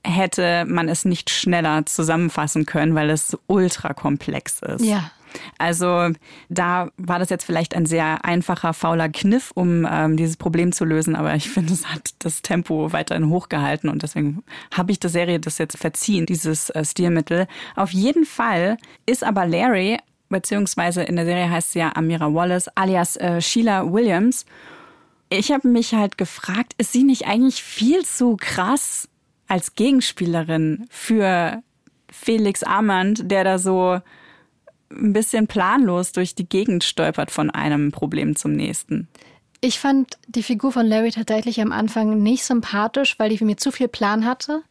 hätte 0.05 0.65
man 0.67 0.89
es 0.89 1.05
nicht 1.05 1.31
schneller 1.31 1.85
zusammenfassen 1.87 2.67
können, 2.67 2.95
weil 2.95 3.11
es 3.11 3.37
ultra 3.47 3.93
komplex 3.93 4.61
ist. 4.61 4.85
Ja. 4.85 5.11
Also 5.59 6.11
da 6.49 6.89
war 6.97 7.19
das 7.19 7.29
jetzt 7.29 7.45
vielleicht 7.45 7.75
ein 7.75 7.85
sehr 7.85 8.25
einfacher, 8.25 8.73
fauler 8.73 9.09
Kniff, 9.09 9.51
um 9.55 9.87
ähm, 9.91 10.17
dieses 10.17 10.37
Problem 10.37 10.73
zu 10.73 10.85
lösen, 10.85 11.15
aber 11.15 11.35
ich 11.35 11.51
finde, 11.51 11.73
es 11.75 11.93
hat 11.93 12.15
das 12.21 12.43
Tempo 12.43 12.93
weiterhin 12.93 13.29
hochgehalten 13.29 13.91
und 13.91 14.03
deswegen 14.03 14.43
habe 14.73 14.93
ich 14.93 15.01
der 15.01 15.11
Serie 15.11 15.41
das 15.41 15.59
jetzt 15.59 15.77
verziehen, 15.77 16.25
dieses 16.25 16.71
äh, 16.71 16.85
Stilmittel. 16.85 17.49
Auf 17.75 17.91
jeden 17.91 18.25
Fall 18.25 18.79
ist 19.05 19.25
aber 19.25 19.47
Larry, 19.47 19.99
beziehungsweise 20.29 21.03
in 21.03 21.17
der 21.17 21.27
Serie 21.27 21.51
heißt 21.51 21.73
sie 21.73 21.81
ja 21.81 21.93
Amira 21.95 22.33
Wallace, 22.33 22.69
alias 22.75 23.17
äh, 23.17 23.41
Sheila 23.41 23.93
Williams. 23.93 24.47
Ich 25.29 25.51
habe 25.51 25.69
mich 25.69 25.95
halt 25.95 26.19
gefragt, 26.19 26.75
ist 26.79 26.93
sie 26.93 27.05
nicht 27.05 27.27
eigentlich 27.27 27.63
viel 27.63 28.05
zu 28.05 28.37
krass 28.37 29.09
als 29.49 29.75
Gegenspielerin 29.75 30.87
für 30.89 31.63
Felix 32.11 32.63
Armand, 32.63 33.31
der 33.31 33.45
da 33.45 33.59
so 33.59 34.01
ein 34.91 35.13
bisschen 35.13 35.47
planlos 35.47 36.13
durch 36.13 36.35
die 36.35 36.49
Gegend 36.49 36.85
stolpert 36.85 37.31
von 37.31 37.51
einem 37.51 37.91
Problem 37.91 38.37
zum 38.37 38.53
nächsten. 38.53 39.09
Ich 39.61 39.81
fand 39.81 40.19
die 40.29 40.43
Figur 40.43 40.71
von 40.71 40.87
Larry 40.87 41.11
tatsächlich 41.11 41.61
am 41.61 41.73
Anfang 41.73 42.23
nicht 42.23 42.45
sympathisch, 42.45 43.19
weil 43.19 43.31
die 43.31 43.39
für 43.39 43.45
mir 43.45 43.57
zu 43.57 43.73
viel 43.73 43.89
Plan 43.89 44.25
hatte. 44.25 44.63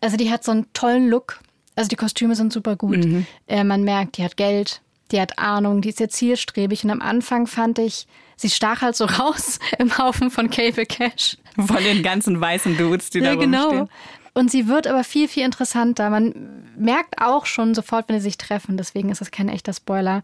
Also 0.00 0.16
die 0.16 0.30
hat 0.30 0.44
so 0.44 0.52
einen 0.52 0.72
tollen 0.72 1.08
Look. 1.08 1.40
Also 1.76 1.88
die 1.88 1.96
Kostüme 1.96 2.36
sind 2.36 2.52
super 2.52 2.76
gut. 2.76 3.04
Mhm. 3.04 3.26
Äh, 3.48 3.64
man 3.64 3.82
merkt, 3.82 4.16
die 4.16 4.24
hat 4.24 4.36
Geld, 4.36 4.80
die 5.10 5.20
hat 5.20 5.38
Ahnung, 5.38 5.82
die 5.82 5.90
ist 5.90 5.98
sehr 5.98 6.08
zielstrebig. 6.08 6.84
Und 6.84 6.90
am 6.90 7.02
Anfang 7.02 7.46
fand 7.46 7.78
ich, 7.78 8.06
sie 8.36 8.50
stach 8.50 8.82
halt 8.82 8.96
so 8.96 9.04
raus 9.18 9.58
im 9.78 9.96
Haufen 9.98 10.30
von 10.30 10.50
Cable 10.50 10.86
Cash. 10.86 11.36
Von 11.54 11.82
den 11.84 12.02
ganzen 12.02 12.40
weißen 12.40 12.76
Dudes, 12.76 13.10
die 13.10 13.18
ja, 13.18 13.34
da 13.34 13.40
genau. 13.40 13.68
rumstehen. 13.68 13.88
Und 14.36 14.50
sie 14.50 14.66
wird 14.66 14.88
aber 14.88 15.04
viel, 15.04 15.28
viel 15.28 15.44
interessanter. 15.44 16.10
Man 16.10 16.34
merkt 16.76 17.20
auch 17.22 17.46
schon 17.46 17.74
sofort, 17.74 18.08
wenn 18.08 18.16
sie 18.18 18.24
sich 18.24 18.38
treffen, 18.38 18.76
deswegen 18.76 19.10
ist 19.10 19.20
das 19.20 19.30
kein 19.30 19.48
echter 19.48 19.72
Spoiler, 19.72 20.22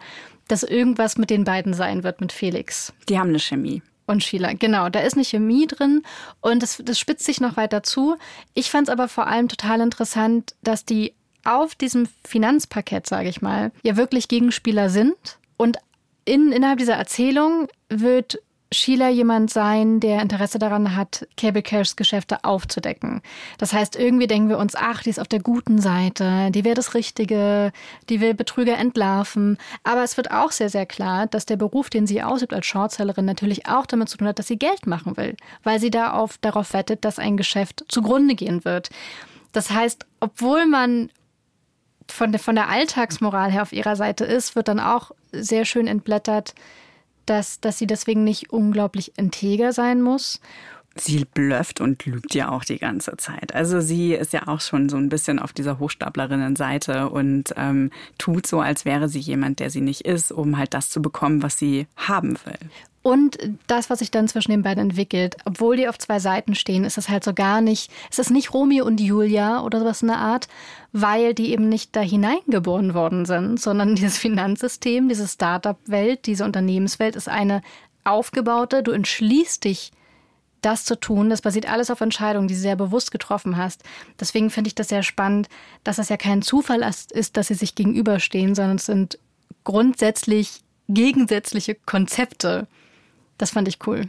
dass 0.49 0.65
irgendwas 0.65 1.17
mit 1.17 1.31
den 1.31 1.45
beiden 1.45 1.75
sein 1.75 2.03
wird, 2.03 2.21
mit 2.21 2.33
Felix. 2.33 2.93
Die 3.09 3.19
haben 3.19 3.29
eine 3.29 3.39
Chemie. 3.39 3.83
Und 4.07 4.25
Sheila, 4.25 4.55
genau, 4.55 4.89
da 4.89 4.99
ist 4.99 5.15
eine 5.15 5.25
Chemie 5.25 5.69
drin 5.69 6.03
und 6.41 6.65
das, 6.65 6.83
das 6.85 6.99
spitzt 6.99 7.25
sich 7.25 7.41
noch 7.41 7.57
weiter 7.57 7.85
zu. 7.85 8.17
Ich 8.55 8.69
fand 8.69 8.89
es 8.89 8.93
aber 8.93 9.07
vor 9.07 9.29
allem 9.29 9.47
total 9.47 9.81
interessant, 9.81 10.57
dass 10.63 10.85
die 10.85 11.15
auf 11.45 11.77
diesem 11.77 12.09
Finanzparkett, 12.25 13.07
sage 13.07 13.29
ich 13.29 13.41
mal, 13.41 13.71
ja 13.85 13.97
wirklich 13.97 14.27
Gegenspieler 14.27 14.91
sind. 14.91 15.15
Und 15.57 15.79
in, 16.25 16.51
innerhalb 16.51 16.81
dieser 16.81 16.95
Erzählung 16.95 17.69
wird 17.91 18.41
Sheila 18.73 19.09
jemand 19.09 19.51
sein, 19.51 19.99
der 19.99 20.23
Interesse 20.23 20.61
daran 20.61 20.95
hat, 20.95 21.27
Cable 21.37 21.63
Cashs 21.63 21.97
Geschäfte 21.97 22.45
aufzudecken. 22.45 23.21
Das 23.59 23.73
heißt, 23.73 23.97
irgendwie 23.97 24.29
denken 24.29 24.49
wir 24.49 24.59
uns, 24.59 24.77
ach, 24.77 25.03
die 25.03 25.11
ist 25.11 25.19
auf 25.19 25.27
der 25.27 25.41
guten 25.41 25.81
Seite, 25.81 26.53
die 26.53 26.65
wäre 26.65 26.77
das 26.77 26.95
Richtige, 26.95 27.73
die 28.09 28.21
will 28.21 28.35
Betrüger 28.35 28.79
entlarven. 28.79 29.59
Aber 29.83 30.05
es 30.05 30.17
wird 30.17 30.31
auch 30.31 30.53
sehr, 30.53 30.71
sehr 30.71 30.87
klar, 30.87 31.27
dass 31.27 31.47
der 31.47 31.57
Beruf, 31.57 31.91
den 31.91 32.07
sie 32.07 32.23
ausübt 32.23 32.53
als 32.53 32.67
Shortsellerin, 32.67 33.25
natürlich 33.25 33.67
auch 33.67 33.87
damit 33.87 34.09
zu 34.09 34.19
tun 34.19 34.29
hat, 34.29 34.39
dass 34.39 34.47
sie 34.47 34.59
Geld 34.59 34.87
machen 34.87 35.17
will, 35.17 35.37
weil 35.65 35.81
sie 35.81 35.91
da 35.91 36.13
auf, 36.13 36.39
darauf 36.39 36.73
wettet, 36.73 37.05
dass 37.05 37.19
ein 37.19 37.37
Geschäft 37.37 37.85
zugrunde 37.89 38.37
gehen 38.37 38.65
wird. 38.65 38.91
Das 39.51 39.71
heißt, 39.73 40.07
obwohl 40.21 40.67
man 40.67 41.11
von 42.07 42.31
der, 42.31 42.39
von 42.39 42.55
der 42.55 42.69
Alltagsmoral 42.69 43.51
her 43.51 43.63
auf 43.63 43.73
ihrer 43.73 43.97
Seite 43.97 44.25
ist, 44.25 44.55
wird 44.55 44.69
dann 44.69 44.79
auch 44.79 45.11
sehr 45.33 45.65
schön 45.65 45.89
entblättert, 45.89 46.55
dass, 47.27 47.61
dass 47.61 47.79
sie 47.79 47.87
deswegen 47.87 48.25
nicht 48.25 48.53
unglaublich 48.53 49.13
integer 49.17 49.73
sein 49.73 50.03
muss. 50.03 50.41
Sie 51.01 51.25
blöfft 51.25 51.81
und 51.81 52.05
lügt 52.05 52.35
ja 52.35 52.51
auch 52.51 52.65
die 52.65 52.79
ganze 52.79 53.17
Zeit. 53.17 53.55
Also 53.55 53.81
sie 53.81 54.13
ist 54.13 54.33
ja 54.33 54.49
auch 54.49 54.61
schon 54.61 54.89
so 54.89 54.97
ein 54.97 55.09
bisschen 55.09 55.39
auf 55.39 55.53
dieser 55.53 55.79
Hochstaplerinnenseite 55.79 57.09
und 57.09 57.55
ähm, 57.57 57.91
tut 58.19 58.47
so, 58.47 58.61
als 58.61 58.85
wäre 58.85 59.09
sie 59.09 59.21
jemand, 59.21 59.61
der 59.61 59.71
sie 59.71 59.81
nicht 59.81 60.03
ist, 60.03 60.31
um 60.31 60.59
halt 60.59 60.75
das 60.75 60.91
zu 60.91 61.01
bekommen, 61.01 61.43
was 61.43 61.59
sie 61.59 61.87
haben 61.97 62.37
will. 62.45 62.59
Und 63.03 63.39
das, 63.67 63.89
was 63.89 64.01
sich 64.01 64.11
dann 64.11 64.29
zwischen 64.29 64.51
den 64.51 64.63
beiden 64.63 64.83
entwickelt, 64.91 65.37
obwohl 65.47 65.77
die 65.77 65.89
auf 65.89 65.97
zwei 65.97 66.19
Seiten 66.19 66.55
stehen, 66.55 66.85
ist 66.85 66.99
es 66.99 67.09
halt 67.09 67.25
so 67.25 67.33
gar 67.33 67.63
nicht, 67.63 67.91
es 68.11 68.19
ist 68.19 68.31
nicht 68.31 68.53
Romeo 68.53 68.85
und 68.85 69.01
Julia 69.01 69.63
oder 69.63 69.81
sowas 69.81 70.03
in 70.03 70.09
der 70.09 70.19
Art, 70.19 70.49
weil 70.93 71.33
die 71.33 71.53
eben 71.53 71.71
nicht 71.71 71.97
da 71.97 72.01
hineingeboren 72.01 72.93
worden 72.93 73.25
sind, 73.25 73.59
sondern 73.59 73.95
dieses 73.95 74.19
Finanzsystem, 74.19 75.09
diese 75.09 75.27
Startup-Welt, 75.27 76.27
diese 76.27 76.45
Unternehmenswelt 76.45 77.17
ist 77.17 77.29
eine 77.29 77.63
aufgebaute, 78.05 78.83
du 78.83 78.91
entschließt 78.91 79.65
dich, 79.65 79.93
das 80.61 80.85
zu 80.85 80.99
tun. 80.99 81.31
Das 81.31 81.43
basiert 81.43 81.71
alles 81.71 81.91
auf 81.91 82.01
Entscheidungen, 82.01 82.49
die 82.49 82.55
du 82.55 82.61
sehr 82.61 82.77
bewusst 82.77 83.11
getroffen 83.11 83.57
hast. 83.57 83.83
Deswegen 84.19 84.51
finde 84.51 84.69
ich 84.69 84.75
das 84.75 84.89
sehr 84.89 85.03
spannend, 85.03 85.49
dass 85.85 85.99
es 85.99 86.09
ja 86.09 86.17
kein 86.17 86.43
Zufall 86.43 86.83
ist, 87.13 87.37
dass 87.37 87.49
sie 87.49 87.55
sich 87.55 87.75
gegenüberstehen, 87.75 88.55
sondern 88.55 88.77
es 88.77 88.87
sind 88.87 89.19
grundsätzlich 89.65 90.61
gegensätzliche 90.89 91.75
Konzepte. 91.75 92.67
Das 93.39 93.51
fand 93.51 93.69
ich 93.69 93.79
cool. 93.87 94.09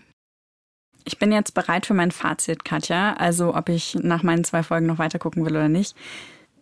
Ich 1.04 1.18
bin 1.18 1.32
jetzt 1.32 1.54
bereit 1.54 1.86
für 1.86 1.94
mein 1.94 2.12
Fazit, 2.12 2.64
Katja. 2.64 3.14
Also, 3.14 3.56
ob 3.56 3.70
ich 3.70 3.96
nach 3.96 4.24
meinen 4.24 4.44
zwei 4.44 4.64
Folgen 4.64 4.86
noch 4.86 5.00
weiter 5.00 5.20
gucken 5.20 5.46
will 5.46 5.54
oder 5.54 5.70
nicht. 5.70 5.96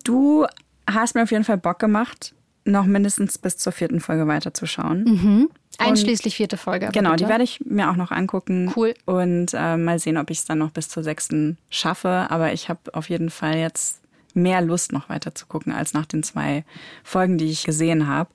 Du 0.03 0.45
hast 0.87 1.15
mir 1.15 1.23
auf 1.23 1.31
jeden 1.31 1.43
Fall 1.43 1.57
Bock 1.57 1.79
gemacht, 1.79 2.33
noch 2.63 2.85
mindestens 2.85 3.37
bis 3.37 3.57
zur 3.57 3.73
vierten 3.73 3.99
Folge 3.99 4.27
weiterzuschauen. 4.27 5.03
Mhm. 5.03 5.49
Einschließlich 5.79 6.35
vierte 6.35 6.57
Folge. 6.57 6.89
Genau, 6.91 7.11
bitte. 7.11 7.23
die 7.23 7.29
werde 7.29 7.43
ich 7.43 7.61
mir 7.65 7.89
auch 7.89 7.95
noch 7.95 8.11
angucken. 8.11 8.71
Cool. 8.75 8.93
Und 9.05 9.53
äh, 9.53 9.77
mal 9.77 9.99
sehen, 9.99 10.17
ob 10.17 10.29
ich 10.29 10.39
es 10.39 10.45
dann 10.45 10.59
noch 10.59 10.71
bis 10.71 10.89
zur 10.89 11.03
sechsten 11.03 11.57
schaffe. 11.69 12.27
Aber 12.29 12.53
ich 12.53 12.69
habe 12.69 12.79
auf 12.93 13.09
jeden 13.09 13.29
Fall 13.29 13.57
jetzt 13.57 14.01
mehr 14.33 14.61
Lust, 14.61 14.91
noch 14.91 15.09
weiter 15.09 15.33
zu 15.33 15.45
gucken, 15.47 15.73
als 15.73 15.93
nach 15.93 16.05
den 16.05 16.23
zwei 16.23 16.63
Folgen, 17.03 17.37
die 17.37 17.49
ich 17.49 17.63
gesehen 17.63 18.07
habe. 18.07 18.29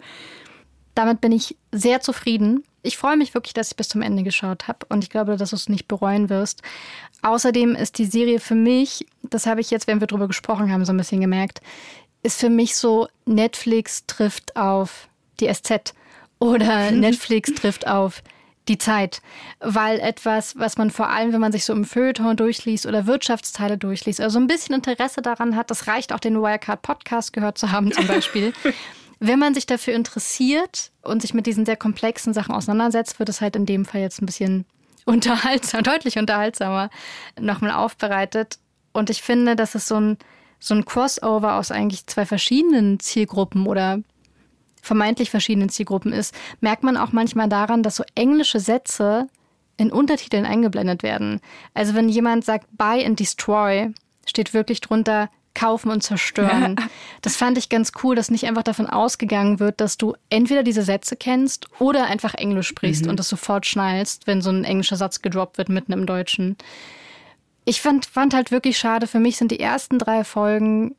Damit 0.95 1.21
bin 1.21 1.33
ich 1.33 1.57
sehr 1.73 2.01
zufrieden. 2.01 2.65
Ich 2.83 2.99
freue 2.99 3.17
mich 3.17 3.35
wirklich, 3.35 3.55
dass 3.55 3.71
ich 3.71 3.77
bis 3.77 3.89
zum 3.89 4.03
Ende 4.03 4.23
geschaut 4.23 4.69
habe 4.69 4.87
und 4.91 5.03
ich 5.03 5.11
glaube, 5.11 5.37
dass 5.37 5.51
du 5.51 5.57
es 5.57 5.69
nicht 5.69 5.89
bereuen 5.89 6.29
wirst. 6.29 6.63
Außerdem 7.23 7.75
ist 7.75 7.99
die 7.99 8.05
Serie 8.05 8.39
für 8.39 8.55
mich, 8.55 9.07
das 9.23 9.47
habe 9.47 9.63
ich 9.63 9.71
jetzt, 9.71 9.87
wenn 9.87 10.01
wir 10.01 10.07
darüber 10.07 10.29
gesprochen 10.29 10.71
haben, 10.71 10.85
so 10.85 10.93
ein 10.93 10.99
bisschen 10.99 11.23
gemerkt, 11.23 11.63
ist 12.23 12.39
für 12.39 12.51
mich 12.51 12.77
so, 12.77 13.09
Netflix 13.25 14.05
trifft 14.07 14.57
auf 14.57 15.09
die 15.41 15.53
SZ 15.53 15.95
oder 16.39 16.91
Netflix 16.91 17.53
trifft 17.55 17.87
auf 17.87 18.23
die 18.69 18.79
Zeit, 18.79 19.21
weil 19.61 20.01
etwas, 20.01 20.59
was 20.59 20.79
man 20.79 20.91
vor 20.91 21.11
allem, 21.11 21.33
wenn 21.33 21.41
man 21.41 21.53
sich 21.53 21.65
so 21.65 21.73
im 21.75 21.85
Feuilleton 21.85 22.37
durchliest 22.37 22.87
oder 22.87 23.07
Wirtschaftsteile 23.07 23.77
durchliest, 23.77 24.21
also 24.21 24.39
ein 24.39 24.47
bisschen 24.47 24.75
Interesse 24.75 25.21
daran 25.21 25.55
hat, 25.55 25.71
das 25.71 25.87
reicht 25.87 26.13
auch 26.13 26.21
den 26.21 26.41
Wirecard 26.41 26.81
Podcast 26.81 27.33
gehört 27.33 27.59
zu 27.59 27.73
haben 27.73 27.93
zum 27.93 28.07
Beispiel. 28.07 28.53
wenn 29.21 29.39
man 29.39 29.55
sich 29.55 29.67
dafür 29.67 29.95
interessiert 29.95 30.91
und 31.03 31.23
sich 31.23 31.35
mit 31.35 31.47
diesen 31.47 31.65
sehr 31.65 31.77
komplexen 31.77 32.35
Sachen 32.35 32.55
auseinandersetzt, 32.55 33.19
wird 33.19 33.29
es 33.29 33.41
halt 33.41 33.57
in 33.57 33.67
dem 33.67 33.85
Fall 33.85 34.01
jetzt 34.01 34.21
ein 34.21 34.27
bisschen 34.27 34.65
unterhaltsam, 35.05 35.83
deutlich 35.83 36.19
unterhaltsamer 36.19 36.91
nochmal 37.39 37.73
aufbereitet. 37.73 38.59
Und 38.93 39.11
ich 39.11 39.23
finde, 39.23 39.57
dass 39.57 39.75
es 39.75 39.89
so 39.89 39.97
ein, 39.97 40.19
so 40.59 40.75
ein 40.75 40.85
Crossover 40.85 41.55
aus 41.55 41.71
eigentlich 41.71 42.07
zwei 42.07 42.27
verschiedenen 42.27 43.01
Zielgruppen 43.01 43.67
oder 43.67 44.01
vermeintlich 44.85 45.31
verschiedenen 45.31 45.69
Zielgruppen 45.69 46.13
ist, 46.13 46.35
merkt 46.61 46.83
man 46.83 46.97
auch 46.97 47.13
manchmal 47.13 47.49
daran, 47.49 47.83
dass 47.83 47.97
so 47.97 48.05
englische 48.15 48.61
Sätze 48.61 49.29
in 49.77 49.91
Untertiteln 49.91 50.47
eingeblendet 50.47 51.03
werden. 51.03 51.41
Also 51.73 51.95
wenn 51.95 52.09
jemand 52.09 52.45
sagt 52.45 52.67
Buy 52.77 53.05
and 53.05 53.19
Destroy, 53.19 53.93
steht 54.27 54.55
wirklich 54.55 54.81
drunter 54.81 55.29
kaufen 55.55 55.91
und 55.91 56.03
zerstören. 56.03 56.77
Das 57.23 57.37
fand 57.37 57.57
ich 57.57 57.71
ganz 57.71 57.93
cool, 58.03 58.15
dass 58.15 58.31
nicht 58.31 58.45
einfach 58.45 58.65
davon 58.65 58.87
ausgegangen 58.87 59.59
wird, 59.59 59.81
dass 59.81 59.97
du 59.97 60.15
entweder 60.29 60.63
diese 60.63 60.83
Sätze 60.83 61.17
kennst 61.17 61.69
oder 61.81 62.05
einfach 62.05 62.35
Englisch 62.35 62.69
sprichst 62.69 63.05
mhm. 63.05 63.11
und 63.11 63.19
das 63.19 63.31
sofort 63.31 63.65
schnallst, 63.65 64.27
wenn 64.27 64.43
so 64.43 64.51
ein 64.51 64.65
englischer 64.65 64.97
Satz 64.97 65.23
gedroppt 65.23 65.57
wird 65.57 65.71
mitten 65.71 65.93
im 65.93 66.05
Deutschen. 66.05 66.59
Ich 67.65 67.81
fand, 67.81 68.05
fand 68.05 68.35
halt 68.35 68.51
wirklich 68.51 68.77
schade, 68.77 69.07
für 69.07 69.21
mich 69.21 69.39
sind 69.39 69.53
die 69.53 69.61
ersten 69.61 69.99
drei 69.99 70.23
Folgen 70.23 70.97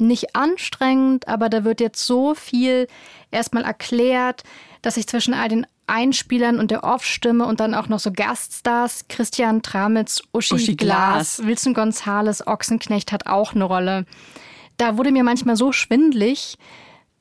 nicht 0.00 0.34
anstrengend, 0.36 1.28
aber 1.28 1.48
da 1.48 1.64
wird 1.64 1.80
jetzt 1.80 2.06
so 2.06 2.34
viel 2.34 2.86
erstmal 3.30 3.64
erklärt, 3.64 4.44
dass 4.82 4.96
ich 4.96 5.06
zwischen 5.06 5.34
all 5.34 5.48
den 5.48 5.66
Einspielern 5.86 6.58
und 6.58 6.70
der 6.70 6.84
Off-Stimme 6.84 7.46
und 7.46 7.60
dann 7.60 7.74
auch 7.74 7.88
noch 7.88 7.98
so 7.98 8.12
Gaststars, 8.12 9.06
Christian 9.08 9.62
Tramitz, 9.62 10.22
Uschi, 10.32 10.54
Uschi 10.54 10.76
Glas, 10.76 11.44
Wilson 11.44 11.74
Gonzales, 11.74 12.46
Ochsenknecht 12.46 13.10
hat 13.10 13.26
auch 13.26 13.54
eine 13.54 13.64
Rolle. 13.64 14.04
Da 14.76 14.96
wurde 14.96 15.10
mir 15.10 15.24
manchmal 15.24 15.56
so 15.56 15.72
schwindlig. 15.72 16.56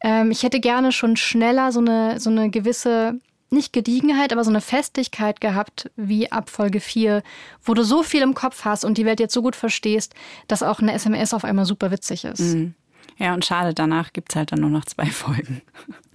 Ähm, 0.01 0.31
ich 0.31 0.43
hätte 0.43 0.59
gerne 0.59 0.91
schon 0.91 1.15
schneller 1.15 1.71
so 1.71 1.79
eine, 1.79 2.19
so 2.19 2.29
eine 2.29 2.49
gewisse, 2.49 3.19
nicht 3.49 3.73
Gediegenheit, 3.73 4.33
aber 4.33 4.43
so 4.43 4.49
eine 4.49 4.61
Festigkeit 4.61 5.41
gehabt 5.41 5.89
wie 5.95 6.31
ab 6.31 6.49
Folge 6.49 6.79
4, 6.79 7.23
wo 7.63 7.73
du 7.73 7.83
so 7.83 8.03
viel 8.03 8.21
im 8.21 8.33
Kopf 8.33 8.65
hast 8.65 8.83
und 8.83 8.97
die 8.97 9.05
Welt 9.05 9.19
jetzt 9.19 9.33
so 9.33 9.41
gut 9.41 9.55
verstehst, 9.55 10.13
dass 10.47 10.63
auch 10.63 10.79
eine 10.79 10.93
SMS 10.93 11.33
auf 11.33 11.43
einmal 11.43 11.65
super 11.65 11.91
witzig 11.91 12.25
ist. 12.25 12.39
Mhm. 12.39 12.73
Ja, 13.17 13.33
und 13.33 13.45
schade, 13.45 13.73
danach 13.73 14.13
gibt 14.13 14.31
es 14.31 14.35
halt 14.35 14.51
dann 14.51 14.59
nur 14.59 14.69
noch 14.69 14.85
zwei 14.85 15.05
Folgen. 15.07 15.61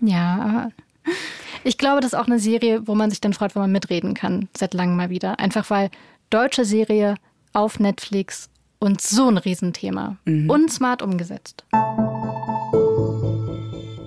Ja, 0.01 0.41
aber 0.41 0.71
ich 1.65 1.79
glaube, 1.79 2.01
das 2.01 2.13
ist 2.13 2.19
auch 2.19 2.27
eine 2.27 2.39
Serie, 2.39 2.87
wo 2.87 2.95
man 2.95 3.11
sich 3.11 3.21
dann 3.21 3.33
freut, 3.33 3.55
wenn 3.55 3.63
man 3.63 3.73
mitreden 3.73 4.15
kann, 4.15 4.49
seit 4.57 4.75
langem 4.75 4.97
mal 4.97 5.11
wieder. 5.11 5.39
Einfach 5.39 5.71
weil 5.71 5.91
deutsche 6.31 6.65
Serie 6.65 7.17
auf 7.53 7.81
Netflix 7.81 8.51
und 8.79 9.01
so 9.01 9.29
ein 9.29 9.39
Riesenthema. 9.39 10.17
Mhm. 10.25 10.51
Und 10.51 10.73
smart 10.73 11.03
umgesetzt. 11.03 11.65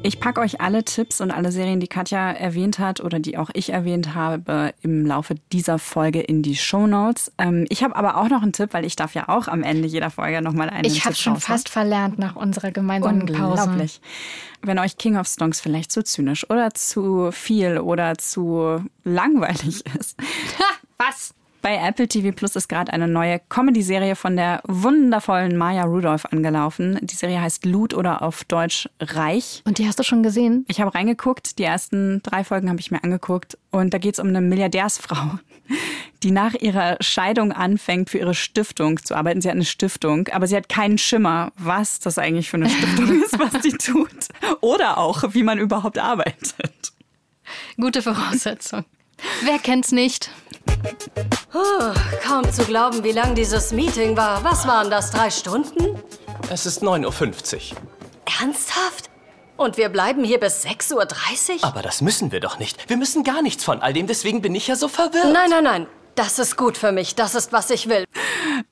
Ich 0.06 0.20
packe 0.20 0.40
euch 0.40 0.62
alle 0.62 0.84
Tipps 0.84 1.20
und 1.20 1.32
alle 1.32 1.52
Serien, 1.52 1.80
die 1.80 1.88
Katja 1.88 2.32
erwähnt 2.32 2.78
hat 2.78 3.02
oder 3.02 3.18
die 3.18 3.40
auch 3.40 3.50
ich 3.54 3.72
erwähnt 3.72 4.14
habe, 4.14 4.72
im 4.84 5.04
Laufe 5.04 5.34
dieser 5.52 5.80
Folge 5.80 6.22
in 6.22 6.44
die 6.44 6.56
Show 6.56 6.86
Notes. 6.86 7.32
Ähm, 7.40 7.66
ich 7.70 7.84
habe 7.84 7.96
aber 7.96 8.18
auch 8.18 8.30
noch 8.30 8.44
einen 8.44 8.54
Tipp, 8.54 8.70
weil 8.74 8.86
ich 8.86 8.96
darf 8.96 9.16
ja 9.16 9.30
auch 9.30 9.48
am 9.48 9.64
Ende 9.64 9.88
jeder 9.88 10.12
Folge 10.12 10.44
nochmal 10.44 10.70
einen 10.70 10.86
ich 10.86 11.06
habe 11.06 11.16
schon 11.16 11.38
fast 11.38 11.70
verlernt 11.70 12.20
nach 12.20 12.36
unserer 12.36 12.70
gemeinsamen 12.70 13.22
Unglaublich. 13.22 14.00
Pause. 14.00 14.62
Wenn 14.62 14.78
euch 14.78 14.98
King 14.98 15.18
of 15.18 15.28
Songs 15.28 15.60
vielleicht 15.60 15.92
zu 15.92 16.04
zynisch 16.04 16.48
oder 16.52 16.72
zu 16.76 17.32
viel 17.32 17.80
oder 17.80 18.16
zu 18.16 18.84
langweilig 19.04 19.86
ist. 20.00 20.20
Ha, 20.60 20.76
was? 21.00 21.34
Bei 21.66 21.78
Apple 21.78 22.08
TV 22.08 22.32
Plus 22.32 22.56
ist 22.56 22.70
gerade 22.70 22.94
eine 22.94 23.08
neue 23.08 23.42
Comedy-Serie 23.50 24.16
von 24.16 24.36
der 24.36 24.62
wundervollen 24.68 25.58
Maya 25.58 25.86
Rudolph 25.86 26.26
angelaufen. 26.26 27.00
Die 27.02 27.16
Serie 27.16 27.42
heißt 27.42 27.66
Loot 27.66 27.96
oder 27.96 28.22
auf 28.22 28.44
Deutsch 28.44 28.88
Reich. 29.00 29.64
Und 29.66 29.80
die 29.80 29.88
hast 29.88 29.98
du 29.98 30.04
schon 30.04 30.22
gesehen? 30.22 30.64
Ich 30.68 30.80
habe 30.80 30.94
reingeguckt. 30.94 31.58
Die 31.58 31.64
ersten 31.64 32.22
drei 32.22 32.44
Folgen 32.44 32.70
habe 32.70 32.80
ich 32.80 32.92
mir 32.92 33.04
angeguckt. 33.04 33.58
Und 33.72 33.96
da 33.96 33.98
geht 33.98 34.14
es 34.14 34.20
um 34.20 34.28
eine 34.28 34.42
Milliardärsfrau, 34.42 35.40
die 36.22 36.30
nach 36.30 36.54
ihrer 36.54 36.98
Scheidung 37.00 37.52
anfängt, 37.52 38.12
für 38.12 38.20
ihre 38.20 38.36
Stiftung 38.36 39.04
zu 39.04 39.16
arbeiten. 39.16 39.42
Sie 39.42 39.50
hat 39.50 39.56
eine 39.56 39.66
Stiftung, 39.66 40.28
aber 40.28 40.46
sie 40.46 40.56
hat 40.56 40.70
keinen 40.70 41.00
Schimmer, 41.00 41.52
was 41.58 42.00
das 42.00 42.20
eigentlich 42.20 42.48
für 42.48 42.58
eine 42.58 42.70
Stiftung 42.70 43.22
ist, 43.24 43.40
was 43.40 43.64
sie 43.64 43.72
tut. 43.72 44.28
Oder 44.62 45.00
auch, 45.00 45.34
wie 45.34 45.42
man 45.42 45.58
überhaupt 45.58 45.98
arbeitet. 45.98 46.94
Gute 47.76 48.04
Voraussetzung. 48.04 48.86
Wer 49.44 49.60
kennt's 49.60 49.92
nicht? 49.92 50.30
Oh, 51.54 51.94
kaum 52.22 52.52
zu 52.52 52.64
glauben, 52.66 53.04
wie 53.04 53.12
lang 53.12 53.36
dieses 53.36 53.72
Meeting 53.72 54.18
war. 54.18 54.44
Was 54.44 54.68
waren 54.68 54.90
das, 54.90 55.12
drei 55.12 55.30
Stunden? 55.30 55.98
Es 56.50 56.66
ist 56.66 56.84
9.50 56.84 57.72
Uhr. 57.72 57.78
Ernsthaft? 58.42 59.10
Und 59.58 59.78
wir 59.78 59.90
bleiben 59.90 60.24
hier 60.24 60.40
bis 60.40 60.66
6.30 60.66 60.94
Uhr? 60.96 61.64
Aber 61.64 61.82
das 61.82 62.02
müssen 62.02 62.32
wir 62.32 62.42
doch 62.42 62.60
nicht. 62.60 62.90
Wir 62.90 62.98
müssen 62.98 63.24
gar 63.24 63.42
nichts 63.42 63.64
von 63.64 63.82
all 63.82 63.94
dem, 63.94 64.06
deswegen 64.08 64.42
bin 64.42 64.54
ich 64.54 64.68
ja 64.68 64.76
so 64.76 64.88
verwirrt. 64.88 65.32
Nein, 65.32 65.50
nein, 65.50 65.64
nein. 65.64 65.88
Das 66.16 66.40
ist 66.40 66.56
gut 66.56 66.78
für 66.78 66.92
mich. 66.92 67.16
Das 67.16 67.36
ist, 67.36 67.52
was 67.52 67.70
ich 67.70 67.90
will. 67.90 68.06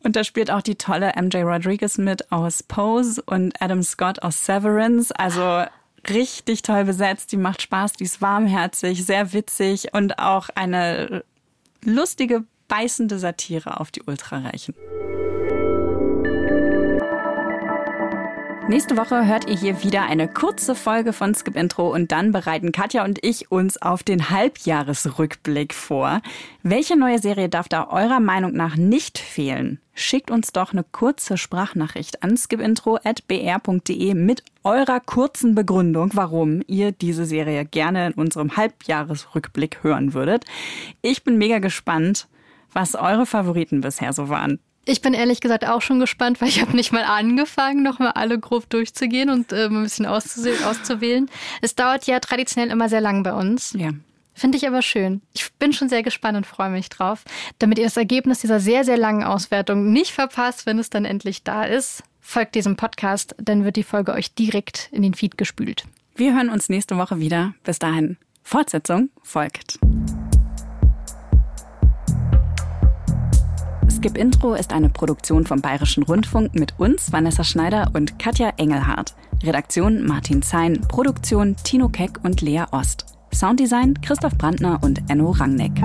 Und 0.03 0.15
da 0.15 0.23
spielt 0.23 0.49
auch 0.51 0.61
die 0.61 0.75
tolle 0.75 1.13
MJ 1.15 1.37
Rodriguez 1.43 1.97
mit 1.97 2.31
aus 2.31 2.63
Pose 2.63 3.21
und 3.25 3.61
Adam 3.61 3.83
Scott 3.83 4.21
aus 4.21 4.45
Severance. 4.45 5.11
Also 5.17 5.63
richtig 6.09 6.61
toll 6.61 6.85
besetzt, 6.85 7.31
die 7.31 7.37
macht 7.37 7.61
Spaß, 7.61 7.93
die 7.93 8.05
ist 8.05 8.21
warmherzig, 8.21 9.05
sehr 9.05 9.33
witzig 9.33 9.93
und 9.93 10.19
auch 10.19 10.49
eine 10.55 11.23
lustige, 11.85 12.43
beißende 12.67 13.19
Satire 13.19 13.79
auf 13.79 13.91
die 13.91 14.03
Ultrareichen. 14.03 14.75
Nächste 18.69 18.95
Woche 18.95 19.27
hört 19.27 19.49
ihr 19.49 19.57
hier 19.57 19.83
wieder 19.83 20.03
eine 20.03 20.29
kurze 20.29 20.73
Folge 20.73 21.11
von 21.11 21.35
Skip 21.35 21.57
Intro 21.57 21.93
und 21.93 22.13
dann 22.13 22.31
bereiten 22.31 22.71
Katja 22.71 23.03
und 23.03 23.19
ich 23.21 23.51
uns 23.51 23.79
auf 23.81 24.03
den 24.03 24.29
Halbjahresrückblick 24.29 25.73
vor. 25.73 26.21
Welche 26.63 26.97
neue 26.97 27.19
Serie 27.19 27.49
darf 27.49 27.67
da 27.67 27.89
eurer 27.89 28.21
Meinung 28.21 28.53
nach 28.53 28.77
nicht 28.77 29.19
fehlen? 29.19 29.81
Schickt 29.93 30.31
uns 30.31 30.53
doch 30.53 30.71
eine 30.71 30.85
kurze 30.85 31.37
Sprachnachricht 31.37 32.23
an 32.23 32.37
skipintro.br.de 32.37 34.13
mit 34.13 34.43
eurer 34.63 35.01
kurzen 35.01 35.55
Begründung, 35.55 36.11
warum 36.13 36.61
ihr 36.65 36.93
diese 36.93 37.25
Serie 37.25 37.65
gerne 37.65 38.07
in 38.07 38.13
unserem 38.13 38.55
Halbjahresrückblick 38.55 39.83
hören 39.83 40.13
würdet. 40.13 40.45
Ich 41.01 41.25
bin 41.25 41.37
mega 41.37 41.59
gespannt, 41.59 42.29
was 42.71 42.95
eure 42.95 43.25
Favoriten 43.25 43.81
bisher 43.81 44.13
so 44.13 44.29
waren. 44.29 44.59
Ich 44.85 45.01
bin 45.01 45.13
ehrlich 45.13 45.39
gesagt 45.39 45.65
auch 45.67 45.81
schon 45.81 45.99
gespannt, 45.99 46.41
weil 46.41 46.49
ich 46.49 46.61
habe 46.61 46.75
nicht 46.75 46.91
mal 46.91 47.03
angefangen, 47.03 47.83
nochmal 47.83 48.11
alle 48.11 48.37
grob 48.37 48.69
durchzugehen 48.69 49.29
und 49.29 49.53
äh, 49.53 49.65
ein 49.65 49.83
bisschen 49.83 50.05
auszuwählen. 50.05 51.29
Es 51.61 51.75
dauert 51.75 52.05
ja 52.05 52.19
traditionell 52.19 52.69
immer 52.69 52.89
sehr 52.89 53.01
lang 53.01 53.23
bei 53.23 53.33
uns. 53.33 53.73
Ja. 53.77 53.91
Finde 54.33 54.57
ich 54.57 54.67
aber 54.67 54.81
schön. 54.81 55.21
Ich 55.33 55.53
bin 55.53 55.73
schon 55.73 55.89
sehr 55.89 56.03
gespannt 56.03 56.37
und 56.37 56.47
freue 56.47 56.71
mich 56.71 56.89
drauf, 56.89 57.23
damit 57.59 57.77
ihr 57.77 57.85
das 57.85 57.97
Ergebnis 57.97 58.39
dieser 58.39 58.59
sehr, 58.59 58.83
sehr 58.83 58.97
langen 58.97 59.23
Auswertung 59.23 59.91
nicht 59.91 60.11
verpasst, 60.11 60.65
wenn 60.65 60.79
es 60.79 60.89
dann 60.89 61.05
endlich 61.05 61.43
da 61.43 61.63
ist. 61.63 62.03
Folgt 62.19 62.55
diesem 62.55 62.75
Podcast, 62.75 63.35
dann 63.37 63.63
wird 63.63 63.75
die 63.75 63.83
Folge 63.83 64.13
euch 64.13 64.33
direkt 64.33 64.89
in 64.91 65.03
den 65.03 65.13
Feed 65.13 65.37
gespült. 65.37 65.83
Wir 66.15 66.33
hören 66.33 66.49
uns 66.49 66.69
nächste 66.69 66.97
Woche 66.97 67.19
wieder. 67.19 67.53
Bis 67.63 67.79
dahin, 67.79 68.17
Fortsetzung 68.43 69.09
folgt. 69.21 69.79
Skip 74.03 74.17
Intro 74.17 74.53
ist 74.53 74.73
eine 74.73 74.89
Produktion 74.89 75.45
vom 75.45 75.61
Bayerischen 75.61 76.03
Rundfunk 76.03 76.55
mit 76.55 76.77
uns, 76.77 77.13
Vanessa 77.13 77.45
Schneider 77.45 77.89
und 77.93 78.19
Katja 78.19 78.51
Engelhardt. 78.57 79.15
Redaktion 79.41 80.05
Martin 80.05 80.41
Zein, 80.41 80.81
Produktion 80.89 81.55
Tino 81.63 81.87
Keck 81.87 82.19
und 82.21 82.41
Lea 82.41 82.65
Ost. 82.71 83.05
Sounddesign 83.33 84.01
Christoph 84.01 84.37
Brandner 84.37 84.81
und 84.83 85.09
Enno 85.09 85.31
Rangneck. 85.31 85.81